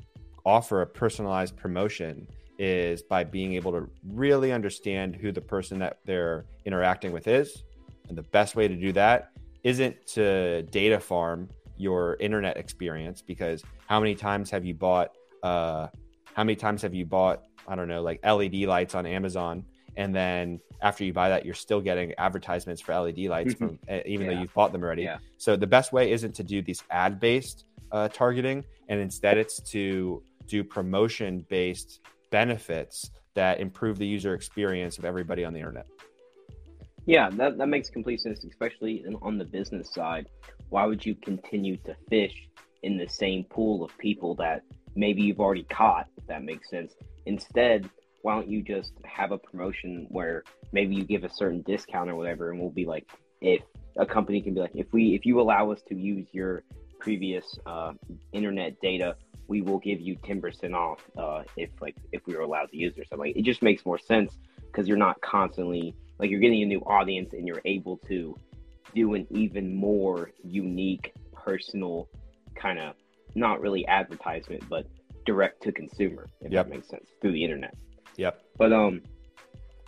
offer 0.46 0.82
a 0.82 0.88
personalized 0.88 1.56
promotion 1.56 2.28
is 2.58 3.02
by 3.02 3.24
being 3.24 3.54
able 3.54 3.72
to 3.72 3.90
really 4.06 4.52
understand 4.52 5.16
who 5.16 5.32
the 5.32 5.42
person 5.42 5.80
that 5.80 6.00
they're 6.06 6.46
interacting 6.66 7.14
with 7.14 7.28
is. 7.28 7.64
And 8.10 8.18
the 8.18 8.24
best 8.24 8.56
way 8.56 8.68
to 8.68 8.76
do 8.76 8.92
that 8.94 9.32
isn't 9.64 10.08
to 10.08 10.64
data 10.64 11.00
farm 11.00 11.50
your 11.78 12.18
internet 12.20 12.58
experience 12.58 13.22
because 13.22 13.64
how 13.88 14.00
many 14.00 14.14
times 14.14 14.50
have 14.50 14.66
you 14.66 14.74
bought 14.74 15.12
uh 15.44 15.88
how 16.34 16.44
many 16.44 16.56
times 16.56 16.82
have 16.82 16.94
you 16.94 17.06
bought 17.06 17.44
I 17.68 17.76
don't 17.76 17.88
know 17.88 18.02
like 18.02 18.20
LED 18.26 18.56
lights 18.64 18.96
on 18.96 19.06
Amazon 19.06 19.66
and 20.00 20.16
then 20.16 20.62
after 20.82 21.04
you 21.04 21.12
buy 21.12 21.28
that 21.28 21.46
you're 21.46 21.54
still 21.54 21.82
getting 21.82 22.14
advertisements 22.18 22.82
for 22.82 22.98
led 22.98 23.18
lights 23.18 23.54
from 23.54 23.78
eh, 23.90 24.02
even 24.06 24.26
yeah. 24.26 24.34
though 24.34 24.42
you've 24.42 24.54
bought 24.54 24.72
them 24.72 24.82
already. 24.82 25.04
Yeah. 25.04 25.18
so 25.38 25.56
the 25.56 25.68
best 25.68 25.92
way 25.92 26.12
isn't 26.12 26.34
to 26.36 26.44
do 26.44 26.62
these 26.62 26.82
ad 26.90 27.20
based 27.20 27.66
uh, 27.92 28.08
targeting 28.08 28.64
and 28.88 29.00
instead 29.00 29.38
it's 29.38 29.60
to 29.72 30.24
do 30.48 30.64
promotion 30.64 31.46
based 31.50 32.00
benefits 32.32 33.12
that 33.34 33.60
improve 33.60 33.98
the 33.98 34.08
user 34.08 34.34
experience 34.34 34.98
of 34.98 35.06
everybody 35.06 35.44
on 35.44 35.52
the 35.54 35.60
internet. 35.60 35.86
Yeah 37.06 37.30
that, 37.32 37.58
that 37.58 37.68
makes 37.68 37.90
complete 37.90 38.22
sense 38.22 38.44
especially 38.46 39.04
on 39.22 39.38
the 39.38 39.46
business 39.46 39.94
side. 39.94 40.28
Why 40.70 40.86
would 40.86 41.06
you 41.06 41.16
continue 41.16 41.76
to 41.78 41.94
fish 42.10 42.36
in 42.84 42.98
the 42.98 43.10
same 43.10 43.44
pool 43.44 43.84
of 43.84 43.96
people 43.98 44.34
that 44.36 44.62
maybe 44.96 45.24
you've 45.24 45.42
already 45.42 45.64
caught 45.64 46.08
if 46.16 46.26
that 46.28 46.44
makes 46.44 46.70
sense? 46.70 46.94
Instead 47.26 47.90
why 48.22 48.36
don't 48.36 48.50
you 48.50 48.62
just 48.62 48.94
have 49.06 49.32
a 49.32 49.38
promotion 49.38 50.06
where 50.10 50.44
maybe 50.72 50.96
you 50.96 51.04
give 51.04 51.24
a 51.24 51.30
certain 51.30 51.62
discount 51.64 52.10
or 52.10 52.16
whatever 52.16 52.52
and 52.52 52.60
we'll 52.60 52.70
be 52.70 52.86
like 52.86 53.08
if 53.42 53.62
a 53.98 54.06
company 54.06 54.42
can 54.42 54.54
be 54.54 54.60
like 54.60 54.72
if 54.76 54.92
we 54.92 55.16
if 55.16 55.26
you 55.26 55.40
allow 55.40 55.72
us 55.72 55.82
to 55.88 55.96
use 55.96 56.28
your 56.32 56.64
previous 57.00 57.58
uh, 57.66 57.94
internet 58.34 58.80
data 58.82 59.16
we 59.48 59.62
will 59.62 59.80
give 59.80 60.00
you 60.00 60.16
10% 60.18 60.74
off 60.74 61.00
uh, 61.18 61.44
if 61.58 61.70
like 61.82 61.96
if 62.12 62.26
we 62.28 62.36
were 62.36 62.42
allowed 62.42 62.70
to 62.70 62.78
use 62.78 62.94
it 62.98 63.02
or 63.02 63.06
something 63.06 63.34
it 63.36 63.44
just 63.44 63.62
makes 63.62 63.86
more 63.86 63.98
sense 63.98 64.38
because 64.68 64.88
you're 64.88 64.98
not 64.98 65.20
constantly 65.22 65.96
like 66.20 66.30
you're 66.30 66.40
getting 66.40 66.62
a 66.62 66.66
new 66.66 66.80
audience 66.82 67.34
and 67.34 67.48
you're 67.48 67.62
able 67.66 67.98
to 67.98 68.36
do 68.94 69.14
an 69.14 69.26
even 69.30 69.76
more 69.76 70.32
unique 70.44 71.14
personal 71.34 72.08
kind 72.56 72.80
of 72.80 72.96
not 73.36 73.62
really 73.62 73.88
advertisement 73.88 74.64
but 74.70 74.86
direct 75.26 75.62
to 75.62 75.72
consumer 75.72 76.28
if 76.42 76.52
yep. 76.52 76.66
that 76.66 76.70
makes 76.74 76.88
sense 76.88 77.10
through 77.22 77.32
the 77.32 77.44
internet 77.44 77.76
Yep. 78.20 78.42
But 78.58 78.74
um, 78.74 79.02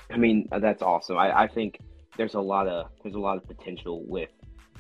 I 0.09 0.15
mean 0.15 0.47
uh, 0.53 0.59
that's 0.59 0.82
awesome. 0.82 1.17
I, 1.17 1.41
I 1.43 1.47
think 1.47 1.79
there's 2.17 2.36
a 2.36 2.39
lot 2.39 2.65
of 2.65 2.88
there's 3.03 3.15
a 3.15 3.19
lot 3.19 3.36
of 3.36 3.45
potential 3.45 4.05
with 4.07 4.29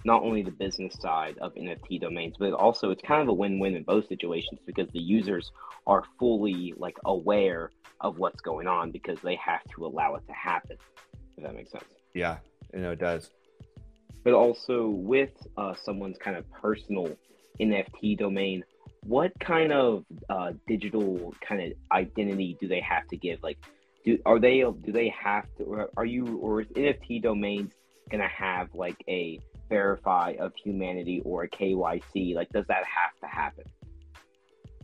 not 0.05 0.23
only 0.23 0.41
the 0.41 0.51
business 0.51 0.95
side 0.99 1.37
of 1.39 1.53
NFT 1.55 1.99
domains, 1.99 2.35
but 2.39 2.53
also 2.53 2.91
it's 2.91 3.01
kind 3.01 3.21
of 3.21 3.27
a 3.27 3.33
win-win 3.33 3.75
in 3.75 3.83
both 3.83 4.07
situations 4.07 4.61
because 4.65 4.87
the 4.93 4.99
users 4.99 5.51
are 5.85 6.03
fully 6.17 6.73
like 6.77 6.95
aware 7.03 7.71
of 7.99 8.17
what's 8.17 8.39
going 8.39 8.67
on 8.67 8.89
because 8.89 9.19
they 9.21 9.35
have 9.35 9.63
to 9.75 9.85
allow 9.85 10.15
it 10.15 10.25
to 10.27 10.33
happen. 10.33 10.77
If 11.37 11.43
that 11.43 11.53
makes 11.53 11.71
sense. 11.71 11.83
Yeah, 12.13 12.37
you 12.73 12.79
know 12.79 12.91
it 12.91 12.99
does. 12.99 13.31
But 14.23 14.33
also 14.33 14.87
with 14.87 15.31
uh, 15.57 15.73
someone's 15.83 16.17
kind 16.17 16.37
of 16.37 16.49
personal 16.51 17.17
NFT 17.59 18.17
domain, 18.17 18.63
what 19.05 19.31
kind 19.39 19.71
of 19.71 20.05
uh, 20.29 20.53
digital 20.67 21.33
kind 21.41 21.61
of 21.61 21.73
identity 21.91 22.57
do 22.59 22.67
they 22.67 22.81
have 22.81 23.07
to 23.07 23.17
give? 23.17 23.41
Like, 23.41 23.57
do 24.03 24.17
are 24.25 24.39
they 24.39 24.61
do 24.61 24.91
they 24.91 25.09
have 25.09 25.45
to? 25.57 25.63
Or 25.63 25.89
are 25.97 26.05
you 26.05 26.37
or 26.37 26.61
is 26.61 26.67
NFT 26.67 27.21
domains 27.21 27.73
gonna 28.09 28.27
have 28.27 28.73
like 28.73 28.97
a 29.07 29.39
verify 29.69 30.35
of 30.39 30.53
humanity 30.55 31.21
or 31.25 31.43
a 31.43 31.49
KYC? 31.49 32.35
Like, 32.35 32.49
does 32.49 32.65
that 32.67 32.83
have 32.85 33.19
to 33.21 33.27
happen? 33.27 33.65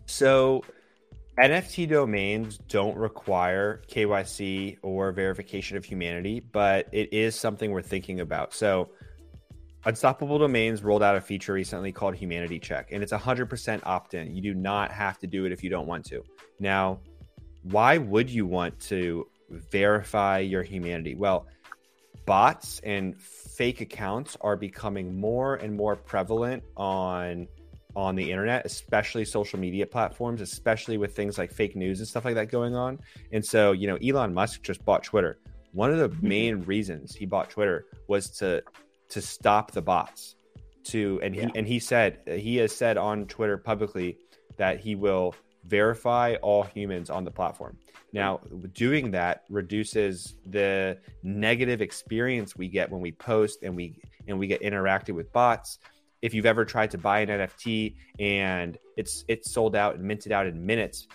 So, 0.05 0.63
NFT 1.37 1.89
domains 1.89 2.57
don't 2.57 2.97
require 2.97 3.81
KYC 3.87 4.77
or 4.81 5.11
verification 5.11 5.77
of 5.77 5.85
humanity, 5.85 6.39
but 6.39 6.87
it 6.91 7.13
is 7.13 7.35
something 7.35 7.71
we're 7.71 7.81
thinking 7.81 8.21
about. 8.21 8.53
So, 8.53 8.89
Unstoppable 9.85 10.39
Domains 10.39 10.83
rolled 10.83 11.03
out 11.03 11.15
a 11.15 11.21
feature 11.21 11.53
recently 11.53 11.91
called 11.91 12.15
Humanity 12.15 12.59
Check, 12.59 12.91
and 12.91 13.01
it's 13.01 13.13
100% 13.13 13.81
opt 13.85 14.13
in. 14.13 14.35
You 14.35 14.41
do 14.41 14.53
not 14.53 14.91
have 14.91 15.17
to 15.19 15.27
do 15.27 15.45
it 15.45 15.51
if 15.51 15.63
you 15.63 15.69
don't 15.69 15.87
want 15.87 16.05
to. 16.05 16.23
Now, 16.59 16.99
why 17.63 17.97
would 17.97 18.29
you 18.29 18.45
want 18.45 18.79
to 18.81 19.27
verify 19.49 20.39
your 20.39 20.63
humanity? 20.63 21.15
Well, 21.15 21.47
bots 22.25 22.79
and 22.83 23.19
fake 23.19 23.81
accounts 23.81 24.35
are 24.41 24.55
becoming 24.57 25.19
more 25.19 25.55
and 25.55 25.75
more 25.75 25.95
prevalent 25.95 26.63
on 26.75 27.47
on 27.95 28.15
the 28.15 28.31
internet, 28.31 28.63
especially 28.63 29.25
social 29.25 29.57
media 29.57 29.87
platforms, 29.87 30.39
especially 30.39 30.99
with 30.99 31.15
things 31.15 31.39
like 31.39 31.51
fake 31.51 31.75
news 31.75 31.97
and 31.97 32.07
stuff 32.07 32.25
like 32.25 32.35
that 32.35 32.51
going 32.51 32.75
on. 32.75 32.99
And 33.31 33.43
so, 33.43 33.71
you 33.71 33.87
know, 33.87 33.95
Elon 33.95 34.35
Musk 34.35 34.61
just 34.61 34.85
bought 34.85 35.03
Twitter. 35.03 35.39
One 35.71 35.91
of 35.91 35.97
the 35.97 36.09
mm-hmm. 36.09 36.27
main 36.27 36.61
reasons 36.61 37.15
he 37.15 37.25
bought 37.25 37.49
Twitter 37.49 37.85
was 38.07 38.29
to 38.37 38.61
to 39.09 39.21
stop 39.21 39.71
the 39.71 39.81
bots 39.81 40.35
to 40.83 41.19
and 41.21 41.35
yeah. 41.35 41.47
he 41.47 41.51
and 41.57 41.67
he 41.67 41.79
said 41.79 42.19
he 42.27 42.57
has 42.57 42.75
said 42.75 42.97
on 42.97 43.25
Twitter 43.25 43.57
publicly 43.57 44.17
that 44.57 44.79
he 44.79 44.95
will 44.95 45.35
verify 45.65 46.35
all 46.41 46.63
humans 46.63 47.09
on 47.09 47.23
the 47.23 47.31
platform. 47.31 47.77
Now, 48.13 48.39
doing 48.73 49.11
that 49.11 49.43
reduces 49.49 50.35
the 50.45 50.97
negative 51.23 51.81
experience 51.81 52.55
we 52.55 52.69
get 52.69 52.89
when 52.89 53.01
we 53.01 53.11
post 53.11 53.63
and 53.63 53.75
we 53.75 53.99
and 54.27 54.39
we 54.39 54.47
get 54.47 54.61
interacted 54.61 55.13
with 55.13 55.31
bots. 55.31 55.79
If 56.21 56.33
you've 56.33 56.45
ever 56.45 56.65
tried 56.65 56.91
to 56.91 56.97
buy 56.97 57.19
an 57.19 57.29
NFT 57.29 57.95
and 58.19 58.77
it's 58.95 59.23
it's 59.27 59.51
sold 59.51 59.75
out 59.75 59.95
and 59.95 60.03
minted 60.03 60.31
out 60.31 60.47
in 60.47 60.65
minutes 60.65 61.07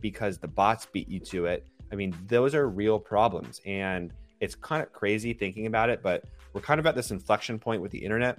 because 0.00 0.38
the 0.38 0.48
bots 0.48 0.86
beat 0.86 1.08
you 1.08 1.20
to 1.20 1.46
it, 1.46 1.66
I 1.92 1.96
mean, 1.96 2.16
those 2.26 2.54
are 2.54 2.68
real 2.68 2.98
problems 2.98 3.60
and 3.66 4.12
it's 4.40 4.54
kind 4.54 4.82
of 4.82 4.92
crazy 4.92 5.32
thinking 5.32 5.66
about 5.66 5.90
it, 5.90 6.02
but 6.02 6.24
we're 6.52 6.60
kind 6.60 6.80
of 6.80 6.86
at 6.86 6.94
this 6.94 7.10
inflection 7.10 7.58
point 7.58 7.82
with 7.82 7.90
the 7.90 7.98
internet 7.98 8.38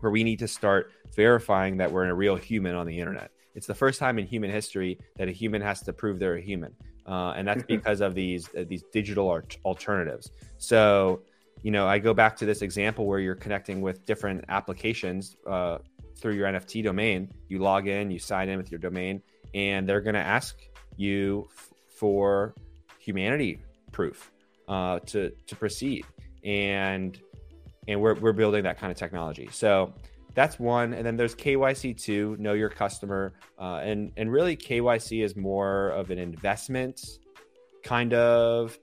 where 0.00 0.10
we 0.10 0.24
need 0.24 0.38
to 0.38 0.48
start 0.48 0.92
verifying 1.14 1.76
that 1.76 1.90
we're 1.90 2.08
a 2.08 2.14
real 2.14 2.36
human 2.36 2.74
on 2.74 2.86
the 2.86 2.98
internet. 2.98 3.30
It's 3.54 3.66
the 3.66 3.74
first 3.74 3.98
time 3.98 4.18
in 4.18 4.26
human 4.26 4.50
history 4.50 4.98
that 5.16 5.28
a 5.28 5.32
human 5.32 5.60
has 5.60 5.80
to 5.82 5.92
prove 5.92 6.18
they're 6.18 6.36
a 6.36 6.40
human, 6.40 6.74
uh, 7.06 7.34
and 7.36 7.46
that's 7.46 7.64
because 7.64 8.00
of 8.00 8.14
these 8.14 8.48
uh, 8.56 8.64
these 8.68 8.84
digital 8.92 9.28
art- 9.28 9.58
alternatives. 9.64 10.30
So, 10.58 11.22
you 11.62 11.70
know, 11.70 11.86
I 11.86 11.98
go 11.98 12.14
back 12.14 12.36
to 12.36 12.46
this 12.46 12.62
example 12.62 13.06
where 13.06 13.18
you're 13.18 13.34
connecting 13.34 13.80
with 13.80 14.06
different 14.06 14.44
applications 14.48 15.36
uh, 15.48 15.78
through 16.16 16.34
your 16.34 16.46
NFT 16.46 16.84
domain. 16.84 17.28
You 17.48 17.58
log 17.58 17.88
in, 17.88 18.10
you 18.10 18.20
sign 18.20 18.48
in 18.48 18.56
with 18.56 18.70
your 18.70 18.80
domain, 18.80 19.20
and 19.52 19.88
they're 19.88 20.00
going 20.00 20.14
to 20.14 20.20
ask 20.20 20.56
you 20.96 21.48
f- 21.50 21.70
for 21.88 22.54
humanity 22.98 23.60
proof 23.90 24.30
uh, 24.70 25.00
to 25.00 25.30
to 25.48 25.56
proceed. 25.56 26.06
And 26.42 27.20
and 27.88 28.00
we're, 28.00 28.14
we're 28.14 28.32
building 28.32 28.62
that 28.64 28.78
kind 28.78 28.90
of 28.90 28.96
technology. 28.96 29.48
So 29.52 29.92
that's 30.34 30.58
one, 30.60 30.94
and 30.94 31.04
then 31.04 31.16
there's 31.16 31.34
KYC 31.34 32.00
two, 32.00 32.36
know 32.38 32.52
your 32.52 32.70
customer, 32.70 33.32
uh, 33.58 33.80
and 33.82 34.12
and 34.16 34.30
really 34.30 34.56
KYC 34.56 35.24
is 35.24 35.36
more 35.36 35.90
of 35.90 36.10
an 36.10 36.18
investment 36.18 37.02
kind 37.82 38.14
of. 38.14 38.78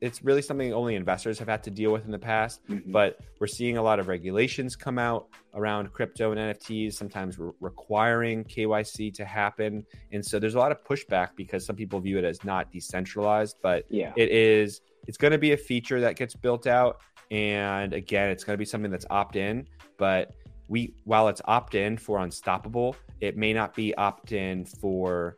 It's 0.00 0.22
really 0.22 0.42
something 0.42 0.72
only 0.72 0.94
investors 0.94 1.38
have 1.38 1.48
had 1.48 1.62
to 1.64 1.70
deal 1.70 1.92
with 1.92 2.04
in 2.04 2.10
the 2.10 2.18
past, 2.18 2.66
mm-hmm. 2.68 2.92
but 2.92 3.18
we're 3.40 3.46
seeing 3.46 3.76
a 3.76 3.82
lot 3.82 3.98
of 3.98 4.08
regulations 4.08 4.76
come 4.76 4.98
out 4.98 5.28
around 5.54 5.92
crypto 5.92 6.32
and 6.32 6.40
NFTs, 6.40 6.94
sometimes 6.94 7.38
re- 7.38 7.50
requiring 7.60 8.44
KYC 8.44 9.12
to 9.14 9.24
happen, 9.24 9.84
and 10.12 10.24
so 10.24 10.38
there's 10.38 10.54
a 10.54 10.58
lot 10.58 10.72
of 10.72 10.82
pushback 10.84 11.30
because 11.36 11.66
some 11.66 11.76
people 11.76 11.98
view 12.00 12.18
it 12.18 12.24
as 12.24 12.44
not 12.44 12.70
decentralized, 12.70 13.56
but 13.62 13.84
yeah, 13.90 14.12
it 14.16 14.30
is. 14.30 14.80
It's 15.06 15.16
going 15.16 15.32
to 15.32 15.38
be 15.38 15.52
a 15.52 15.56
feature 15.56 16.00
that 16.00 16.16
gets 16.16 16.34
built 16.34 16.66
out, 16.66 17.00
and 17.30 17.92
again, 17.92 18.30
it's 18.30 18.44
going 18.44 18.54
to 18.54 18.58
be 18.58 18.66
something 18.66 18.90
that's 18.90 19.06
opt 19.10 19.36
in 19.36 19.66
but 19.98 20.32
we 20.68 20.94
while 21.04 21.28
it's 21.28 21.42
opt 21.44 21.74
in 21.74 21.98
for 21.98 22.18
Unstoppable, 22.18 22.96
it 23.20 23.36
may 23.36 23.52
not 23.52 23.74
be 23.74 23.94
opt 23.96 24.32
in 24.32 24.64
for 24.64 25.36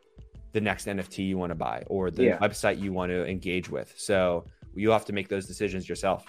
the 0.53 0.61
next 0.61 0.87
NFT 0.87 1.25
you 1.25 1.37
want 1.37 1.51
to 1.51 1.55
buy 1.55 1.83
or 1.87 2.11
the 2.11 2.23
yeah. 2.23 2.37
website 2.39 2.79
you 2.79 2.91
want 2.93 3.11
to 3.11 3.25
engage 3.25 3.69
with. 3.69 3.93
So 3.97 4.45
you 4.73 4.91
have 4.91 5.05
to 5.05 5.13
make 5.13 5.27
those 5.29 5.45
decisions 5.45 5.87
yourself. 5.87 6.25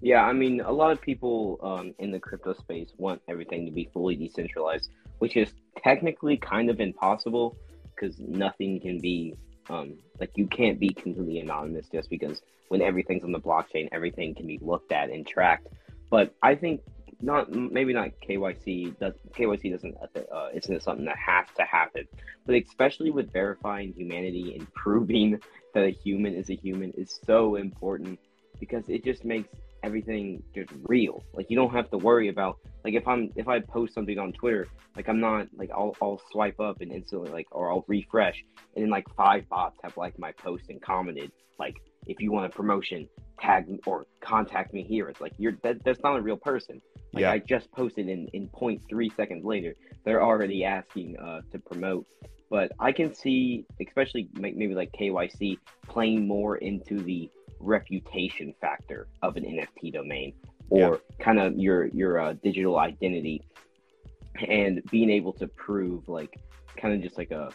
Yeah, 0.00 0.22
I 0.22 0.32
mean, 0.32 0.60
a 0.60 0.70
lot 0.70 0.92
of 0.92 1.00
people 1.00 1.58
um, 1.62 1.94
in 1.98 2.12
the 2.12 2.20
crypto 2.20 2.52
space 2.54 2.92
want 2.98 3.20
everything 3.28 3.66
to 3.66 3.72
be 3.72 3.90
fully 3.92 4.14
decentralized, 4.14 4.90
which 5.18 5.36
is 5.36 5.52
technically 5.82 6.36
kind 6.36 6.70
of 6.70 6.80
impossible 6.80 7.56
because 7.94 8.18
nothing 8.20 8.80
can 8.80 9.00
be 9.00 9.34
um, 9.68 9.98
like 10.20 10.30
you 10.36 10.46
can't 10.46 10.78
be 10.78 10.90
completely 10.90 11.40
anonymous 11.40 11.88
just 11.88 12.08
because 12.08 12.40
when 12.68 12.80
everything's 12.80 13.24
on 13.24 13.32
the 13.32 13.40
blockchain, 13.40 13.88
everything 13.92 14.34
can 14.34 14.46
be 14.46 14.58
looked 14.62 14.92
at 14.92 15.10
and 15.10 15.26
tracked. 15.26 15.68
But 16.10 16.34
I 16.42 16.54
think 16.54 16.80
not 17.20 17.50
maybe 17.50 17.92
not 17.92 18.10
KYC. 18.26 18.98
Does 18.98 19.14
KYC 19.36 19.72
doesn't 19.72 19.96
uh, 20.32 20.48
isn't 20.54 20.82
something 20.82 21.04
that 21.06 21.16
has 21.18 21.46
to 21.56 21.64
happen, 21.64 22.06
but 22.46 22.54
especially 22.54 23.10
with 23.10 23.32
verifying 23.32 23.92
humanity 23.92 24.56
and 24.58 24.72
proving 24.74 25.40
that 25.74 25.84
a 25.84 25.90
human 25.90 26.34
is 26.34 26.50
a 26.50 26.54
human 26.54 26.92
is 26.92 27.20
so 27.26 27.56
important 27.56 28.18
because 28.60 28.84
it 28.88 29.04
just 29.04 29.24
makes 29.24 29.48
everything 29.82 30.42
just 30.54 30.70
real. 30.84 31.22
Like 31.34 31.50
you 31.50 31.56
don't 31.56 31.72
have 31.72 31.90
to 31.90 31.98
worry 31.98 32.28
about 32.28 32.58
like 32.84 32.94
if 32.94 33.06
I'm 33.06 33.30
if 33.36 33.48
I 33.48 33.60
post 33.60 33.94
something 33.94 34.18
on 34.18 34.32
Twitter, 34.32 34.68
like 34.96 35.08
I'm 35.08 35.20
not 35.20 35.48
like 35.56 35.70
I'll 35.70 35.96
I'll 36.00 36.20
swipe 36.30 36.60
up 36.60 36.80
and 36.80 36.92
instantly 36.92 37.30
like 37.30 37.46
or 37.50 37.70
I'll 37.70 37.84
refresh 37.88 38.44
and 38.74 38.84
then 38.84 38.90
like 38.90 39.06
five 39.16 39.48
bots 39.48 39.78
have 39.82 39.96
like 39.96 40.18
my 40.18 40.32
post 40.32 40.64
and 40.68 40.80
commented 40.80 41.32
like 41.58 41.76
if 42.06 42.20
you 42.20 42.32
want 42.32 42.46
a 42.46 42.48
promotion, 42.48 43.08
tag 43.40 43.66
or 43.86 44.06
contact 44.20 44.72
me 44.72 44.82
here. 44.82 45.08
It's 45.08 45.20
like 45.20 45.32
you're 45.38 45.56
that, 45.62 45.84
that's 45.84 46.02
not 46.02 46.16
a 46.16 46.22
real 46.22 46.36
person. 46.36 46.80
Like 47.12 47.22
yeah. 47.22 47.32
I 47.32 47.38
just 47.38 47.70
posted 47.72 48.08
in 48.08 48.28
in 48.28 48.48
0.3 48.48 49.16
seconds 49.16 49.44
later, 49.44 49.74
they're 50.04 50.22
already 50.22 50.64
asking 50.64 51.16
uh, 51.18 51.40
to 51.52 51.58
promote. 51.58 52.06
But 52.50 52.72
I 52.78 52.92
can 52.92 53.14
see, 53.14 53.66
especially 53.86 54.28
maybe 54.34 54.74
like 54.74 54.92
KYC, 54.92 55.58
playing 55.86 56.26
more 56.26 56.56
into 56.56 56.98
the 56.98 57.30
reputation 57.60 58.54
factor 58.60 59.08
of 59.22 59.36
an 59.36 59.44
NFT 59.44 59.92
domain 59.92 60.32
or 60.70 61.00
yeah. 61.18 61.24
kind 61.24 61.40
of 61.40 61.56
your 61.56 61.86
your 61.86 62.20
uh, 62.20 62.34
digital 62.34 62.78
identity 62.78 63.42
and 64.46 64.82
being 64.90 65.10
able 65.10 65.32
to 65.32 65.46
prove 65.48 66.08
like 66.08 66.38
kind 66.76 66.94
of 66.94 67.02
just 67.02 67.18
like 67.18 67.30
a 67.30 67.50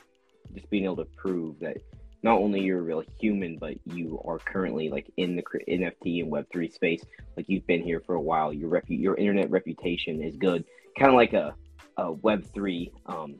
just 0.54 0.70
being 0.70 0.84
able 0.84 0.97
to 0.97 1.06
prove 1.16 1.60
that 1.60 1.78
not 2.24 2.40
only 2.40 2.62
you're 2.62 2.80
a 2.80 2.82
real 2.82 3.04
human, 3.20 3.58
but 3.58 3.76
you 3.86 4.20
are 4.26 4.40
currently 4.40 4.90
like 4.90 5.12
in 5.18 5.36
the 5.36 5.44
NFT 5.68 6.22
and 6.22 6.32
Web 6.32 6.46
three 6.52 6.70
space. 6.70 7.04
Like 7.36 7.46
you've 7.50 7.68
been 7.68 7.84
here 7.84 8.02
for 8.06 8.16
a 8.16 8.22
while. 8.22 8.54
Your 8.54 8.70
rep- 8.70 8.86
your 8.88 9.16
internet 9.16 9.52
reputation 9.52 10.24
is 10.24 10.38
good, 10.38 10.64
kind 10.98 11.10
of 11.10 11.16
like 11.16 11.34
a, 11.34 11.54
a 11.98 12.14
Web 12.14 12.46
three 12.54 12.92
um, 13.06 13.36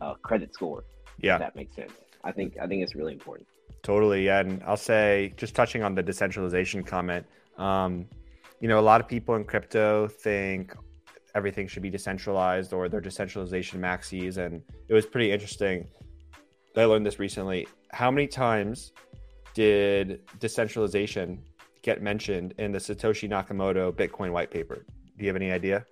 uh, 0.00 0.14
credit 0.22 0.54
score. 0.54 0.84
Yeah, 1.20 1.38
that 1.38 1.56
makes 1.56 1.74
sense. 1.74 1.92
I 2.22 2.30
think 2.30 2.56
I 2.62 2.68
think 2.68 2.82
it's 2.84 2.94
really 2.94 3.12
important. 3.12 3.48
Totally, 3.82 4.26
yeah. 4.26 4.40
and 4.40 4.62
I'll 4.64 4.76
say 4.76 5.34
just 5.36 5.54
touching 5.54 5.82
on 5.82 5.94
the 5.96 6.02
decentralization 6.02 6.84
comment. 6.84 7.26
Um, 7.58 8.06
you 8.60 8.68
know, 8.68 8.78
a 8.78 8.82
lot 8.82 9.00
of 9.00 9.08
people 9.08 9.34
in 9.34 9.44
crypto 9.44 10.06
think 10.06 10.74
everything 11.34 11.66
should 11.66 11.82
be 11.82 11.90
decentralized 11.90 12.72
or 12.72 12.88
their 12.88 13.00
decentralization 13.00 13.80
maxis, 13.80 14.36
and 14.36 14.62
it 14.88 14.94
was 14.94 15.06
pretty 15.06 15.32
interesting. 15.32 15.88
I 16.76 16.84
learned 16.84 17.04
this 17.04 17.18
recently 17.18 17.66
how 17.92 18.10
many 18.10 18.26
times 18.26 18.92
did 19.54 20.20
decentralization 20.38 21.42
get 21.82 22.02
mentioned 22.02 22.54
in 22.58 22.72
the 22.72 22.78
Satoshi 22.78 23.28
Nakamoto 23.28 23.92
Bitcoin 23.92 24.30
white 24.32 24.50
paper? 24.50 24.84
Do 25.16 25.24
you 25.24 25.28
have 25.28 25.36
any 25.36 25.50
idea? 25.50 25.84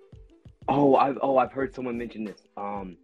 Oh, 0.67 0.95
I've 0.95 1.17
oh 1.21 1.37
I've 1.37 1.51
heard 1.51 1.73
someone 1.73 1.97
mention 1.97 2.23
this. 2.23 2.41
Um, 2.55 2.97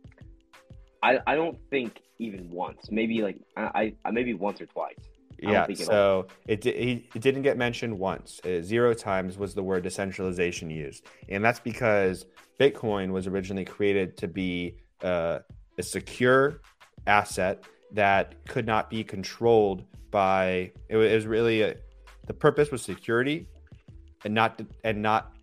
I 1.01 1.19
I 1.27 1.35
don't 1.35 1.57
think 1.69 2.01
even 2.19 2.49
once. 2.49 2.89
Maybe 2.91 3.21
like 3.21 3.37
I, 3.57 3.93
I 4.05 4.11
maybe 4.11 4.33
once 4.33 4.61
or 4.61 4.65
twice. 4.65 4.95
yeah, 5.39 5.65
so 5.73 6.27
it, 6.47 6.65
it, 6.65 7.03
it 7.13 7.21
didn't 7.21 7.41
get 7.41 7.57
mentioned 7.57 7.97
once. 7.97 8.39
Uh, 8.45 8.61
zero 8.61 8.93
times 8.93 9.37
was 9.37 9.53
the 9.53 9.63
word 9.63 9.83
decentralization 9.83 10.69
used, 10.69 11.05
and 11.29 11.43
that's 11.43 11.59
because 11.59 12.25
Bitcoin 12.59 13.11
was 13.11 13.27
originally 13.27 13.65
created 13.65 14.15
to 14.17 14.27
be 14.27 14.77
uh, 15.01 15.39
a 15.77 15.83
secure 15.83 16.61
asset 17.07 17.63
that 17.93 18.45
could 18.47 18.65
not 18.65 18.89
be 18.89 19.03
controlled 19.03 19.83
by 20.11 20.71
it 20.89 20.97
was 20.97 21.25
really 21.25 21.61
a, 21.61 21.75
the 22.27 22.33
purpose 22.33 22.71
was 22.71 22.81
security 22.81 23.47
and 24.25 24.33
not 24.33 24.61
and 24.83 25.01
not 25.01 25.33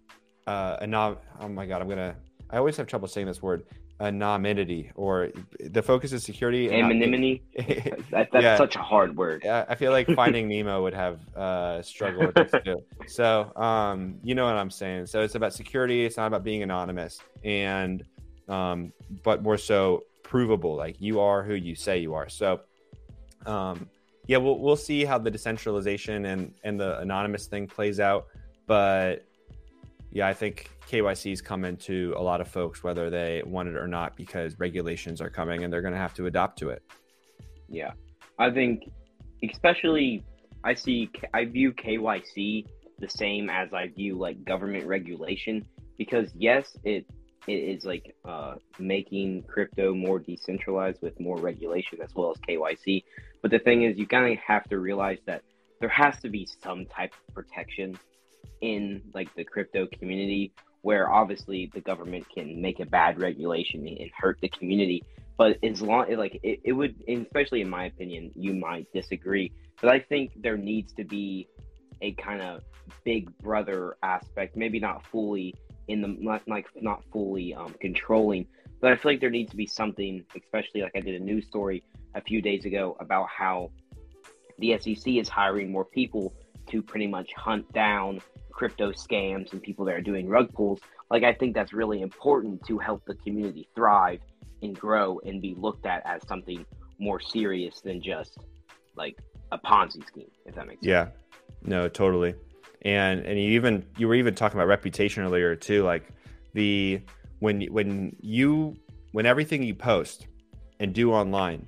uh 0.47 0.77
anom- 0.79 1.19
oh 1.41 1.49
my 1.49 1.67
god 1.67 1.81
i'm 1.81 1.89
gonna 1.89 2.15
i 2.51 2.57
always 2.57 2.77
have 2.77 2.87
trouble 2.87 3.09
saying 3.09 3.27
this 3.27 3.43
word 3.43 3.65
anonymity 4.01 4.91
or 4.95 5.31
the 5.61 5.83
focus 5.83 6.13
is 6.13 6.25
security 6.25 6.73
anonymity? 6.73 7.43
That, 8.11 8.29
that's 8.33 8.43
yeah. 8.43 8.57
such 8.57 8.75
a 8.77 8.83
hard 8.83 9.17
word. 9.17 9.43
Yeah 9.45 9.65
i 9.69 9.75
feel 9.75 9.93
like 9.93 10.07
finding 10.17 10.49
nemo 10.49 10.83
would 10.83 10.95
have 10.95 11.21
uh 11.37 11.83
struggled 11.83 12.27
with 12.27 12.35
this 12.35 12.63
too. 12.65 12.83
So 13.07 13.53
um 13.57 14.17
you 14.25 14.35
know 14.35 14.47
what 14.47 14.57
i'm 14.57 14.71
saying. 14.71 15.07
So 15.07 15.23
it's 15.23 15.35
about 15.35 15.53
security 15.53 16.05
it's 16.07 16.17
not 16.17 16.27
about 16.27 16.43
being 16.45 16.63
anonymous 16.63 17.21
and 17.45 18.03
um 18.49 18.93
but 19.23 19.43
more 19.43 19.59
so 19.59 20.03
provable. 20.31 20.77
Like 20.77 20.97
you 21.01 21.21
are 21.21 21.43
who 21.43 21.55
you 21.55 21.75
say 21.75 21.99
you 21.99 22.15
are. 22.15 22.29
So, 22.29 22.61
um, 23.47 23.91
yeah, 24.27 24.37
we'll 24.37 24.59
we'll 24.59 24.77
see 24.77 25.05
how 25.05 25.19
the 25.19 25.31
decentralization 25.31 26.25
and 26.27 26.55
and 26.63 26.81
the 26.81 26.99
anonymous 27.01 27.47
thing 27.49 27.67
plays 27.67 27.99
out. 27.99 28.29
But 28.67 29.27
yeah, 30.13 30.29
I 30.29 30.35
think 30.35 30.71
KYC 30.89 31.33
is 31.33 31.43
coming 31.43 31.77
to 31.79 32.15
a 32.17 32.23
lot 32.23 32.41
of 32.41 32.49
folks, 32.49 32.83
whether 32.83 33.11
they 33.11 33.43
want 33.45 33.69
it 33.69 33.77
or 33.77 33.89
not, 33.89 34.17
because 34.17 34.59
regulations 34.59 35.21
are 35.21 35.31
coming 35.31 35.65
and 35.65 35.73
they're 35.73 35.83
going 35.83 35.95
to 35.95 36.01
have 36.01 36.15
to 36.15 36.27
adopt 36.27 36.59
to 36.61 36.71
it. 36.71 36.83
Yeah, 37.69 37.93
I 38.39 38.51
think, 38.51 38.91
especially, 39.49 40.25
I 40.63 40.75
see 40.75 41.11
I 41.35 41.45
view 41.45 41.73
KYC 41.73 42.67
the 43.01 43.09
same 43.09 43.51
as 43.51 43.73
I 43.73 43.89
view 43.89 44.17
like 44.17 44.45
government 44.45 44.87
regulation 44.87 45.67
because 45.99 46.31
yes, 46.37 46.77
it 46.85 47.05
it 47.47 47.53
is 47.53 47.85
like 47.85 48.15
uh, 48.25 48.55
making 48.79 49.43
crypto 49.45 49.95
more 49.95 50.19
decentralized 50.19 51.01
with 51.03 51.19
more 51.19 51.39
regulation 51.39 51.99
as 52.03 52.15
well 52.15 52.33
as 52.33 52.39
KYC. 52.39 53.05
But 53.43 53.51
the 53.51 53.59
thing 53.59 53.85
is, 53.85 53.99
you 53.99 54.07
kind 54.07 54.33
of 54.33 54.39
have 54.39 54.69
to 54.69 54.79
realize 54.79 55.19
that 55.27 55.43
there 55.81 55.89
has 55.89 56.21
to 56.21 56.29
be 56.29 56.47
some 56.63 56.87
type 56.87 57.13
of 57.29 57.35
protection 57.35 57.99
in 58.61 59.03
like 59.15 59.35
the 59.35 59.45
crypto 59.45 59.87
community 59.99 60.53
where 60.83 61.11
obviously 61.11 61.71
the 61.75 61.81
government 61.81 62.27
can 62.35 62.61
make 62.61 62.81
a 62.81 62.87
bad 62.87 63.21
regulation 63.21 63.87
and 63.87 64.11
hurt 64.17 64.39
the 64.41 64.49
community 64.49 65.03
but 65.37 65.57
as 65.63 65.81
long 65.81 66.05
like 66.17 66.39
it, 66.43 66.61
it 66.65 66.73
would 66.73 66.95
especially 67.09 67.61
in 67.61 67.69
my 67.69 67.87
opinion 67.87 68.31
you 68.35 68.53
might 68.53 68.87
disagree 68.93 69.51
but 69.81 69.91
i 69.91 69.99
think 69.99 70.31
there 70.37 70.57
needs 70.57 70.93
to 70.93 71.05
be 71.05 71.49
a 72.03 72.13
kind 72.13 72.43
of 72.43 72.63
big 73.05 73.31
brother 73.39 73.97
aspect 74.03 74.57
maybe 74.57 74.79
not 74.79 75.05
fully 75.07 75.55
in 75.91 76.01
the 76.01 76.09
not 76.09 76.47
like 76.47 76.67
not 76.81 77.03
fully 77.13 77.55
um, 77.55 77.75
controlling. 77.81 78.47
But 78.81 78.93
I 78.93 78.97
feel 78.97 79.13
like 79.13 79.21
there 79.21 79.31
needs 79.31 79.51
to 79.51 79.57
be 79.57 79.67
something, 79.67 80.25
especially 80.37 80.83
like 80.83 80.93
I 80.95 81.01
did 81.01 81.21
a 81.21 81.25
news 81.25 81.47
story 81.47 81.85
a 82.15 82.21
few 82.21 82.41
days 82.41 82.65
ago 82.65 82.97
about 83.01 83.29
how 83.29 83.71
the 84.59 84.79
SEC 84.79 85.15
is 85.15 85.29
hiring 85.29 85.71
more 85.71 85.85
people 85.85 86.35
to 86.69 86.83
pretty 86.83 87.07
much 87.07 87.31
hunt 87.37 87.71
down 87.73 88.21
crypto 88.51 88.93
scams 88.93 89.53
and 89.53 89.63
people 89.63 89.85
that 89.85 89.95
are 89.95 90.01
doing 90.01 90.29
rug 90.29 90.53
pulls. 90.53 90.81
Like 91.11 91.25
I 91.25 91.35
think 91.35 91.55
that's 91.55 91.73
really 91.73 92.01
important 92.01 92.65
to 92.67 92.79
help 92.79 93.05
the 93.07 93.15
community 93.17 93.69
thrive 93.75 94.21
and 94.63 94.79
grow 94.79 95.21
and 95.25 95.43
be 95.43 95.55
looked 95.57 95.87
at 95.87 96.03
as 96.07 96.27
something 96.27 96.65
more 96.99 97.21
serious 97.21 97.81
than 97.81 98.01
just 98.01 98.39
like 98.97 99.19
a 99.53 99.59
Ponzi 99.59 100.07
scheme, 100.07 100.31
if 100.47 100.55
that 100.55 100.67
makes 100.67 100.83
sense. 100.83 100.89
Yeah. 100.89 101.09
No, 101.63 101.89
totally 101.89 102.35
and 102.83 103.21
and 103.27 103.39
you 103.39 103.51
even 103.51 103.85
you 103.97 104.09
were 104.09 104.15
even 104.15 104.35
talking 104.35 104.59
about 104.59 104.69
reputation 104.69 105.23
earlier 105.23 105.55
too 105.55 105.83
like 105.85 106.09
the 106.55 107.01
when 107.41 107.63
when 107.65 108.15
you 108.21 108.77
when 109.13 109.27
everything 109.27 109.63
you 109.63 109.75
post 109.75 110.27
and 110.79 110.95
do 110.95 111.13
online 111.13 111.67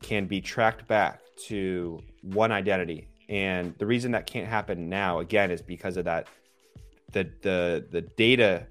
can 0.00 0.26
be 0.26 0.40
tracked 0.40 0.86
back 0.86 1.20
to 1.36 2.00
one 2.22 2.52
identity 2.52 3.08
and 3.28 3.74
the 3.78 3.86
reason 3.86 4.12
that 4.12 4.26
can't 4.26 4.48
happen 4.48 4.88
now 4.88 5.18
again 5.18 5.50
is 5.50 5.60
because 5.62 5.96
of 5.96 6.04
that 6.04 6.28
the 7.12 7.30
the 7.42 7.86
the 7.90 8.00
data 8.00 8.66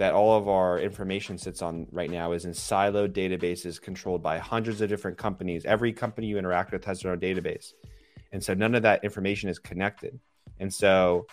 that 0.00 0.14
all 0.14 0.34
of 0.34 0.48
our 0.48 0.78
information 0.78 1.36
sits 1.36 1.60
on 1.60 1.86
right 1.92 2.10
now 2.10 2.32
is 2.32 2.46
in 2.46 2.52
siloed 2.52 3.12
databases 3.12 3.78
controlled 3.80 4.22
by 4.22 4.38
hundreds 4.38 4.80
of 4.80 4.88
different 4.88 5.18
companies. 5.18 5.66
Every 5.66 5.92
company 5.92 6.26
you 6.26 6.38
interact 6.38 6.72
with 6.72 6.84
has 6.86 7.00
their 7.00 7.12
own 7.12 7.20
database. 7.20 7.74
And 8.32 8.42
so 8.42 8.54
none 8.54 8.74
of 8.74 8.82
that 8.82 9.04
information 9.04 9.50
is 9.50 9.58
connected. 9.58 10.18
And 10.60 10.72
so 10.72 11.26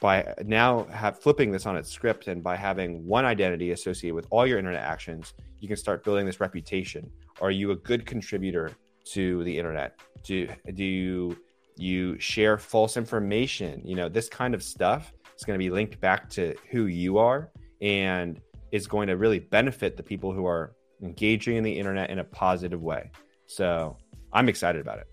by 0.00 0.32
now 0.44 0.84
have 0.84 1.18
flipping 1.18 1.50
this 1.50 1.66
on 1.66 1.76
its 1.76 1.90
script 1.90 2.28
and 2.28 2.42
by 2.42 2.56
having 2.56 3.04
one 3.04 3.24
identity 3.24 3.72
associated 3.72 4.14
with 4.14 4.26
all 4.30 4.46
your 4.46 4.58
internet 4.58 4.82
actions, 4.82 5.34
you 5.58 5.68
can 5.68 5.76
start 5.76 6.04
building 6.04 6.24
this 6.24 6.40
reputation. 6.40 7.10
Are 7.40 7.50
you 7.50 7.72
a 7.72 7.76
good 7.76 8.06
contributor 8.06 8.70
to 9.12 9.42
the 9.44 9.58
internet? 9.58 10.00
Do 10.22 10.48
do 10.74 10.84
you 10.84 11.36
you 11.76 12.18
share 12.18 12.58
false 12.58 12.96
information? 12.96 13.82
You 13.84 13.96
know, 13.96 14.08
this 14.08 14.28
kind 14.28 14.54
of 14.54 14.62
stuff 14.62 15.12
is 15.36 15.44
going 15.44 15.58
to 15.58 15.64
be 15.64 15.70
linked 15.70 16.00
back 16.00 16.30
to 16.30 16.54
who 16.70 16.86
you 16.86 17.18
are 17.18 17.50
and 17.80 18.40
is 18.72 18.86
going 18.86 19.08
to 19.08 19.16
really 19.16 19.38
benefit 19.38 19.96
the 19.96 20.02
people 20.02 20.32
who 20.32 20.46
are 20.46 20.74
engaging 21.02 21.56
in 21.56 21.64
the 21.64 21.72
internet 21.72 22.10
in 22.10 22.18
a 22.18 22.24
positive 22.24 22.82
way. 22.82 23.10
So, 23.46 23.96
I'm 24.32 24.48
excited 24.48 24.80
about 24.80 24.98
it. 24.98 25.06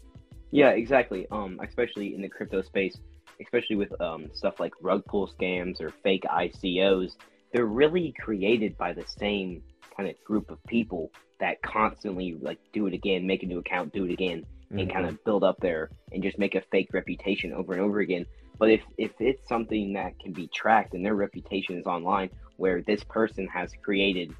Yeah, 0.51 0.71
exactly. 0.71 1.27
Um, 1.31 1.59
especially 1.63 2.15
in 2.15 2.21
the 2.21 2.27
crypto 2.29 2.61
space, 2.61 2.97
especially 3.41 3.75
with 3.75 3.99
um, 4.01 4.29
stuff 4.33 4.59
like 4.59 4.73
rug 4.81 5.03
pull 5.05 5.27
scams 5.27 5.81
or 5.81 5.89
fake 5.89 6.23
ICOs, 6.23 7.15
they're 7.53 7.65
really 7.65 8.13
created 8.19 8.77
by 8.77 8.93
the 8.93 9.05
same 9.07 9.61
kind 9.95 10.09
of 10.09 10.15
group 10.23 10.51
of 10.51 10.63
people 10.65 11.11
that 11.39 11.61
constantly 11.61 12.37
like 12.41 12.59
do 12.73 12.87
it 12.87 12.93
again, 12.93 13.25
make 13.25 13.43
a 13.43 13.45
new 13.45 13.59
account, 13.59 13.93
do 13.93 14.05
it 14.05 14.11
again, 14.11 14.45
mm-hmm. 14.65 14.79
and 14.79 14.93
kind 14.93 15.05
of 15.05 15.23
build 15.23 15.43
up 15.43 15.57
there 15.59 15.89
and 16.11 16.23
just 16.23 16.37
make 16.37 16.55
a 16.55 16.61
fake 16.71 16.89
reputation 16.93 17.53
over 17.53 17.73
and 17.73 17.81
over 17.81 17.99
again. 17.99 18.25
But 18.57 18.69
if 18.69 18.81
if 18.97 19.11
it's 19.19 19.47
something 19.47 19.93
that 19.93 20.17
can 20.19 20.31
be 20.31 20.47
tracked 20.47 20.93
and 20.93 21.05
their 21.05 21.15
reputation 21.15 21.77
is 21.77 21.85
online, 21.85 22.29
where 22.57 22.81
this 22.81 23.03
person 23.03 23.47
has 23.47 23.71
created 23.83 24.33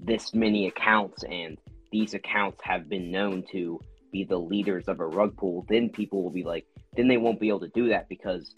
this 0.00 0.34
many 0.34 0.66
accounts 0.66 1.22
and 1.24 1.58
these 1.92 2.14
accounts 2.14 2.60
have 2.64 2.88
been 2.88 3.12
known 3.12 3.44
to 3.52 3.80
be 4.10 4.24
the 4.24 4.36
leaders 4.36 4.88
of 4.88 5.00
a 5.00 5.06
rug 5.06 5.36
pull, 5.36 5.64
then 5.68 5.88
people 5.88 6.22
will 6.22 6.30
be 6.30 6.42
like, 6.42 6.66
then 6.94 7.08
they 7.08 7.16
won't 7.16 7.40
be 7.40 7.48
able 7.48 7.60
to 7.60 7.68
do 7.68 7.88
that 7.88 8.08
because 8.08 8.54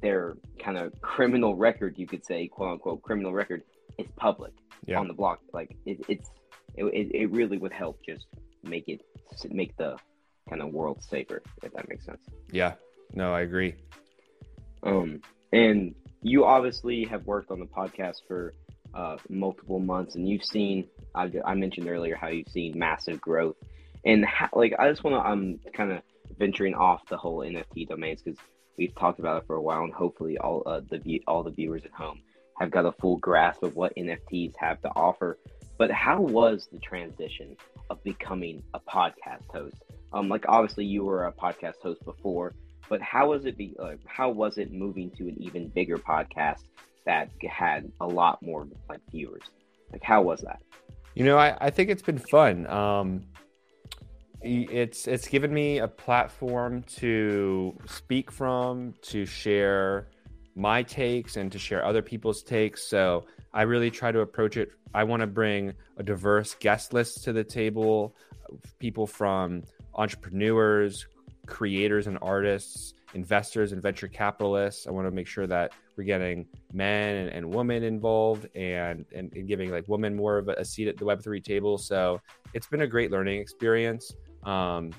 their 0.00 0.36
kind 0.62 0.78
of 0.78 0.92
criminal 1.00 1.56
record, 1.56 1.98
you 1.98 2.06
could 2.06 2.24
say, 2.24 2.46
quote 2.48 2.72
unquote, 2.72 3.02
criminal 3.02 3.32
record 3.32 3.62
is 3.98 4.06
public 4.16 4.52
yeah. 4.86 4.98
on 4.98 5.08
the 5.08 5.14
block. 5.14 5.40
Like 5.52 5.76
it, 5.86 6.00
it's, 6.08 6.30
it, 6.74 7.10
it 7.12 7.30
really 7.30 7.58
would 7.58 7.72
help 7.72 8.00
just 8.04 8.26
make 8.62 8.88
it, 8.88 9.02
make 9.50 9.76
the 9.76 9.96
kind 10.48 10.62
of 10.62 10.72
world 10.72 11.02
safer, 11.02 11.42
if 11.62 11.72
that 11.72 11.88
makes 11.88 12.04
sense. 12.06 12.20
Yeah, 12.50 12.74
no, 13.12 13.32
I 13.32 13.42
agree. 13.42 13.74
Um, 14.82 15.20
and 15.52 15.94
you 16.22 16.44
obviously 16.44 17.04
have 17.04 17.26
worked 17.26 17.50
on 17.50 17.60
the 17.60 17.66
podcast 17.66 18.16
for 18.26 18.54
uh, 18.94 19.16
multiple 19.28 19.78
months, 19.78 20.14
and 20.14 20.28
you've 20.28 20.44
seen. 20.44 20.86
I, 21.14 21.30
I 21.44 21.54
mentioned 21.54 21.88
earlier 21.88 22.16
how 22.16 22.28
you've 22.28 22.48
seen 22.48 22.78
massive 22.78 23.20
growth, 23.20 23.56
and 24.04 24.24
how, 24.24 24.48
like 24.52 24.74
I 24.78 24.88
just 24.90 25.04
want 25.04 25.16
to. 25.16 25.20
I'm 25.20 25.60
kind 25.74 25.92
of 25.92 26.02
venturing 26.40 26.74
off 26.74 27.06
the 27.08 27.16
whole 27.16 27.40
NFT 27.40 27.86
domains 27.86 28.22
because 28.22 28.40
we've 28.76 28.94
talked 28.96 29.20
about 29.20 29.42
it 29.42 29.46
for 29.46 29.56
a 29.56 29.62
while, 29.62 29.84
and 29.84 29.92
hopefully 29.92 30.38
all 30.38 30.64
uh, 30.66 30.80
the 30.90 31.22
all 31.28 31.44
the 31.44 31.50
viewers 31.50 31.84
at 31.84 31.92
home 31.92 32.20
have 32.58 32.70
got 32.70 32.86
a 32.86 32.92
full 32.92 33.18
grasp 33.18 33.62
of 33.62 33.76
what 33.76 33.94
NFTs 33.96 34.54
have 34.56 34.80
to 34.82 34.88
offer. 34.96 35.38
But 35.78 35.90
how 35.90 36.20
was 36.20 36.68
the 36.72 36.78
transition 36.78 37.56
of 37.88 38.02
becoming 38.02 38.62
a 38.74 38.80
podcast 38.80 39.46
host? 39.52 39.76
Um, 40.12 40.28
like 40.28 40.44
obviously 40.48 40.84
you 40.84 41.04
were 41.04 41.26
a 41.26 41.32
podcast 41.32 41.80
host 41.82 42.04
before, 42.04 42.54
but 42.88 43.00
how 43.00 43.30
was 43.30 43.44
it 43.44 43.56
be? 43.56 43.76
Uh, 43.78 43.92
how 44.06 44.30
was 44.30 44.58
it 44.58 44.72
moving 44.72 45.10
to 45.12 45.28
an 45.28 45.36
even 45.40 45.68
bigger 45.68 45.98
podcast 45.98 46.64
that 47.06 47.30
had 47.48 47.92
a 48.00 48.06
lot 48.06 48.42
more 48.42 48.66
like 48.88 49.00
viewers? 49.10 49.42
Like 49.92 50.02
how 50.02 50.22
was 50.22 50.40
that? 50.40 50.62
You 51.14 51.24
know, 51.24 51.38
I, 51.38 51.56
I 51.60 51.70
think 51.70 51.90
it's 51.90 52.02
been 52.02 52.18
fun. 52.18 52.66
Um, 52.66 53.24
it's 54.42 55.06
it's 55.06 55.28
given 55.28 55.52
me 55.52 55.78
a 55.78 55.88
platform 55.88 56.82
to 56.96 57.76
speak 57.86 58.30
from, 58.30 58.94
to 59.02 59.26
share 59.26 60.08
my 60.54 60.82
takes, 60.82 61.36
and 61.36 61.52
to 61.52 61.58
share 61.58 61.84
other 61.84 62.02
people's 62.02 62.42
takes. 62.42 62.88
So 62.88 63.26
I 63.52 63.62
really 63.62 63.90
try 63.90 64.12
to 64.12 64.20
approach 64.20 64.56
it. 64.56 64.70
I 64.94 65.04
want 65.04 65.20
to 65.20 65.26
bring 65.26 65.74
a 65.96 66.02
diverse 66.02 66.54
guest 66.54 66.92
list 66.92 67.24
to 67.24 67.32
the 67.32 67.44
table, 67.44 68.16
people 68.78 69.06
from 69.06 69.62
entrepreneurs, 69.94 71.06
creators 71.46 72.06
and 72.06 72.18
artists, 72.22 72.94
investors 73.14 73.72
and 73.72 73.82
venture 73.82 74.08
capitalists. 74.08 74.86
I 74.86 74.90
want 74.90 75.06
to 75.06 75.10
make 75.10 75.26
sure 75.26 75.46
that 75.46 75.72
we're 75.96 76.04
getting 76.04 76.46
men 76.72 77.16
and, 77.16 77.30
and 77.30 77.54
women 77.54 77.82
involved 77.82 78.46
and, 78.54 79.04
and, 79.14 79.32
and 79.34 79.46
giving 79.46 79.70
like 79.70 79.86
women 79.88 80.16
more 80.16 80.38
of 80.38 80.48
a, 80.48 80.64
seat 80.64 80.88
at 80.88 80.96
the 80.96 81.04
Web3 81.04 81.42
table. 81.42 81.76
So 81.76 82.20
it's 82.54 82.66
been 82.66 82.82
a 82.82 82.86
great 82.86 83.10
learning 83.10 83.40
experience. 83.40 84.14
Um, 84.44 84.92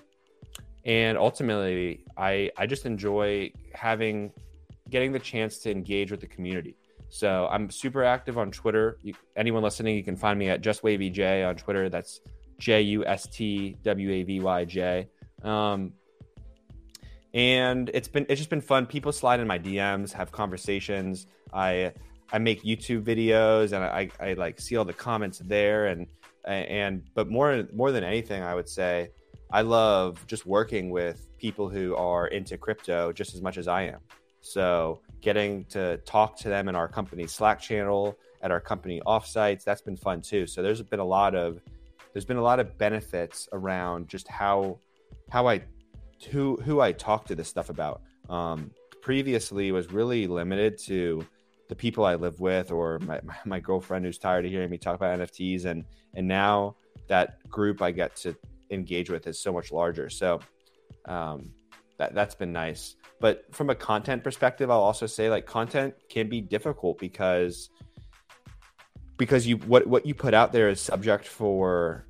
and 0.84 1.18
ultimately, 1.18 2.06
I, 2.18 2.52
I 2.58 2.66
just 2.66 2.86
enjoy 2.86 3.52
having 3.74 4.32
getting 4.90 5.12
the 5.12 5.20
chance 5.20 5.60
to 5.60 5.72
engage 5.72 6.12
with 6.12 6.20
the 6.20 6.28
community. 6.28 6.76
So 7.10 7.48
I'm 7.52 7.70
super 7.70 8.04
active 8.04 8.38
on 8.38 8.52
Twitter. 8.52 8.98
You, 9.02 9.14
anyone 9.36 9.64
listening, 9.64 9.96
you 9.96 10.04
can 10.04 10.16
find 10.16 10.40
me 10.40 10.50
at 10.50 10.62
JustWavyJ 10.62 11.48
on 11.48 11.56
Twitter. 11.56 11.90
That's 11.90 12.22
J 12.58 12.82
U 12.82 13.06
S 13.06 13.28
T 13.28 13.78
W 13.84 14.12
A 14.12 14.24
V 14.24 14.40
Y 14.40 14.66
J. 14.66 15.10
Um, 15.44 15.94
and 17.34 17.90
it's 17.94 18.08
been 18.08 18.26
it's 18.30 18.40
just 18.40 18.50
been 18.50 18.62
fun. 18.62 18.86
People 18.86 19.12
slide 19.12 19.40
in 19.40 19.48
my 19.48 19.60
DMs, 19.60 20.12
have 20.14 20.32
conversations. 20.32 21.28
I 21.54 21.94
I 22.32 22.40
make 22.40 22.64
YouTube 22.64 23.04
videos, 23.04 23.74
and 23.74 23.84
I, 23.84 24.10
I 24.20 24.34
like 24.34 24.60
see 24.60 24.78
all 24.78 24.86
the 24.86 24.94
comments 24.94 25.40
there, 25.40 25.88
and 25.88 26.08
and 26.46 27.04
but 27.14 27.30
more 27.30 27.68
more 27.74 27.92
than 27.92 28.04
anything, 28.04 28.42
I 28.44 28.56
would 28.56 28.70
say 28.70 29.10
I 29.52 29.62
love 29.62 30.26
just 30.28 30.46
working 30.46 30.90
with 30.90 31.28
people 31.38 31.70
who 31.70 31.96
are 31.96 32.28
into 32.28 32.58
crypto 32.58 33.12
just 33.12 33.36
as 33.36 33.42
much 33.42 33.58
as 33.58 33.68
I 33.68 33.84
am. 33.84 34.00
So 34.42 35.02
getting 35.22 35.66
to 35.66 35.98
talk 35.98 36.38
to 36.40 36.50
them 36.50 36.70
in 36.70 36.76
our 36.76 36.88
company 36.88 37.28
Slack 37.28 37.60
channel 37.60 38.18
at 38.42 38.52
our 38.52 38.62
company 38.62 39.02
offsites, 39.06 39.64
that's 39.64 39.82
been 39.82 39.98
fun 39.98 40.22
too. 40.22 40.48
So 40.48 40.62
there's 40.62 40.82
been 40.82 41.00
a 41.00 41.06
lot 41.06 41.36
of 41.36 41.62
there's 42.14 42.26
been 42.26 42.38
a 42.38 42.42
lot 42.42 42.60
of 42.60 42.78
benefits 42.78 43.48
around 43.54 44.08
just 44.08 44.28
how 44.28 44.80
how 45.30 45.48
I 45.48 45.62
who 46.30 46.58
who 46.58 46.82
I 46.82 46.92
talk 46.92 47.26
to 47.28 47.36
this 47.36 47.48
stuff 47.48 47.70
about. 47.70 48.02
Um, 48.30 48.72
previously 49.02 49.72
was 49.72 49.92
really 49.92 50.28
limited 50.28 50.78
to 50.78 51.26
the 51.68 51.76
people 51.76 52.06
I 52.06 52.16
live 52.16 52.40
with 52.40 52.72
or 52.72 53.00
my, 53.00 53.20
my 53.46 53.60
girlfriend 53.60 54.06
who's 54.06 54.18
tired 54.18 54.46
of 54.46 54.52
hearing 54.52 54.70
me 54.70 54.78
talk 54.78 54.96
about 54.96 55.20
NFTs 55.20 55.66
and 55.66 55.86
and 56.16 56.28
now 56.28 56.76
that 57.08 57.48
group 57.50 57.82
I 57.82 57.92
get 57.92 58.16
to 58.18 58.36
engage 58.72 59.10
with 59.10 59.28
is 59.28 59.40
so 59.40 59.52
much 59.52 59.72
larger. 59.72 60.10
So 60.10 60.40
um, 61.06 61.52
that 61.98 62.14
that's 62.14 62.36
been 62.36 62.52
nice. 62.52 62.96
But 63.20 63.46
from 63.52 63.70
a 63.70 63.76
content 63.76 64.24
perspective, 64.24 64.72
I'll 64.72 64.82
also 64.82 65.06
say 65.06 65.30
like 65.30 65.46
content 65.46 65.94
can 66.10 66.30
be 66.30 66.42
difficult 66.42 66.98
because 66.98 67.70
because 69.18 69.46
you 69.46 69.58
what 69.58 69.86
what 69.86 70.06
you 70.06 70.16
put 70.16 70.34
out 70.34 70.52
there 70.52 70.70
is 70.70 70.80
subject 70.82 71.28
for 71.28 72.06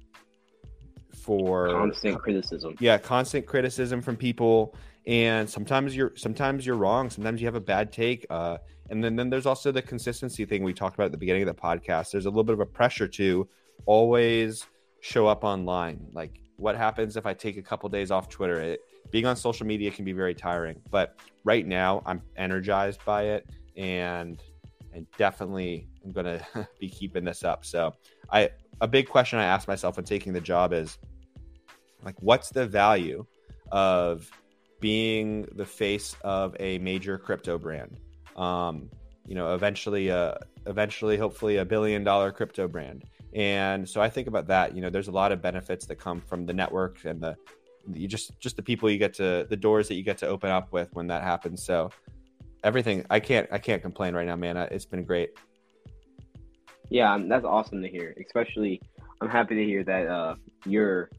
for 1.14 1.68
constant 1.68 2.20
criticism. 2.20 2.76
Yeah, 2.80 2.98
constant 2.98 3.46
criticism 3.46 4.02
from 4.02 4.16
people, 4.16 4.76
and 5.06 5.50
sometimes 5.50 5.96
you're 5.96 6.14
sometimes 6.16 6.66
you're 6.66 6.78
wrong. 6.78 7.10
Sometimes 7.10 7.42
you 7.42 7.48
have 7.48 7.56
a 7.56 7.62
bad 7.62 7.92
take. 7.92 8.26
Uh, 8.30 8.58
and 8.90 9.04
then 9.04 9.16
then 9.16 9.30
there's 9.30 9.46
also 9.46 9.72
the 9.72 9.82
consistency 9.82 10.46
thing 10.46 10.64
we 10.64 10.74
talked 10.74 10.96
about 10.96 11.06
at 11.06 11.12
the 11.12 11.18
beginning 11.18 11.44
of 11.44 11.48
the 11.48 11.62
podcast. 11.62 12.12
There's 12.12 12.26
a 12.26 12.30
little 12.30 12.44
bit 12.44 12.54
of 12.54 12.60
a 12.60 12.66
pressure 12.66 13.08
to 13.10 13.48
always 13.86 14.66
show 15.02 15.28
up 15.28 15.44
online. 15.44 16.08
Like, 16.14 16.40
what 16.62 16.78
happens 16.78 17.18
if 17.18 17.26
I 17.26 17.34
take 17.34 17.58
a 17.58 17.62
couple 17.62 17.90
days 17.90 18.12
off 18.12 18.30
Twitter? 18.30 18.62
It, 18.62 18.82
being 19.10 19.26
on 19.26 19.36
social 19.36 19.66
media 19.66 19.90
can 19.90 20.06
be 20.06 20.14
very 20.14 20.36
tiring, 20.36 20.80
but 20.92 21.20
right 21.44 21.66
now 21.66 22.04
I'm 22.06 22.22
energized 22.38 23.04
by 23.04 23.24
it, 23.24 23.50
and 23.76 24.42
and 24.94 25.08
definitely 25.18 25.88
I'm 26.06 26.12
gonna 26.12 26.46
be 26.80 26.88
keeping 26.88 27.26
this 27.26 27.44
up. 27.44 27.66
So 27.66 27.94
I 28.32 28.52
a 28.80 28.88
big 28.88 29.10
question 29.10 29.40
I 29.40 29.46
ask 29.46 29.68
myself 29.68 29.98
when 29.98 30.06
taking 30.06 30.34
the 30.34 30.42
job 30.42 30.72
is 30.72 31.00
like, 32.04 32.16
what's 32.20 32.50
the 32.50 32.68
value 32.68 33.26
of 33.72 34.30
being 34.80 35.48
the 35.54 35.66
face 35.66 36.16
of 36.22 36.56
a 36.60 36.78
major 36.78 37.18
crypto 37.18 37.58
brand? 37.58 38.00
Um, 38.36 38.90
you 39.26 39.34
know, 39.34 39.56
eventually, 39.56 40.10
a 40.10 40.38
eventually, 40.68 41.18
hopefully, 41.18 41.58
a 41.58 41.66
billion 41.66 42.04
dollar 42.04 42.32
crypto 42.32 42.68
brand. 42.68 43.04
And 43.34 43.88
so 43.88 44.02
I 44.02 44.10
think 44.10 44.28
about 44.28 44.48
that. 44.48 44.76
You 44.76 44.82
know, 44.82 44.90
there's 44.90 45.08
a 45.08 45.12
lot 45.12 45.32
of 45.32 45.42
benefits 45.42 45.86
that 45.86 45.96
come 45.96 46.22
from 46.22 46.46
the 46.46 46.54
network 46.54 47.06
and 47.06 47.22
the 47.22 47.36
you 47.94 48.08
just 48.08 48.40
just 48.40 48.56
the 48.56 48.62
people 48.62 48.90
you 48.90 48.98
get 48.98 49.14
to 49.16 49.48
the 49.50 49.58
doors 49.58 49.88
that 49.88 49.96
you 49.96 50.04
get 50.04 50.18
to 50.20 50.28
open 50.28 50.50
up 50.50 50.72
with 50.72 50.90
when 50.94 51.08
that 51.08 51.24
happens. 51.24 51.64
So 51.64 51.90
everything 52.64 53.06
I 53.10 53.20
can't 53.20 53.48
I 53.52 53.58
can't 53.58 53.82
complain 53.82 54.14
right 54.14 54.28
now, 54.28 54.36
man. 54.36 54.58
It's 54.58 54.86
been 54.86 55.04
great. 55.04 55.32
Yeah, 56.90 57.18
that's 57.22 57.46
awesome 57.46 57.82
to 57.82 57.88
hear. 57.88 58.14
Especially, 58.24 58.82
I'm 59.22 59.30
happy 59.30 59.56
to 59.56 59.64
hear 59.64 59.84
that 59.86 60.08
uh, 60.08 60.36
you're 60.66 61.10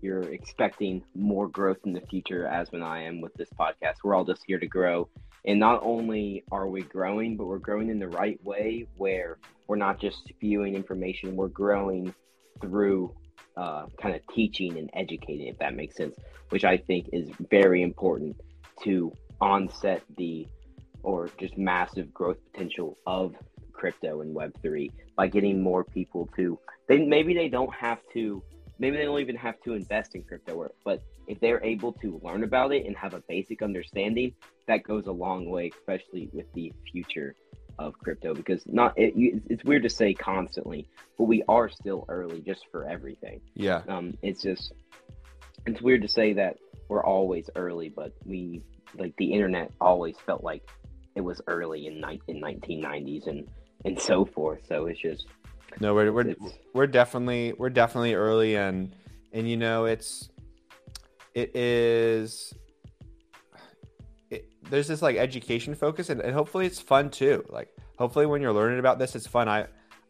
you're 0.00 0.22
expecting 0.22 1.02
more 1.14 1.46
growth 1.48 1.78
in 1.84 1.92
the 1.92 2.00
future, 2.00 2.46
as 2.46 2.72
when 2.72 2.82
I 2.82 3.02
am 3.02 3.20
with 3.20 3.34
this 3.34 3.50
podcast. 3.50 3.96
We're 4.02 4.14
all 4.14 4.24
just 4.24 4.42
here 4.46 4.58
to 4.58 4.66
grow 4.66 5.08
And 5.46 5.58
not 5.58 5.80
only 5.82 6.44
are 6.52 6.68
we 6.68 6.82
growing, 6.82 7.36
but 7.36 7.46
we're 7.46 7.58
growing 7.58 7.88
in 7.88 7.98
the 7.98 8.08
right 8.08 8.42
way 8.44 8.86
where 8.96 9.38
we're 9.66 9.76
not 9.76 10.00
just 10.00 10.18
spewing 10.28 10.74
information, 10.74 11.36
we're 11.36 11.48
growing 11.48 12.14
through 12.60 13.14
uh, 13.56 13.86
kind 14.00 14.14
of 14.14 14.20
teaching 14.34 14.76
and 14.78 14.90
educating, 14.94 15.46
if 15.46 15.58
that 15.58 15.74
makes 15.74 15.96
sense, 15.96 16.14
which 16.50 16.64
I 16.64 16.76
think 16.76 17.08
is 17.12 17.28
very 17.50 17.82
important 17.82 18.36
to 18.84 19.12
onset 19.40 20.02
the 20.16 20.46
or 21.02 21.30
just 21.38 21.56
massive 21.56 22.12
growth 22.12 22.36
potential 22.52 22.98
of 23.06 23.34
crypto 23.72 24.20
and 24.20 24.36
Web3 24.36 24.90
by 25.16 25.26
getting 25.26 25.62
more 25.62 25.84
people 25.84 26.28
to 26.36 26.58
they 26.86 26.98
maybe 26.98 27.32
they 27.32 27.48
don't 27.48 27.72
have 27.74 27.98
to 28.12 28.42
maybe 28.80 28.96
they 28.96 29.04
don't 29.04 29.20
even 29.20 29.36
have 29.36 29.60
to 29.62 29.74
invest 29.74 30.14
in 30.16 30.22
crypto 30.24 30.68
but 30.84 31.00
if 31.28 31.38
they're 31.40 31.62
able 31.62 31.92
to 31.92 32.20
learn 32.24 32.42
about 32.42 32.72
it 32.72 32.86
and 32.86 32.96
have 32.96 33.14
a 33.14 33.22
basic 33.28 33.62
understanding 33.62 34.32
that 34.66 34.82
goes 34.82 35.06
a 35.06 35.12
long 35.12 35.48
way 35.48 35.70
especially 35.78 36.28
with 36.32 36.46
the 36.54 36.72
future 36.90 37.34
of 37.78 37.96
crypto 37.98 38.34
because 38.34 38.62
not 38.66 38.92
it, 38.96 39.12
it's 39.48 39.64
weird 39.64 39.82
to 39.82 39.88
say 39.88 40.12
constantly 40.12 40.88
but 41.16 41.24
we 41.24 41.42
are 41.48 41.68
still 41.68 42.04
early 42.08 42.40
just 42.40 42.66
for 42.72 42.88
everything 42.88 43.40
yeah 43.54 43.82
um 43.88 44.12
it's 44.22 44.42
just 44.42 44.72
it's 45.66 45.80
weird 45.80 46.02
to 46.02 46.08
say 46.08 46.32
that 46.32 46.56
we're 46.88 47.04
always 47.04 47.48
early 47.54 47.88
but 47.88 48.12
we 48.24 48.60
like 48.98 49.14
the 49.18 49.32
internet 49.32 49.70
always 49.80 50.16
felt 50.26 50.42
like 50.42 50.62
it 51.14 51.20
was 51.20 51.40
early 51.46 51.86
in, 51.86 52.00
ni- 52.00 52.20
in 52.28 52.40
1990s 52.40 53.26
and 53.26 53.48
and 53.84 53.98
so 53.98 54.24
forth. 54.24 54.60
So 54.68 54.86
it's 54.86 55.00
just 55.00 55.26
no, 55.78 55.94
we're 55.94 56.10
we're 56.12 56.34
we're 56.74 56.86
definitely 56.86 57.52
we're 57.56 57.70
definitely 57.70 58.14
early 58.14 58.56
and 58.56 58.94
and 59.32 59.48
you 59.48 59.56
know 59.56 59.84
it's 59.84 60.28
it 61.34 61.54
is 61.54 62.52
it, 64.30 64.48
there's 64.68 64.88
this 64.88 65.02
like 65.02 65.16
education 65.16 65.74
focus 65.74 66.10
and, 66.10 66.20
and 66.20 66.34
hopefully 66.34 66.66
it's 66.66 66.80
fun 66.80 67.10
too. 67.10 67.44
Like 67.48 67.68
hopefully 67.98 68.26
when 68.26 68.42
you're 68.42 68.52
learning 68.52 68.78
about 68.78 68.98
this, 68.98 69.14
it's 69.14 69.26
fun. 69.26 69.48
I 69.48 69.66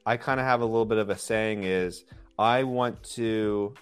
I 0.07 0.17
kind 0.17 0.41
of 0.41 0.47
have 0.47 0.63
a 0.63 0.67
little 0.67 0.87
bit 0.87 0.99
of 0.99 1.11
a 1.11 1.19
saying 1.19 1.65
is 1.65 2.05
I 2.39 2.63
want 2.63 3.03
to 3.15 3.75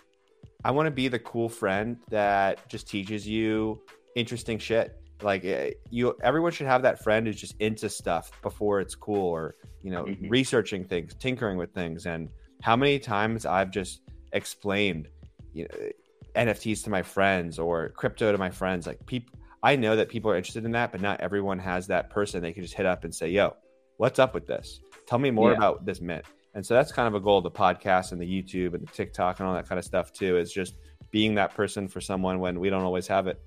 I 0.64 0.72
want 0.72 0.86
to 0.86 0.90
be 0.90 1.08
the 1.08 1.20
cool 1.20 1.48
friend 1.48 1.98
that 2.10 2.68
just 2.68 2.88
teaches 2.88 3.26
you 3.26 3.80
interesting 4.16 4.58
shit 4.58 4.97
like 5.22 5.44
eh, 5.44 5.72
you 5.90 6.16
everyone 6.22 6.52
should 6.52 6.66
have 6.66 6.82
that 6.82 7.02
friend 7.02 7.26
who's 7.26 7.40
just 7.40 7.56
into 7.60 7.88
stuff 7.88 8.30
before 8.42 8.80
it's 8.80 8.94
cool 8.94 9.26
or 9.26 9.56
you 9.82 9.90
know 9.90 10.04
mm-hmm. 10.04 10.28
researching 10.28 10.84
things 10.84 11.14
tinkering 11.14 11.56
with 11.56 11.72
things 11.72 12.06
and 12.06 12.28
how 12.62 12.76
many 12.76 12.98
times 12.98 13.46
i've 13.46 13.70
just 13.70 14.02
explained 14.32 15.08
you 15.52 15.64
know 15.64 16.42
nfts 16.44 16.84
to 16.84 16.90
my 16.90 17.02
friends 17.02 17.58
or 17.58 17.90
crypto 17.90 18.30
to 18.32 18.38
my 18.38 18.50
friends 18.50 18.86
like 18.86 19.04
people 19.06 19.38
i 19.62 19.74
know 19.74 19.96
that 19.96 20.08
people 20.08 20.30
are 20.30 20.36
interested 20.36 20.64
in 20.64 20.72
that 20.72 20.92
but 20.92 21.00
not 21.00 21.20
everyone 21.20 21.58
has 21.58 21.86
that 21.86 22.10
person 22.10 22.42
they 22.42 22.52
can 22.52 22.62
just 22.62 22.74
hit 22.74 22.86
up 22.86 23.04
and 23.04 23.14
say 23.14 23.28
yo 23.28 23.54
what's 23.96 24.18
up 24.18 24.34
with 24.34 24.46
this 24.46 24.80
tell 25.06 25.18
me 25.18 25.30
more 25.30 25.50
yeah. 25.50 25.56
about 25.56 25.84
this 25.84 26.00
mint 26.00 26.24
and 26.54 26.64
so 26.64 26.74
that's 26.74 26.92
kind 26.92 27.08
of 27.08 27.14
a 27.14 27.20
goal 27.20 27.38
of 27.38 27.44
the 27.44 27.50
podcast 27.50 28.12
and 28.12 28.20
the 28.20 28.26
youtube 28.26 28.74
and 28.74 28.86
the 28.86 28.92
tiktok 28.92 29.40
and 29.40 29.48
all 29.48 29.54
that 29.54 29.68
kind 29.68 29.78
of 29.78 29.84
stuff 29.84 30.12
too 30.12 30.36
is 30.36 30.52
just 30.52 30.74
being 31.10 31.34
that 31.34 31.54
person 31.54 31.88
for 31.88 32.00
someone 32.00 32.38
when 32.38 32.60
we 32.60 32.68
don't 32.68 32.82
always 32.82 33.06
have 33.06 33.26
it 33.26 33.40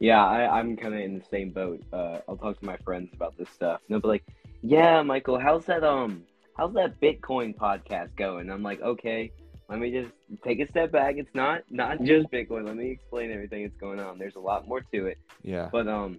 yeah, 0.00 0.24
I, 0.24 0.58
I'm 0.58 0.76
kind 0.76 0.94
of 0.94 1.00
in 1.00 1.18
the 1.18 1.24
same 1.30 1.50
boat. 1.50 1.82
Uh, 1.92 2.18
I'll 2.28 2.36
talk 2.36 2.58
to 2.60 2.66
my 2.66 2.76
friends 2.78 3.10
about 3.12 3.36
this 3.36 3.48
stuff. 3.50 3.80
And 3.88 3.94
they'll 3.94 4.00
be 4.00 4.08
like, 4.08 4.24
"Yeah, 4.62 5.02
Michael, 5.02 5.38
how's 5.38 5.66
that 5.66 5.84
um, 5.84 6.22
how's 6.56 6.74
that 6.74 7.00
Bitcoin 7.00 7.56
podcast 7.56 8.16
going?" 8.16 8.50
I'm 8.50 8.62
like, 8.62 8.80
"Okay, 8.80 9.32
let 9.68 9.80
me 9.80 9.90
just 9.90 10.12
take 10.42 10.60
a 10.60 10.68
step 10.68 10.92
back. 10.92 11.16
It's 11.16 11.34
not 11.34 11.62
not 11.70 12.02
just 12.02 12.30
Bitcoin. 12.30 12.66
Let 12.66 12.76
me 12.76 12.90
explain 12.90 13.30
everything 13.30 13.62
that's 13.64 13.76
going 13.76 14.00
on. 14.00 14.18
There's 14.18 14.36
a 14.36 14.40
lot 14.40 14.66
more 14.66 14.80
to 14.80 15.06
it. 15.06 15.18
Yeah. 15.42 15.68
But 15.70 15.88
um, 15.88 16.18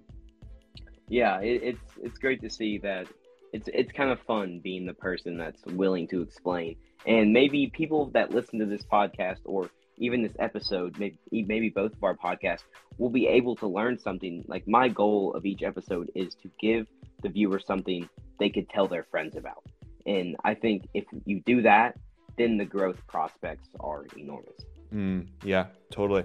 yeah, 1.07 1.39
it, 1.39 1.61
it's 1.63 1.91
it's 2.01 2.17
great 2.17 2.41
to 2.41 2.49
see 2.49 2.77
that 2.79 3.07
it's 3.53 3.69
it's 3.73 3.91
kind 3.91 4.11
of 4.11 4.19
fun 4.21 4.59
being 4.63 4.85
the 4.85 4.93
person 4.93 5.37
that's 5.37 5.63
willing 5.65 6.07
to 6.09 6.21
explain. 6.21 6.75
And 7.05 7.33
maybe 7.33 7.71
people 7.73 8.11
that 8.13 8.31
listen 8.31 8.59
to 8.59 8.65
this 8.65 8.83
podcast 8.83 9.39
or 9.45 9.69
even 9.99 10.23
this 10.23 10.35
episode, 10.39 10.97
maybe 10.97 11.17
maybe 11.31 11.69
both 11.69 11.93
of 11.93 12.03
our 12.03 12.15
podcasts, 12.15 12.63
will 12.97 13.09
be 13.09 13.27
able 13.27 13.55
to 13.57 13.67
learn 13.67 13.99
something. 13.99 14.43
Like 14.47 14.67
my 14.67 14.87
goal 14.87 15.33
of 15.33 15.45
each 15.45 15.61
episode 15.61 16.09
is 16.15 16.35
to 16.41 16.49
give 16.59 16.87
the 17.21 17.29
viewer 17.29 17.59
something 17.59 18.09
they 18.39 18.49
could 18.49 18.69
tell 18.69 18.87
their 18.87 19.03
friends 19.03 19.35
about. 19.35 19.63
And 20.05 20.35
I 20.43 20.55
think 20.55 20.87
if 20.93 21.05
you 21.25 21.41
do 21.45 21.61
that, 21.63 21.97
then 22.37 22.57
the 22.57 22.65
growth 22.65 23.05
prospects 23.07 23.67
are 23.79 24.05
enormous. 24.15 24.55
Mm, 24.93 25.27
yeah, 25.43 25.67
totally. 25.91 26.23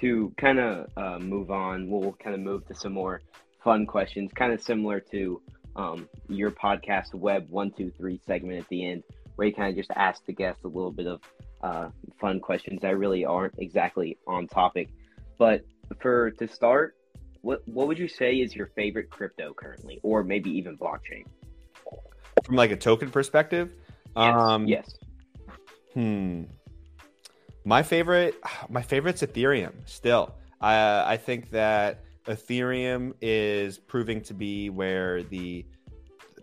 To 0.00 0.32
kind 0.36 0.58
of 0.58 0.90
uh, 0.96 1.18
move 1.18 1.50
on, 1.50 1.88
we'll 1.88 2.12
kind 2.14 2.34
of 2.34 2.40
move 2.40 2.66
to 2.66 2.74
some 2.74 2.92
more 2.92 3.22
fun 3.62 3.86
questions, 3.86 4.30
kind 4.34 4.52
of 4.52 4.60
similar 4.60 5.00
to 5.12 5.40
um, 5.74 6.08
your 6.28 6.50
podcast 6.50 7.14
web 7.14 7.48
one 7.48 7.70
two 7.70 7.90
three 7.96 8.20
segment 8.26 8.58
at 8.58 8.68
the 8.68 8.86
end, 8.90 9.04
where 9.36 9.48
you 9.48 9.54
kind 9.54 9.70
of 9.70 9.76
just 9.76 9.90
ask 9.96 10.24
the 10.26 10.32
guests 10.32 10.64
a 10.64 10.68
little 10.68 10.92
bit 10.92 11.06
of 11.06 11.20
uh, 11.66 11.90
fun 12.20 12.40
questions 12.40 12.80
that 12.82 12.96
really 12.96 13.24
aren't 13.24 13.54
exactly 13.58 14.18
on 14.26 14.46
topic. 14.46 14.88
But 15.38 15.64
for 16.00 16.30
to 16.32 16.48
start, 16.48 16.96
what 17.42 17.62
what 17.66 17.88
would 17.88 17.98
you 17.98 18.08
say 18.08 18.36
is 18.36 18.54
your 18.54 18.68
favorite 18.74 19.10
crypto 19.10 19.52
currently, 19.54 20.00
or 20.02 20.22
maybe 20.22 20.50
even 20.50 20.76
blockchain? 20.78 21.24
From 22.44 22.56
like 22.56 22.70
a 22.70 22.76
token 22.76 23.10
perspective, 23.10 23.76
yes. 24.16 24.34
Um, 24.36 24.66
yes. 24.66 24.94
Hmm. 25.94 26.42
My 27.64 27.82
favorite, 27.82 28.34
my 28.68 28.82
favorite's 28.82 29.22
Ethereum. 29.22 29.74
Still, 29.84 30.34
I 30.60 31.14
I 31.14 31.16
think 31.16 31.50
that 31.50 32.04
Ethereum 32.26 33.14
is 33.20 33.78
proving 33.78 34.20
to 34.22 34.34
be 34.34 34.70
where 34.70 35.22
the 35.22 35.66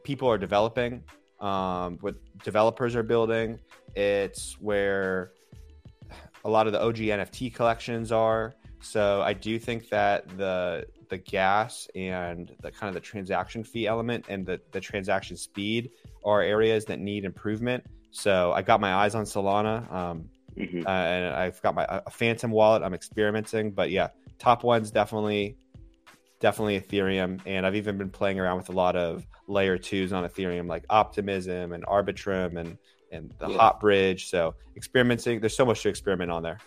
people 0.04 0.30
are 0.30 0.38
developing, 0.38 1.04
um, 1.44 1.98
what 2.00 2.16
developers 2.44 2.96
are 2.96 3.04
building, 3.04 3.60
it's 3.96 4.54
where 4.60 5.34
a 6.46 6.50
lot 6.50 6.68
of 6.68 6.74
the 6.74 6.82
OG 6.82 6.98
NFT 6.98 7.54
collections 7.54 8.12
are. 8.12 8.54
So 8.80 9.22
I 9.22 9.34
do 9.34 9.60
think 9.60 9.90
that 9.90 10.38
the 10.38 10.86
the 11.10 11.18
gas 11.18 11.88
and 11.96 12.56
the 12.62 12.72
kind 12.72 12.88
of 12.88 12.96
the 12.96 13.00
transaction 13.00 13.64
fee 13.64 13.86
element 13.86 14.26
and 14.30 14.46
the, 14.46 14.60
the 14.72 14.80
transaction 14.80 15.38
speed 15.38 15.92
are 16.26 16.42
areas 16.42 16.86
that 16.86 17.00
need 17.00 17.24
improvement. 17.24 17.84
So 18.10 18.52
I 18.52 18.62
got 18.64 18.82
my 18.82 18.94
eyes 18.96 19.14
on 19.14 19.26
Solana, 19.26 19.92
um, 19.94 20.30
mm-hmm. 20.58 20.88
uh, 20.88 20.90
and 20.90 21.36
I've 21.36 21.62
got 21.62 21.76
my 21.76 21.86
a 21.90 22.10
Phantom 22.10 22.52
wallet. 22.52 22.84
I'm 22.84 22.94
experimenting, 22.94 23.72
but 23.72 23.92
yeah, 23.92 24.10
top 24.40 24.64
ones 24.64 24.92
definitely 24.92 25.58
definitely 26.44 26.78
Ethereum, 26.78 27.40
and 27.46 27.66
I've 27.66 27.76
even 27.76 27.98
been 27.98 28.10
playing 28.10 28.38
around 28.38 28.58
with 28.58 28.68
a 28.68 28.74
lot 28.74 28.98
of 28.98 29.26
layer 29.48 29.78
twos 29.78 30.12
on 30.12 30.28
Ethereum, 30.28 30.68
like 30.68 30.84
Optimism 30.90 31.72
and 31.72 31.84
Arbitrum 31.86 32.60
and 32.60 32.78
and 33.12 33.34
the 33.40 33.48
yeah. 33.48 33.58
Hop 33.58 33.80
bridge. 33.80 34.30
So 34.30 34.54
experimenting, 34.76 35.40
there's 35.40 35.56
so 35.56 35.66
much 35.66 35.82
to 35.84 35.90
experiment 35.90 36.32
on 36.32 36.44
there. 36.44 36.60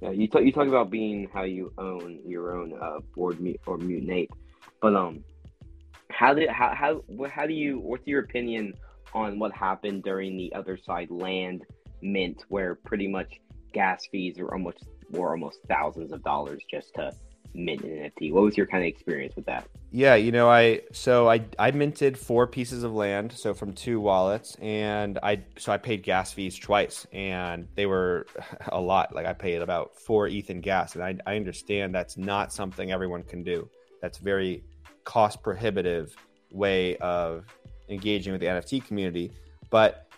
Yeah, 0.00 0.10
you 0.10 0.26
talk 0.26 0.42
you 0.42 0.52
talk 0.52 0.66
about 0.66 0.90
being 0.90 1.28
how 1.32 1.42
you 1.42 1.72
own 1.76 2.20
your 2.26 2.56
own 2.56 2.72
uh, 2.80 3.00
bored 3.14 3.40
mute 3.40 3.60
or 3.66 3.76
mutant 3.76 4.10
ape, 4.10 4.30
but 4.80 4.96
um, 4.96 5.22
how 6.10 6.32
did 6.32 6.48
how 6.48 6.74
how 6.74 7.02
how 7.28 7.46
do 7.46 7.52
you 7.52 7.78
what's 7.78 8.06
your 8.06 8.20
opinion 8.20 8.72
on 9.12 9.38
what 9.38 9.52
happened 9.52 10.02
during 10.02 10.38
the 10.38 10.50
Otherside 10.56 11.10
land 11.10 11.66
mint, 12.00 12.44
where 12.48 12.74
pretty 12.74 13.06
much 13.06 13.38
gas 13.74 14.06
fees 14.10 14.38
were 14.38 14.54
almost 14.54 14.82
were 15.10 15.32
almost 15.32 15.58
thousands 15.68 16.10
of 16.10 16.22
dollars 16.22 16.62
just 16.70 16.94
to 16.94 17.12
mint 17.54 17.82
an 17.82 17.90
NFT. 17.90 18.32
What 18.32 18.42
was 18.42 18.56
your 18.56 18.66
kind 18.66 18.82
of 18.82 18.88
experience 18.88 19.34
with 19.36 19.46
that? 19.46 19.66
Yeah, 19.90 20.14
you 20.14 20.32
know, 20.32 20.48
I 20.48 20.82
so 20.92 21.28
I 21.28 21.44
I 21.58 21.70
minted 21.70 22.18
four 22.18 22.46
pieces 22.46 22.82
of 22.82 22.92
land, 22.94 23.32
so 23.32 23.54
from 23.54 23.72
two 23.72 24.00
wallets, 24.00 24.56
and 24.56 25.18
I 25.22 25.42
so 25.58 25.72
I 25.72 25.78
paid 25.78 26.02
gas 26.02 26.32
fees 26.32 26.58
twice, 26.58 27.06
and 27.12 27.66
they 27.74 27.86
were 27.86 28.26
a 28.68 28.80
lot. 28.80 29.14
Like 29.14 29.26
I 29.26 29.32
paid 29.32 29.62
about 29.62 29.96
four 29.96 30.28
ETH 30.28 30.50
in 30.50 30.60
gas, 30.60 30.94
and 30.94 31.04
I 31.04 31.16
I 31.26 31.36
understand 31.36 31.94
that's 31.94 32.16
not 32.16 32.52
something 32.52 32.92
everyone 32.92 33.22
can 33.22 33.42
do. 33.42 33.68
That's 34.00 34.18
very 34.18 34.64
cost 35.04 35.42
prohibitive 35.42 36.14
way 36.52 36.96
of 36.96 37.44
engaging 37.88 38.32
with 38.32 38.40
the 38.40 38.46
NFT 38.46 38.86
community, 38.86 39.32
but 39.70 40.09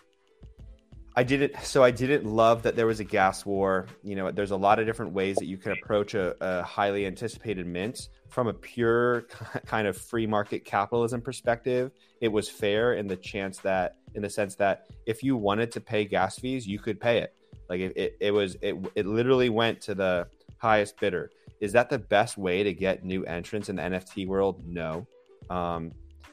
I 1.14 1.22
didn't. 1.22 1.62
So 1.62 1.82
I 1.82 1.90
didn't 1.90 2.24
love 2.24 2.62
that 2.62 2.74
there 2.74 2.86
was 2.86 3.00
a 3.00 3.04
gas 3.04 3.44
war. 3.44 3.86
You 4.02 4.16
know, 4.16 4.30
there's 4.30 4.50
a 4.50 4.56
lot 4.56 4.78
of 4.78 4.86
different 4.86 5.12
ways 5.12 5.36
that 5.36 5.46
you 5.46 5.58
can 5.58 5.72
approach 5.72 6.14
a, 6.14 6.34
a 6.40 6.62
highly 6.62 7.06
anticipated 7.06 7.66
mint 7.66 8.08
from 8.28 8.48
a 8.48 8.54
pure 8.54 9.22
kind 9.66 9.86
of 9.86 9.96
free 9.96 10.26
market 10.26 10.64
capitalism 10.64 11.20
perspective. 11.20 11.92
It 12.20 12.28
was 12.28 12.48
fair 12.48 12.94
in 12.94 13.06
the 13.06 13.16
chance 13.16 13.58
that, 13.58 13.96
in 14.14 14.22
the 14.22 14.30
sense 14.30 14.54
that, 14.56 14.86
if 15.04 15.22
you 15.22 15.36
wanted 15.36 15.70
to 15.72 15.80
pay 15.80 16.04
gas 16.04 16.38
fees, 16.38 16.66
you 16.66 16.78
could 16.78 16.98
pay 16.98 17.18
it. 17.18 17.34
Like 17.68 17.80
it, 17.80 17.96
it, 17.96 18.16
it 18.20 18.30
was, 18.30 18.56
it, 18.62 18.74
it 18.94 19.06
literally 19.06 19.50
went 19.50 19.80
to 19.82 19.94
the 19.94 20.28
highest 20.58 20.98
bidder. 20.98 21.30
Is 21.60 21.72
that 21.72 21.90
the 21.90 21.98
best 21.98 22.38
way 22.38 22.62
to 22.62 22.72
get 22.72 23.04
new 23.04 23.24
entrants 23.24 23.68
in 23.68 23.76
the 23.76 23.82
NFT 23.82 24.26
world? 24.26 24.62
No. 24.66 25.06
Um, 25.50 25.92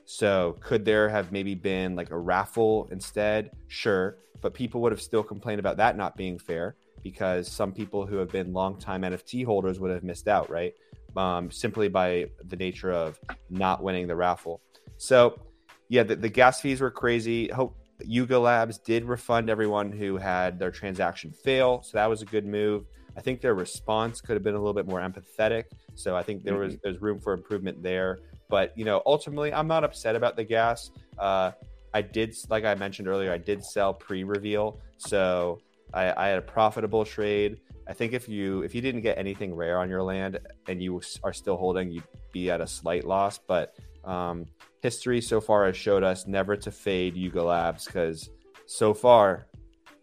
so 0.09 0.57
could 0.59 0.85
there 0.85 1.09
have 1.09 1.31
maybe 1.31 1.55
been 1.55 1.95
like 1.95 2.11
a 2.11 2.17
raffle 2.17 2.87
instead? 2.91 3.51
Sure 3.67 4.17
but 4.41 4.53
people 4.53 4.79
would 4.79 4.93
have 4.93 5.01
still 5.01 5.21
complained 5.21 5.59
about 5.59 5.75
that 5.75 5.97
not 5.97 6.15
being 6.15 6.39
fair 6.39 6.73
because 7.03 7.45
some 7.51 7.73
people 7.73 8.05
who 8.05 8.15
have 8.15 8.29
been 8.29 8.53
longtime 8.53 9.01
NFT 9.01 9.43
holders 9.43 9.81
would 9.81 9.91
have 9.91 10.01
missed 10.01 10.29
out, 10.29 10.49
right? 10.49 10.73
um, 11.15 11.51
simply 11.51 11.87
by 11.87 12.29
the 12.47 12.55
nature 12.55 12.91
of 12.91 13.19
not 13.49 13.83
winning 13.83 14.07
the 14.07 14.15
raffle. 14.15 14.61
So, 14.97 15.39
yeah, 15.87 16.03
the, 16.03 16.15
the 16.15 16.29
gas 16.29 16.61
fees 16.61 16.81
were 16.81 16.91
crazy. 16.91 17.49
Hope 17.49 17.75
Yuga 18.01 18.39
Labs 18.39 18.77
did 18.77 19.05
refund 19.05 19.49
everyone 19.49 19.91
who 19.91 20.17
had 20.17 20.59
their 20.59 20.71
transaction 20.71 21.31
fail, 21.31 21.81
so 21.83 21.97
that 21.97 22.09
was 22.09 22.21
a 22.21 22.25
good 22.25 22.45
move. 22.45 22.85
I 23.17 23.21
think 23.21 23.41
their 23.41 23.55
response 23.55 24.21
could 24.21 24.33
have 24.33 24.43
been 24.43 24.55
a 24.55 24.59
little 24.59 24.73
bit 24.73 24.87
more 24.87 24.99
empathetic. 24.99 25.65
So 25.95 26.15
I 26.15 26.23
think 26.23 26.43
there 26.43 26.55
was 26.55 26.73
mm-hmm. 26.73 26.81
there's 26.83 27.01
room 27.01 27.19
for 27.19 27.33
improvement 27.33 27.83
there. 27.83 28.19
But 28.49 28.77
you 28.77 28.83
know, 28.83 29.01
ultimately, 29.05 29.53
I'm 29.53 29.67
not 29.67 29.83
upset 29.83 30.15
about 30.15 30.35
the 30.35 30.43
gas. 30.43 30.91
Uh, 31.17 31.51
I 31.93 32.01
did, 32.01 32.35
like 32.49 32.65
I 32.65 32.75
mentioned 32.75 33.07
earlier, 33.07 33.31
I 33.31 33.37
did 33.37 33.63
sell 33.63 33.93
pre-reveal, 33.93 34.79
so 34.97 35.59
I, 35.93 36.13
I, 36.15 36.27
had 36.27 36.37
a 36.37 36.41
profitable 36.41 37.03
trade. 37.03 37.59
I 37.87 37.93
think 37.93 38.13
if 38.13 38.29
you 38.29 38.61
if 38.61 38.75
you 38.75 38.81
didn't 38.81 39.01
get 39.01 39.17
anything 39.17 39.55
rare 39.55 39.79
on 39.79 39.89
your 39.89 40.03
land 40.03 40.39
and 40.67 40.81
you 40.81 41.01
are 41.23 41.33
still 41.33 41.57
holding, 41.57 41.91
you'd 41.91 42.03
be 42.31 42.51
at 42.51 42.61
a 42.61 42.67
slight 42.67 43.05
loss. 43.05 43.39
But 43.39 43.75
um, 44.03 44.45
history 44.81 45.21
so 45.21 45.41
far 45.41 45.65
has 45.65 45.75
showed 45.75 46.03
us 46.03 46.27
never 46.27 46.55
to 46.57 46.71
fade 46.71 47.15
Yuga 47.15 47.41
Labs 47.41 47.85
because 47.85 48.29
so 48.65 48.93
far 48.93 49.47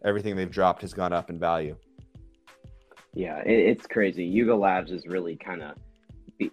everything 0.03 0.35
they've 0.35 0.51
dropped 0.51 0.81
has 0.81 0.93
gone 0.93 1.13
up 1.13 1.29
in 1.29 1.39
value. 1.39 1.75
Yeah, 3.13 3.39
it, 3.39 3.59
it's 3.69 3.87
crazy. 3.87 4.25
Yuga 4.25 4.55
Labs 4.55 4.91
is 4.91 5.07
really 5.07 5.35
kind 5.35 5.63
of 5.63 5.77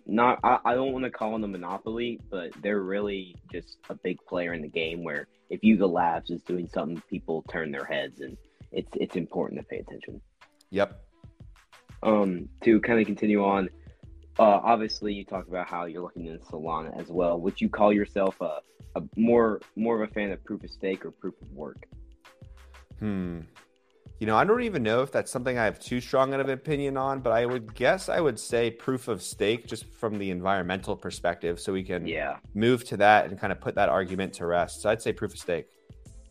not. 0.06 0.40
I, 0.42 0.58
I 0.64 0.74
don't 0.74 0.92
want 0.92 1.04
to 1.04 1.10
call 1.10 1.32
them 1.32 1.44
a 1.44 1.48
monopoly, 1.48 2.20
but 2.30 2.50
they're 2.62 2.80
really 2.80 3.36
just 3.52 3.78
a 3.88 3.94
big 3.94 4.18
player 4.26 4.52
in 4.52 4.62
the 4.62 4.68
game. 4.68 5.02
Where 5.04 5.26
if 5.50 5.62
Yuga 5.62 5.86
Labs 5.86 6.30
is 6.30 6.42
doing 6.42 6.68
something, 6.72 7.02
people 7.08 7.44
turn 7.50 7.70
their 7.70 7.84
heads, 7.84 8.20
and 8.20 8.36
it's 8.72 8.90
it's 8.94 9.16
important 9.16 9.60
to 9.60 9.66
pay 9.66 9.78
attention. 9.78 10.20
Yep. 10.70 11.00
Um, 12.02 12.48
to 12.62 12.80
kind 12.80 13.00
of 13.00 13.06
continue 13.06 13.42
on, 13.44 13.70
uh, 14.38 14.60
obviously 14.62 15.14
you 15.14 15.24
talk 15.24 15.48
about 15.48 15.68
how 15.68 15.86
you're 15.86 16.02
looking 16.02 16.26
in 16.26 16.38
Solana 16.40 16.98
as 17.00 17.08
well. 17.08 17.40
Would 17.40 17.60
you 17.60 17.68
call 17.68 17.92
yourself 17.92 18.40
a, 18.40 18.58
a 18.96 19.02
more 19.16 19.60
more 19.76 20.02
of 20.02 20.10
a 20.10 20.12
fan 20.12 20.32
of 20.32 20.44
proof 20.44 20.64
of 20.64 20.70
stake 20.70 21.04
or 21.04 21.10
proof 21.12 21.34
of 21.40 21.50
work? 21.52 21.86
Hmm. 22.98 23.40
You 24.20 24.28
know, 24.28 24.36
I 24.36 24.44
don't 24.44 24.62
even 24.62 24.84
know 24.84 25.02
if 25.02 25.10
that's 25.10 25.30
something 25.30 25.58
I 25.58 25.64
have 25.64 25.80
too 25.80 26.00
strong 26.00 26.32
of 26.34 26.40
an 26.40 26.50
opinion 26.50 26.96
on, 26.96 27.20
but 27.20 27.32
I 27.32 27.44
would 27.44 27.74
guess 27.74 28.08
I 28.08 28.20
would 28.20 28.38
say 28.38 28.70
proof 28.70 29.08
of 29.08 29.20
stake 29.20 29.66
just 29.66 29.86
from 29.86 30.18
the 30.18 30.30
environmental 30.30 30.96
perspective, 30.96 31.58
so 31.58 31.72
we 31.72 31.82
can 31.82 32.06
yeah. 32.06 32.36
move 32.54 32.84
to 32.84 32.96
that 32.98 33.26
and 33.26 33.38
kind 33.38 33.52
of 33.52 33.60
put 33.60 33.74
that 33.74 33.88
argument 33.88 34.32
to 34.34 34.46
rest. 34.46 34.82
So 34.82 34.90
I'd 34.90 35.02
say 35.02 35.12
proof 35.12 35.32
of 35.32 35.40
stake. 35.40 35.66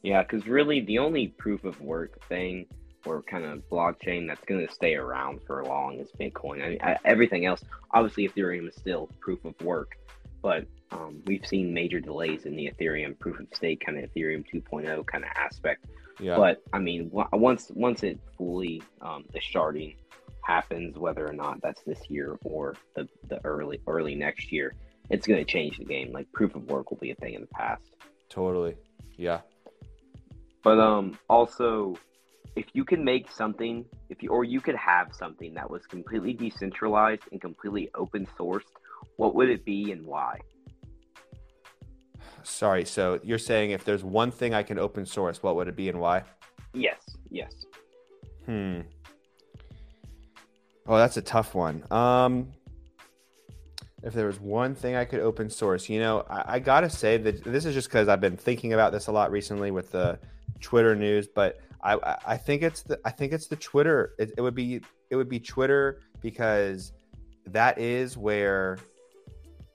Yeah, 0.01 0.23
because 0.23 0.47
really 0.47 0.81
the 0.81 0.99
only 0.99 1.27
proof 1.27 1.65
of 1.65 1.79
work 1.81 2.25
thing 2.27 2.67
or 3.05 3.21
kind 3.21 3.45
of 3.45 3.67
blockchain 3.69 4.27
that's 4.27 4.43
going 4.45 4.65
to 4.65 4.73
stay 4.73 4.95
around 4.95 5.41
for 5.45 5.63
long 5.65 5.99
is 5.99 6.09
Bitcoin. 6.19 6.63
I 6.63 6.69
mean, 6.69 6.79
I, 6.81 6.97
everything 7.03 7.45
else, 7.45 7.63
obviously, 7.91 8.29
Ethereum 8.29 8.67
is 8.67 8.75
still 8.75 9.09
proof 9.19 9.43
of 9.43 9.59
work, 9.61 9.97
but 10.41 10.65
um, 10.93 11.21
we've 11.25 11.45
seen 11.45 11.73
major 11.73 11.99
delays 11.99 12.45
in 12.45 12.55
the 12.55 12.71
Ethereum 12.71 13.17
proof 13.17 13.39
of 13.39 13.47
stake 13.53 13.83
kind 13.85 13.97
of 13.97 14.09
Ethereum 14.11 14.45
2.0 14.53 15.05
kind 15.05 15.23
of 15.23 15.29
aspect. 15.35 15.85
Yeah. 16.19 16.35
But 16.35 16.61
I 16.71 16.79
mean, 16.79 17.09
once 17.11 17.71
once 17.73 18.03
it 18.03 18.19
fully 18.37 18.83
um, 19.01 19.25
the 19.33 19.39
sharding 19.39 19.95
happens, 20.41 20.97
whether 20.97 21.27
or 21.27 21.33
not 21.33 21.61
that's 21.61 21.81
this 21.83 21.99
year 22.09 22.37
or 22.43 22.75
the, 22.95 23.07
the 23.27 23.43
early 23.43 23.81
early 23.87 24.15
next 24.15 24.51
year, 24.51 24.75
it's 25.09 25.25
going 25.25 25.43
to 25.43 25.51
change 25.51 25.79
the 25.79 25.85
game. 25.85 26.11
Like 26.11 26.31
proof 26.31 26.55
of 26.55 26.63
work 26.69 26.91
will 26.91 26.97
be 26.97 27.11
a 27.11 27.15
thing 27.15 27.33
in 27.33 27.41
the 27.41 27.47
past. 27.47 27.95
Totally. 28.29 28.75
Yeah. 29.17 29.41
But 30.63 30.79
um, 30.79 31.17
also 31.29 31.97
if 32.55 32.65
you 32.73 32.85
can 32.85 33.03
make 33.03 33.31
something, 33.31 33.85
if 34.09 34.21
you 34.21 34.29
or 34.29 34.43
you 34.43 34.61
could 34.61 34.75
have 34.75 35.13
something 35.13 35.53
that 35.55 35.69
was 35.69 35.85
completely 35.87 36.33
decentralized 36.33 37.23
and 37.31 37.41
completely 37.41 37.89
open 37.95 38.27
sourced, 38.37 38.61
what 39.17 39.35
would 39.35 39.49
it 39.49 39.65
be 39.65 39.91
and 39.91 40.05
why? 40.05 40.39
Sorry, 42.43 42.85
so 42.85 43.19
you're 43.23 43.37
saying 43.37 43.71
if 43.71 43.85
there's 43.85 44.03
one 44.03 44.31
thing 44.31 44.53
I 44.53 44.63
can 44.63 44.77
open 44.77 45.05
source, 45.05 45.41
what 45.41 45.55
would 45.55 45.67
it 45.67 45.75
be 45.75 45.89
and 45.89 45.99
why? 45.99 46.23
Yes, 46.73 47.01
yes. 47.29 47.53
Hmm. 48.45 48.81
Oh, 50.85 50.97
that's 50.97 51.17
a 51.17 51.21
tough 51.21 51.55
one. 51.55 51.83
Um, 51.91 52.51
if 54.03 54.13
there 54.13 54.27
was 54.27 54.39
one 54.39 54.75
thing 54.75 54.95
I 54.95 55.05
could 55.05 55.21
open 55.21 55.49
source, 55.49 55.87
you 55.87 55.99
know, 55.99 56.25
I, 56.29 56.55
I 56.55 56.59
gotta 56.59 56.89
say 56.89 57.17
that 57.17 57.43
this 57.43 57.65
is 57.65 57.73
just 57.73 57.87
because 57.87 58.09
I've 58.09 58.19
been 58.19 58.35
thinking 58.35 58.73
about 58.73 58.91
this 58.91 59.07
a 59.07 59.11
lot 59.11 59.31
recently 59.31 59.71
with 59.71 59.91
the 59.91 60.19
Twitter 60.59 60.95
news, 60.95 61.27
but 61.27 61.61
I 61.81 62.17
I 62.25 62.37
think 62.37 62.63
it's 62.63 62.81
the 62.81 62.99
I 63.05 63.11
think 63.11 63.31
it's 63.31 63.47
the 63.47 63.55
Twitter. 63.55 64.13
It, 64.19 64.33
it 64.37 64.41
would 64.41 64.55
be 64.55 64.81
it 65.09 65.15
would 65.15 65.29
be 65.29 65.39
Twitter 65.39 66.01
because 66.21 66.91
that 67.47 67.77
is 67.77 68.17
where 68.17 68.77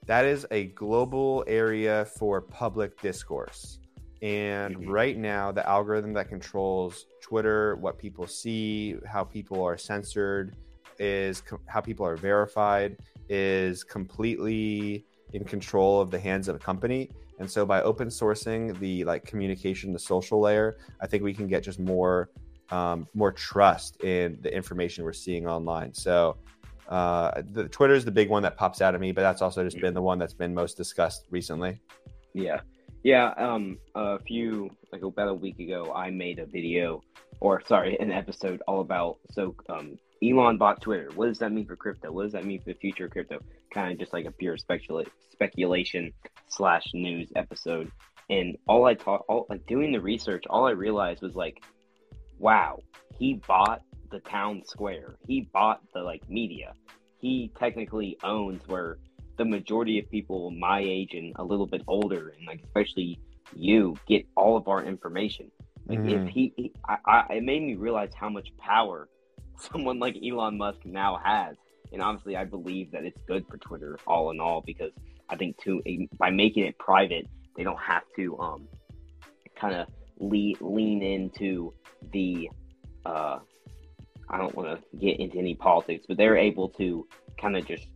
that 0.09 0.25
is 0.25 0.43
a 0.49 0.65
global 0.69 1.43
area 1.45 2.03
for 2.17 2.41
public 2.41 2.99
discourse. 2.99 3.77
And 4.23 4.75
mm-hmm. 4.75 4.89
right 4.89 5.15
now, 5.15 5.51
the 5.51 5.69
algorithm 5.69 6.13
that 6.13 6.29
controls 6.29 7.05
Twitter, 7.21 7.75
what 7.75 7.99
people 7.99 8.25
see, 8.25 8.95
how 9.05 9.23
people 9.23 9.63
are 9.63 9.77
censored, 9.77 10.55
is 10.97 11.43
how 11.67 11.79
people 11.79 12.07
are 12.07 12.15
verified, 12.15 12.97
is 13.29 13.83
completely 13.83 15.05
in 15.33 15.43
control 15.43 16.01
of 16.01 16.09
the 16.09 16.19
hands 16.19 16.47
of 16.47 16.55
a 16.55 16.59
company. 16.59 17.11
And 17.37 17.49
so 17.49 17.63
by 17.63 17.83
open 17.83 18.07
sourcing 18.07 18.79
the 18.79 19.03
like 19.03 19.25
communication, 19.25 19.93
the 19.93 19.99
social 19.99 20.41
layer, 20.41 20.77
I 20.99 21.05
think 21.05 21.21
we 21.21 21.35
can 21.35 21.47
get 21.47 21.61
just 21.61 21.79
more 21.79 22.31
um, 22.71 23.07
more 23.13 23.31
trust 23.31 24.03
in 24.03 24.39
the 24.41 24.51
information 24.51 25.03
we're 25.03 25.13
seeing 25.13 25.47
online. 25.47 25.93
So 25.93 26.37
uh, 26.89 27.43
the 27.51 27.69
Twitter 27.69 27.93
is 27.93 28.03
the 28.03 28.11
big 28.11 28.29
one 28.29 28.43
that 28.43 28.57
pops 28.57 28.81
out 28.81 28.95
at 28.95 29.01
me, 29.01 29.11
but 29.11 29.21
that's 29.21 29.41
also 29.41 29.63
just 29.63 29.79
been 29.79 29.93
the 29.93 30.01
one 30.01 30.17
that's 30.17 30.33
been 30.33 30.53
most 30.53 30.75
discussed 30.75 31.25
recently. 31.29 31.79
Yeah, 32.33 32.61
yeah. 33.03 33.33
Um, 33.37 33.77
a 33.95 34.19
few 34.19 34.71
like 34.91 35.03
about 35.03 35.29
a 35.29 35.33
week 35.33 35.59
ago, 35.59 35.93
I 35.93 36.09
made 36.09 36.39
a 36.39 36.45
video, 36.45 37.01
or 37.39 37.61
sorry, 37.65 37.97
an 37.99 38.11
episode 38.11 38.61
all 38.67 38.81
about 38.81 39.17
so 39.31 39.55
um, 39.69 39.99
Elon 40.23 40.57
bought 40.57 40.81
Twitter. 40.81 41.09
What 41.13 41.27
does 41.27 41.39
that 41.39 41.51
mean 41.51 41.67
for 41.67 41.75
crypto? 41.75 42.11
What 42.11 42.23
does 42.23 42.33
that 42.33 42.45
mean 42.45 42.59
for 42.59 42.73
the 42.73 42.79
future 42.79 43.05
of 43.05 43.11
crypto? 43.11 43.39
Kind 43.71 43.93
of 43.93 43.99
just 43.99 44.11
like 44.11 44.25
a 44.25 44.31
pure 44.31 44.57
specula- 44.57 45.05
speculation 45.31 46.11
slash 46.49 46.87
news 46.93 47.31
episode. 47.35 47.91
And 48.31 48.57
all 48.67 48.85
I 48.85 48.95
taught, 48.95 49.25
all 49.29 49.45
like 49.49 49.65
doing 49.67 49.91
the 49.91 50.01
research, 50.01 50.43
all 50.49 50.65
I 50.65 50.71
realized 50.71 51.21
was 51.21 51.35
like, 51.35 51.63
wow, 52.37 52.79
he 53.17 53.35
bought 53.47 53.81
the 54.11 54.19
town 54.19 54.63
square. 54.65 55.15
He 55.27 55.49
bought 55.53 55.81
the 55.93 56.01
like 56.01 56.27
media. 56.29 56.73
He 57.19 57.51
technically 57.57 58.17
owns 58.23 58.61
where 58.67 58.97
the 59.37 59.45
majority 59.45 59.99
of 59.99 60.09
people 60.09 60.51
my 60.51 60.79
age 60.79 61.13
and 61.13 61.33
a 61.37 61.43
little 61.43 61.67
bit 61.67 61.81
older, 61.87 62.33
and 62.37 62.45
like 62.45 62.61
especially 62.63 63.19
you, 63.55 63.95
get 64.07 64.25
all 64.35 64.57
of 64.57 64.67
our 64.67 64.83
information. 64.83 65.51
Like 65.87 65.99
mm-hmm. 65.99 66.27
if 66.27 66.29
he, 66.29 66.53
he 66.55 66.73
I, 66.87 66.97
I, 67.05 67.33
it 67.35 67.43
made 67.43 67.63
me 67.63 67.75
realize 67.75 68.11
how 68.13 68.29
much 68.29 68.49
power 68.57 69.07
someone 69.57 69.99
like 69.99 70.15
Elon 70.23 70.57
Musk 70.57 70.79
now 70.85 71.19
has. 71.23 71.55
And 71.91 72.01
obviously, 72.03 72.35
I 72.35 72.45
believe 72.45 72.91
that 72.91 73.03
it's 73.03 73.19
good 73.27 73.45
for 73.49 73.57
Twitter 73.57 73.97
all 74.05 74.29
in 74.29 74.39
all 74.39 74.61
because 74.63 74.91
I 75.29 75.35
think 75.35 75.57
too 75.57 75.81
by 76.17 76.29
making 76.29 76.65
it 76.65 76.77
private, 76.77 77.25
they 77.55 77.63
don't 77.63 77.79
have 77.79 78.03
to 78.15 78.37
um, 78.39 78.67
kind 79.55 79.75
of 79.75 79.87
lean 80.19 81.01
into 81.01 81.73
the. 82.13 82.49
Uh, 83.05 83.39
I 84.29 84.37
don't 84.37 84.55
want 84.55 84.79
to 84.79 84.97
get 84.97 85.19
into 85.19 85.37
any 85.37 85.55
politics, 85.55 86.05
but 86.07 86.17
they're 86.17 86.37
able 86.37 86.69
to 86.69 87.07
kind 87.39 87.57
of 87.57 87.65
just 87.65 87.87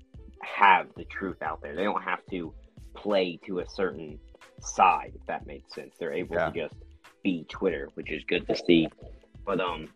have 0.41 0.87
the 0.95 1.05
truth 1.05 1.41
out 1.41 1.61
there. 1.61 1.75
They 1.75 1.83
don't 1.83 2.01
have 2.01 2.25
to 2.31 2.53
play 2.95 3.39
to 3.45 3.59
a 3.59 3.69
certain 3.69 4.19
side, 4.59 5.13
if 5.15 5.25
that 5.27 5.45
makes 5.45 5.73
sense. 5.73 5.95
They're 5.99 6.13
able 6.13 6.35
yeah. 6.35 6.49
to 6.49 6.61
just 6.61 6.75
be 7.23 7.45
Twitter, 7.49 7.89
which 7.93 8.11
is 8.11 8.23
good 8.27 8.47
to 8.47 8.55
see. 8.55 8.87
But 9.45 9.59
um, 9.59 9.89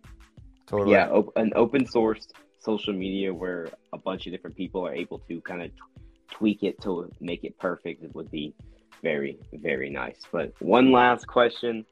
Totally. 0.67 0.91
Yeah, 0.91 1.09
op- 1.09 1.35
an 1.37 1.53
open 1.55 1.87
source 1.87 2.27
social 2.59 2.93
media 2.93 3.33
where 3.33 3.69
a 3.93 3.97
bunch 3.97 4.27
of 4.27 4.33
different 4.33 4.55
people 4.55 4.85
are 4.85 4.93
able 4.93 5.19
to 5.19 5.39
kind 5.41 5.61
of 5.63 5.69
t- 5.69 5.81
tweak 6.29 6.63
it 6.63 6.79
to 6.81 7.09
make 7.21 7.45
it 7.45 7.57
perfect 7.57 8.03
it 8.03 8.13
would 8.13 8.29
be 8.29 8.53
very, 9.01 9.39
very 9.53 9.89
nice. 9.89 10.19
But 10.31 10.53
one 10.59 10.91
last 10.91 11.25
question, 11.25 11.85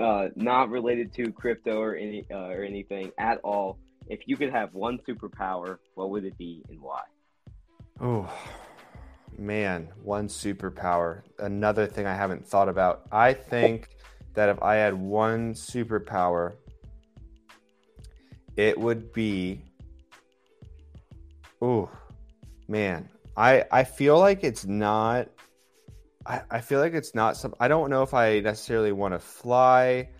uh, 0.00 0.28
not 0.36 0.70
related 0.70 1.12
to 1.14 1.32
crypto 1.32 1.80
or 1.80 1.96
any 1.96 2.26
uh, 2.30 2.48
or 2.48 2.64
anything 2.64 3.12
at 3.18 3.38
all. 3.38 3.78
If 4.06 4.20
you 4.26 4.36
could 4.36 4.50
have 4.50 4.74
one 4.74 4.98
superpower, 5.08 5.78
what 5.94 6.10
would 6.10 6.24
it 6.24 6.36
be 6.36 6.64
and 6.68 6.80
why? 6.80 7.02
Oh, 8.00 8.28
man, 9.38 9.88
one 10.02 10.28
superpower. 10.28 11.22
Another 11.38 11.86
thing 11.86 12.06
I 12.06 12.14
haven't 12.14 12.46
thought 12.46 12.68
about. 12.68 13.02
I 13.12 13.32
think 13.34 13.96
that 14.34 14.48
if 14.48 14.62
I 14.62 14.76
had 14.76 14.94
one 14.94 15.54
superpower, 15.54 16.54
it 18.56 18.78
would 18.78 19.12
be 19.12 19.62
oh 21.62 21.90
man 22.68 23.08
i 23.36 23.64
i 23.70 23.84
feel 23.84 24.18
like 24.18 24.44
it's 24.44 24.66
not 24.66 25.28
I, 26.26 26.42
I 26.50 26.60
feel 26.60 26.80
like 26.80 26.94
it's 26.94 27.14
not 27.14 27.36
some 27.36 27.54
i 27.60 27.68
don't 27.68 27.90
know 27.90 28.02
if 28.02 28.12
i 28.14 28.40
necessarily 28.40 28.92
want 28.92 29.14
to 29.14 29.18
fly 29.18 30.10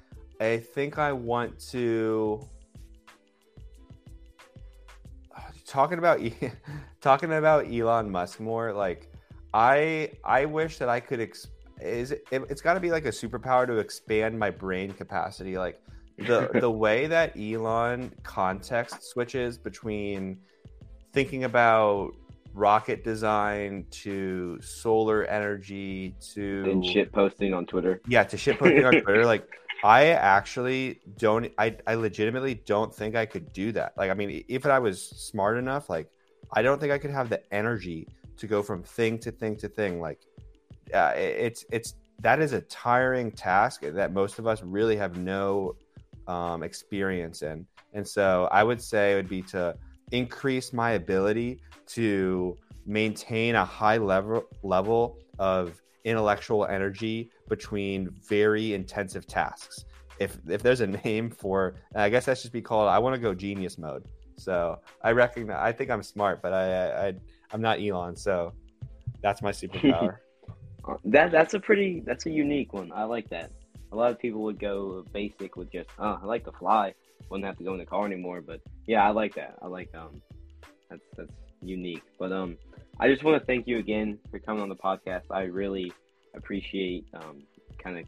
i 0.40 0.59
think 0.59 0.98
i 0.98 1.12
want 1.12 1.59
to 1.70 2.48
talking 5.66 5.98
about 5.98 6.20
talking 7.01 7.32
about 7.32 7.72
Elon 7.72 8.11
Musk 8.11 8.40
more, 8.40 8.72
like 8.72 9.11
I 9.53 10.12
I 10.24 10.44
wish 10.44 10.78
that 10.78 10.88
I 10.88 11.01
could. 11.01 11.20
Ex- 11.20 11.48
is 11.80 12.12
it, 12.12 12.24
it, 12.30 12.42
it's 12.51 12.61
got 12.61 12.74
to 12.74 12.80
be 12.80 12.90
like 12.90 13.07
a 13.07 13.11
superpower 13.11 13.66
to 13.66 13.78
expand 13.78 14.38
my 14.38 14.51
brain 14.51 14.92
capacity, 14.92 15.57
like 15.57 15.80
the 16.18 16.51
the 16.61 16.70
way 16.70 17.07
that 17.07 17.36
Elon 17.38 18.12
context 18.22 19.03
switches 19.03 19.59
between 19.59 20.38
thinking 21.12 21.44
about 21.44 22.12
rocket 22.55 23.05
design 23.05 23.86
to 23.90 24.61
solar 24.61 25.24
energy 25.24 26.14
to 26.32 26.64
and 26.70 26.84
shit 26.84 27.12
posting 27.12 27.55
on 27.55 27.66
Twitter. 27.66 28.01
Yeah, 28.07 28.24
to 28.24 28.36
shit 28.36 28.59
posting 28.59 28.84
on 28.84 28.92
Twitter. 28.92 29.24
Like 29.24 29.48
I 29.84 30.09
actually 30.09 31.01
don't 31.18 31.53
I 31.59 31.76
I 31.86 31.94
legitimately 31.94 32.55
don't 32.66 32.94
think 32.94 33.14
I 33.14 33.26
could 33.26 33.53
do 33.53 33.72
that. 33.72 33.96
Like 33.96 34.11
I 34.11 34.14
mean, 34.14 34.44
if 34.48 34.66
I 34.66 34.78
was 34.78 35.03
smart 35.03 35.59
enough, 35.59 35.88
like 35.88 36.11
I 36.53 36.62
don't 36.62 36.80
think 36.80 36.92
I 36.92 36.98
could 36.98 37.12
have 37.12 37.28
the 37.28 37.42
energy 37.53 38.09
to 38.36 38.46
go 38.46 38.62
from 38.62 38.82
thing 38.82 39.18
to 39.20 39.30
thing 39.30 39.57
to 39.57 39.68
thing. 39.68 40.01
Like 40.01 40.20
uh, 40.92 41.12
it's 41.16 41.64
it's 41.70 41.94
that 42.20 42.40
is 42.40 42.53
a 42.53 42.61
tiring 42.62 43.30
task 43.30 43.82
that 43.82 44.12
most 44.12 44.38
of 44.38 44.46
us 44.46 44.62
really 44.62 44.96
have 44.96 45.16
no 45.16 45.76
um, 46.26 46.62
experience 46.62 47.42
in. 47.42 47.66
And 47.94 48.07
so 48.07 48.48
I 48.53 48.62
would 48.62 48.80
say 48.80 49.12
it 49.12 49.16
would 49.16 49.28
be 49.28 49.42
to 49.42 49.74
increase 50.12 50.72
my 50.72 50.92
ability 50.92 51.61
to 51.95 52.57
maintain 52.86 53.55
a 53.55 53.64
high 53.64 53.97
level 53.97 54.45
level 54.62 55.18
of 55.38 55.80
intellectual 56.05 56.66
energy 56.66 57.30
between 57.49 58.11
very 58.28 58.74
intensive 58.74 59.26
tasks. 59.26 59.84
If 60.18 60.38
if 60.49 60.62
there's 60.62 60.80
a 60.80 60.86
name 60.86 61.30
for, 61.30 61.74
I 61.95 62.09
guess 62.09 62.26
that 62.26 62.38
should 62.38 62.53
be 62.53 62.62
called. 62.62 62.88
I 62.88 62.99
want 62.99 63.14
to 63.14 63.20
go 63.20 63.34
genius 63.34 63.78
mode. 63.78 64.05
So 64.36 64.78
I 65.03 65.12
recognize. 65.12 65.59
I 65.61 65.72
think 65.72 65.91
I'm 65.91 66.03
smart, 66.03 66.43
but 66.43 66.53
I, 66.53 67.09
I 67.09 67.14
I'm 67.53 67.61
not 67.61 67.80
Elon. 67.80 68.16
So 68.16 68.53
that's 69.22 69.43
my 69.43 69.51
superpower. 69.51 70.16
that 71.05 71.30
that's 71.30 71.55
a 71.55 71.61
pretty 71.61 72.03
that's 72.07 72.26
a 72.26 72.30
unique 72.30 72.72
one. 72.72 72.91
I 72.95 73.05
like 73.05 73.28
that. 73.30 73.51
A 73.93 73.97
lot 73.97 74.12
of 74.12 74.18
people 74.18 74.43
would 74.43 74.61
go 74.61 75.05
basic 75.12 75.57
with 75.57 75.72
just, 75.72 75.91
oh, 75.99 76.20
I 76.22 76.24
like 76.24 76.45
to 76.45 76.53
fly. 76.53 76.95
Wouldn't 77.28 77.45
have 77.45 77.59
to 77.59 77.64
go 77.64 77.72
in 77.72 77.78
the 77.78 77.86
car 77.86 78.07
anymore. 78.07 78.41
But 78.41 78.61
yeah, 78.86 79.07
I 79.07 79.11
like 79.11 79.34
that. 79.34 79.57
I 79.62 79.66
like 79.66 79.91
um, 79.95 80.22
that's 80.88 81.03
that's 81.16 81.32
unique. 81.62 82.02
But 82.18 82.32
um, 82.32 82.56
I 82.98 83.08
just 83.08 83.24
want 83.24 83.40
to 83.40 83.46
thank 83.46 83.66
you 83.66 83.78
again 83.78 84.18
for 84.30 84.38
coming 84.38 84.62
on 84.62 84.68
the 84.68 84.76
podcast. 84.76 85.24
I 85.30 85.42
really 85.42 85.92
appreciate 86.34 87.06
um, 87.14 87.42
kind 87.78 87.98
of 87.98 88.04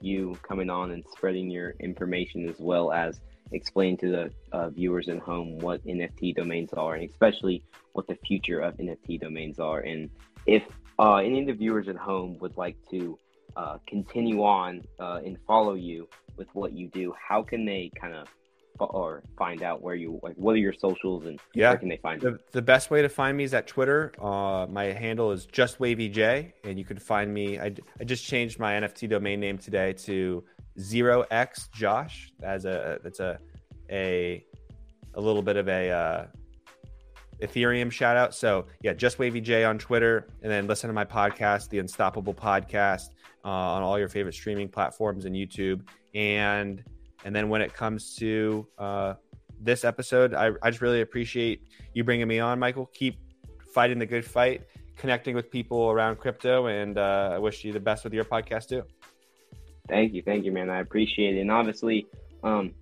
you 0.00 0.36
coming 0.42 0.70
on 0.70 0.90
and 0.90 1.04
spreading 1.12 1.50
your 1.50 1.74
information 1.80 2.48
as 2.48 2.56
well 2.58 2.92
as 2.92 3.20
explain 3.52 3.96
to 3.98 4.10
the 4.10 4.32
uh, 4.52 4.70
viewers 4.70 5.08
at 5.08 5.18
home 5.18 5.58
what 5.58 5.84
NFT 5.86 6.34
domains 6.34 6.72
are 6.72 6.94
and 6.94 7.08
especially 7.08 7.62
what 7.92 8.06
the 8.08 8.16
future 8.26 8.60
of 8.60 8.76
NFT 8.78 9.20
domains 9.20 9.58
are. 9.58 9.80
And 9.80 10.10
if 10.46 10.62
uh, 10.98 11.16
any 11.16 11.40
of 11.40 11.46
the 11.46 11.52
viewers 11.52 11.88
at 11.88 11.96
home 11.96 12.38
would 12.40 12.56
like 12.56 12.76
to 12.90 13.18
uh, 13.56 13.78
continue 13.86 14.42
on 14.42 14.82
uh, 14.98 15.20
and 15.24 15.36
follow 15.46 15.74
you 15.74 16.08
with 16.36 16.48
what 16.54 16.72
you 16.72 16.88
do, 16.88 17.14
how 17.28 17.42
can 17.42 17.64
they 17.64 17.90
kind 18.00 18.14
of 18.14 18.28
or 18.86 19.22
find 19.38 19.62
out 19.62 19.82
where 19.82 19.94
you 19.94 20.20
like 20.22 20.34
what 20.36 20.54
are 20.54 20.58
your 20.58 20.72
socials 20.72 21.26
and 21.26 21.40
yeah. 21.54 21.70
where 21.70 21.78
can 21.78 21.88
they 21.88 21.96
find 21.96 22.20
the, 22.20 22.30
you? 22.30 22.38
The 22.52 22.62
best 22.62 22.90
way 22.90 23.02
to 23.02 23.08
find 23.08 23.36
me 23.36 23.44
is 23.44 23.54
at 23.54 23.66
Twitter. 23.66 24.12
Uh, 24.20 24.66
my 24.68 24.84
handle 24.84 25.32
is 25.32 25.46
just 25.46 25.78
wavyj, 25.78 26.52
and 26.64 26.78
you 26.78 26.84
can 26.84 26.98
find 26.98 27.32
me. 27.32 27.58
I, 27.58 27.74
I 28.00 28.04
just 28.04 28.24
changed 28.24 28.58
my 28.58 28.72
NFT 28.74 29.08
domain 29.08 29.40
name 29.40 29.58
today 29.58 29.92
to 30.04 30.44
zero 30.78 31.24
x 31.30 31.68
Josh. 31.74 32.32
As 32.42 32.64
a 32.64 32.98
that's 33.02 33.20
a 33.20 33.38
a 33.90 34.44
a 35.14 35.20
little 35.20 35.42
bit 35.42 35.56
of 35.56 35.68
a 35.68 35.90
uh, 35.90 36.26
Ethereum 37.40 37.90
shout 37.90 38.16
out. 38.16 38.34
So 38.34 38.66
yeah, 38.82 38.92
just 38.94 39.18
wavyj 39.18 39.68
on 39.68 39.78
Twitter, 39.78 40.28
and 40.42 40.50
then 40.50 40.66
listen 40.66 40.88
to 40.88 40.94
my 40.94 41.04
podcast, 41.04 41.68
the 41.68 41.78
Unstoppable 41.78 42.34
Podcast, 42.34 43.10
uh, 43.44 43.48
on 43.48 43.82
all 43.82 43.98
your 43.98 44.08
favorite 44.08 44.34
streaming 44.34 44.68
platforms 44.68 45.24
and 45.24 45.34
YouTube 45.34 45.82
and 46.14 46.84
and 47.24 47.34
then 47.34 47.48
when 47.48 47.60
it 47.62 47.72
comes 47.72 48.14
to 48.16 48.66
uh, 48.78 49.14
this 49.60 49.84
episode, 49.84 50.34
I, 50.34 50.50
I 50.62 50.70
just 50.70 50.82
really 50.82 51.00
appreciate 51.00 51.62
you 51.94 52.04
bringing 52.04 52.28
me 52.28 52.40
on, 52.40 52.58
Michael. 52.58 52.86
Keep 52.94 53.18
fighting 53.72 53.98
the 53.98 54.06
good 54.06 54.24
fight, 54.24 54.62
connecting 54.96 55.34
with 55.34 55.50
people 55.50 55.90
around 55.90 56.16
crypto, 56.16 56.66
and 56.66 56.98
uh, 56.98 57.30
I 57.34 57.38
wish 57.38 57.64
you 57.64 57.72
the 57.72 57.80
best 57.80 58.04
with 58.04 58.12
your 58.12 58.24
podcast 58.24 58.68
too. 58.68 58.82
Thank 59.88 60.14
you, 60.14 60.22
thank 60.22 60.44
you, 60.44 60.52
man. 60.52 60.70
I 60.70 60.80
appreciate 60.80 61.36
it. 61.36 61.40
And 61.40 61.50
obviously, 61.50 62.06
um, 62.42 62.72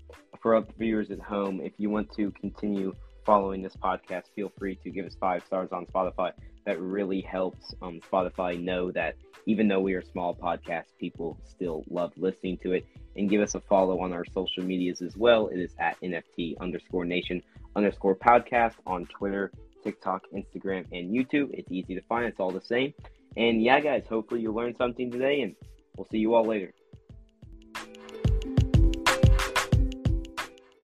for 0.41 0.55
our 0.55 0.65
viewers 0.79 1.11
at 1.11 1.21
home, 1.21 1.61
if 1.61 1.73
you 1.77 1.91
want 1.91 2.13
to 2.17 2.31
continue 2.33 2.95
following 3.25 3.63
this 3.63 3.77
podcast, 3.77 4.25
feel 4.35 4.53
free 4.59 4.77
to 4.77 4.91
give 4.91 5.07
us 5.07 5.15
five 5.19 5.45
stars 5.45 5.71
on 5.73 5.87
Spotify. 5.87 6.33
That 6.67 6.81
really 6.81 7.21
helps 7.21 7.75
um, 7.83 8.01
Spotify 8.11 8.63
know 8.63 8.91
that 8.93 9.17
even 9.47 9.69
though 9.69 9.81
we 9.81 9.95
are 9.95 10.03
small 10.03 10.35
podcast, 10.35 10.85
people 10.99 11.39
still 11.45 11.85
love 11.89 12.13
listening 12.17 12.59
to 12.59 12.73
it. 12.73 12.87
And 13.17 13.29
give 13.29 13.41
us 13.41 13.55
a 13.55 13.61
follow 13.61 14.01
on 14.01 14.13
our 14.13 14.25
social 14.25 14.63
medias 14.63 15.03
as 15.03 15.17
well. 15.17 15.49
It 15.49 15.59
is 15.59 15.75
at 15.79 16.01
NFT 16.01 16.59
underscore 16.61 17.05
nation 17.05 17.43
underscore 17.75 18.15
podcast 18.15 18.75
on 18.87 19.07
Twitter, 19.07 19.51
TikTok, 19.83 20.25
Instagram, 20.35 20.87
and 20.93 21.11
YouTube. 21.11 21.51
It's 21.53 21.71
easy 21.73 21.95
to 21.95 22.03
find, 22.03 22.27
it's 22.27 22.41
all 22.41 22.51
the 22.51 22.61
same. 22.61 22.95
And 23.37 23.63
yeah, 23.63 23.81
guys, 23.81 24.05
hopefully 24.09 24.41
you 24.41 24.53
learned 24.53 24.77
something 24.77 25.11
today, 25.11 25.43
and 25.43 25.55
we'll 25.97 26.07
see 26.11 26.19
you 26.19 26.35
all 26.35 26.45
later. 26.45 26.73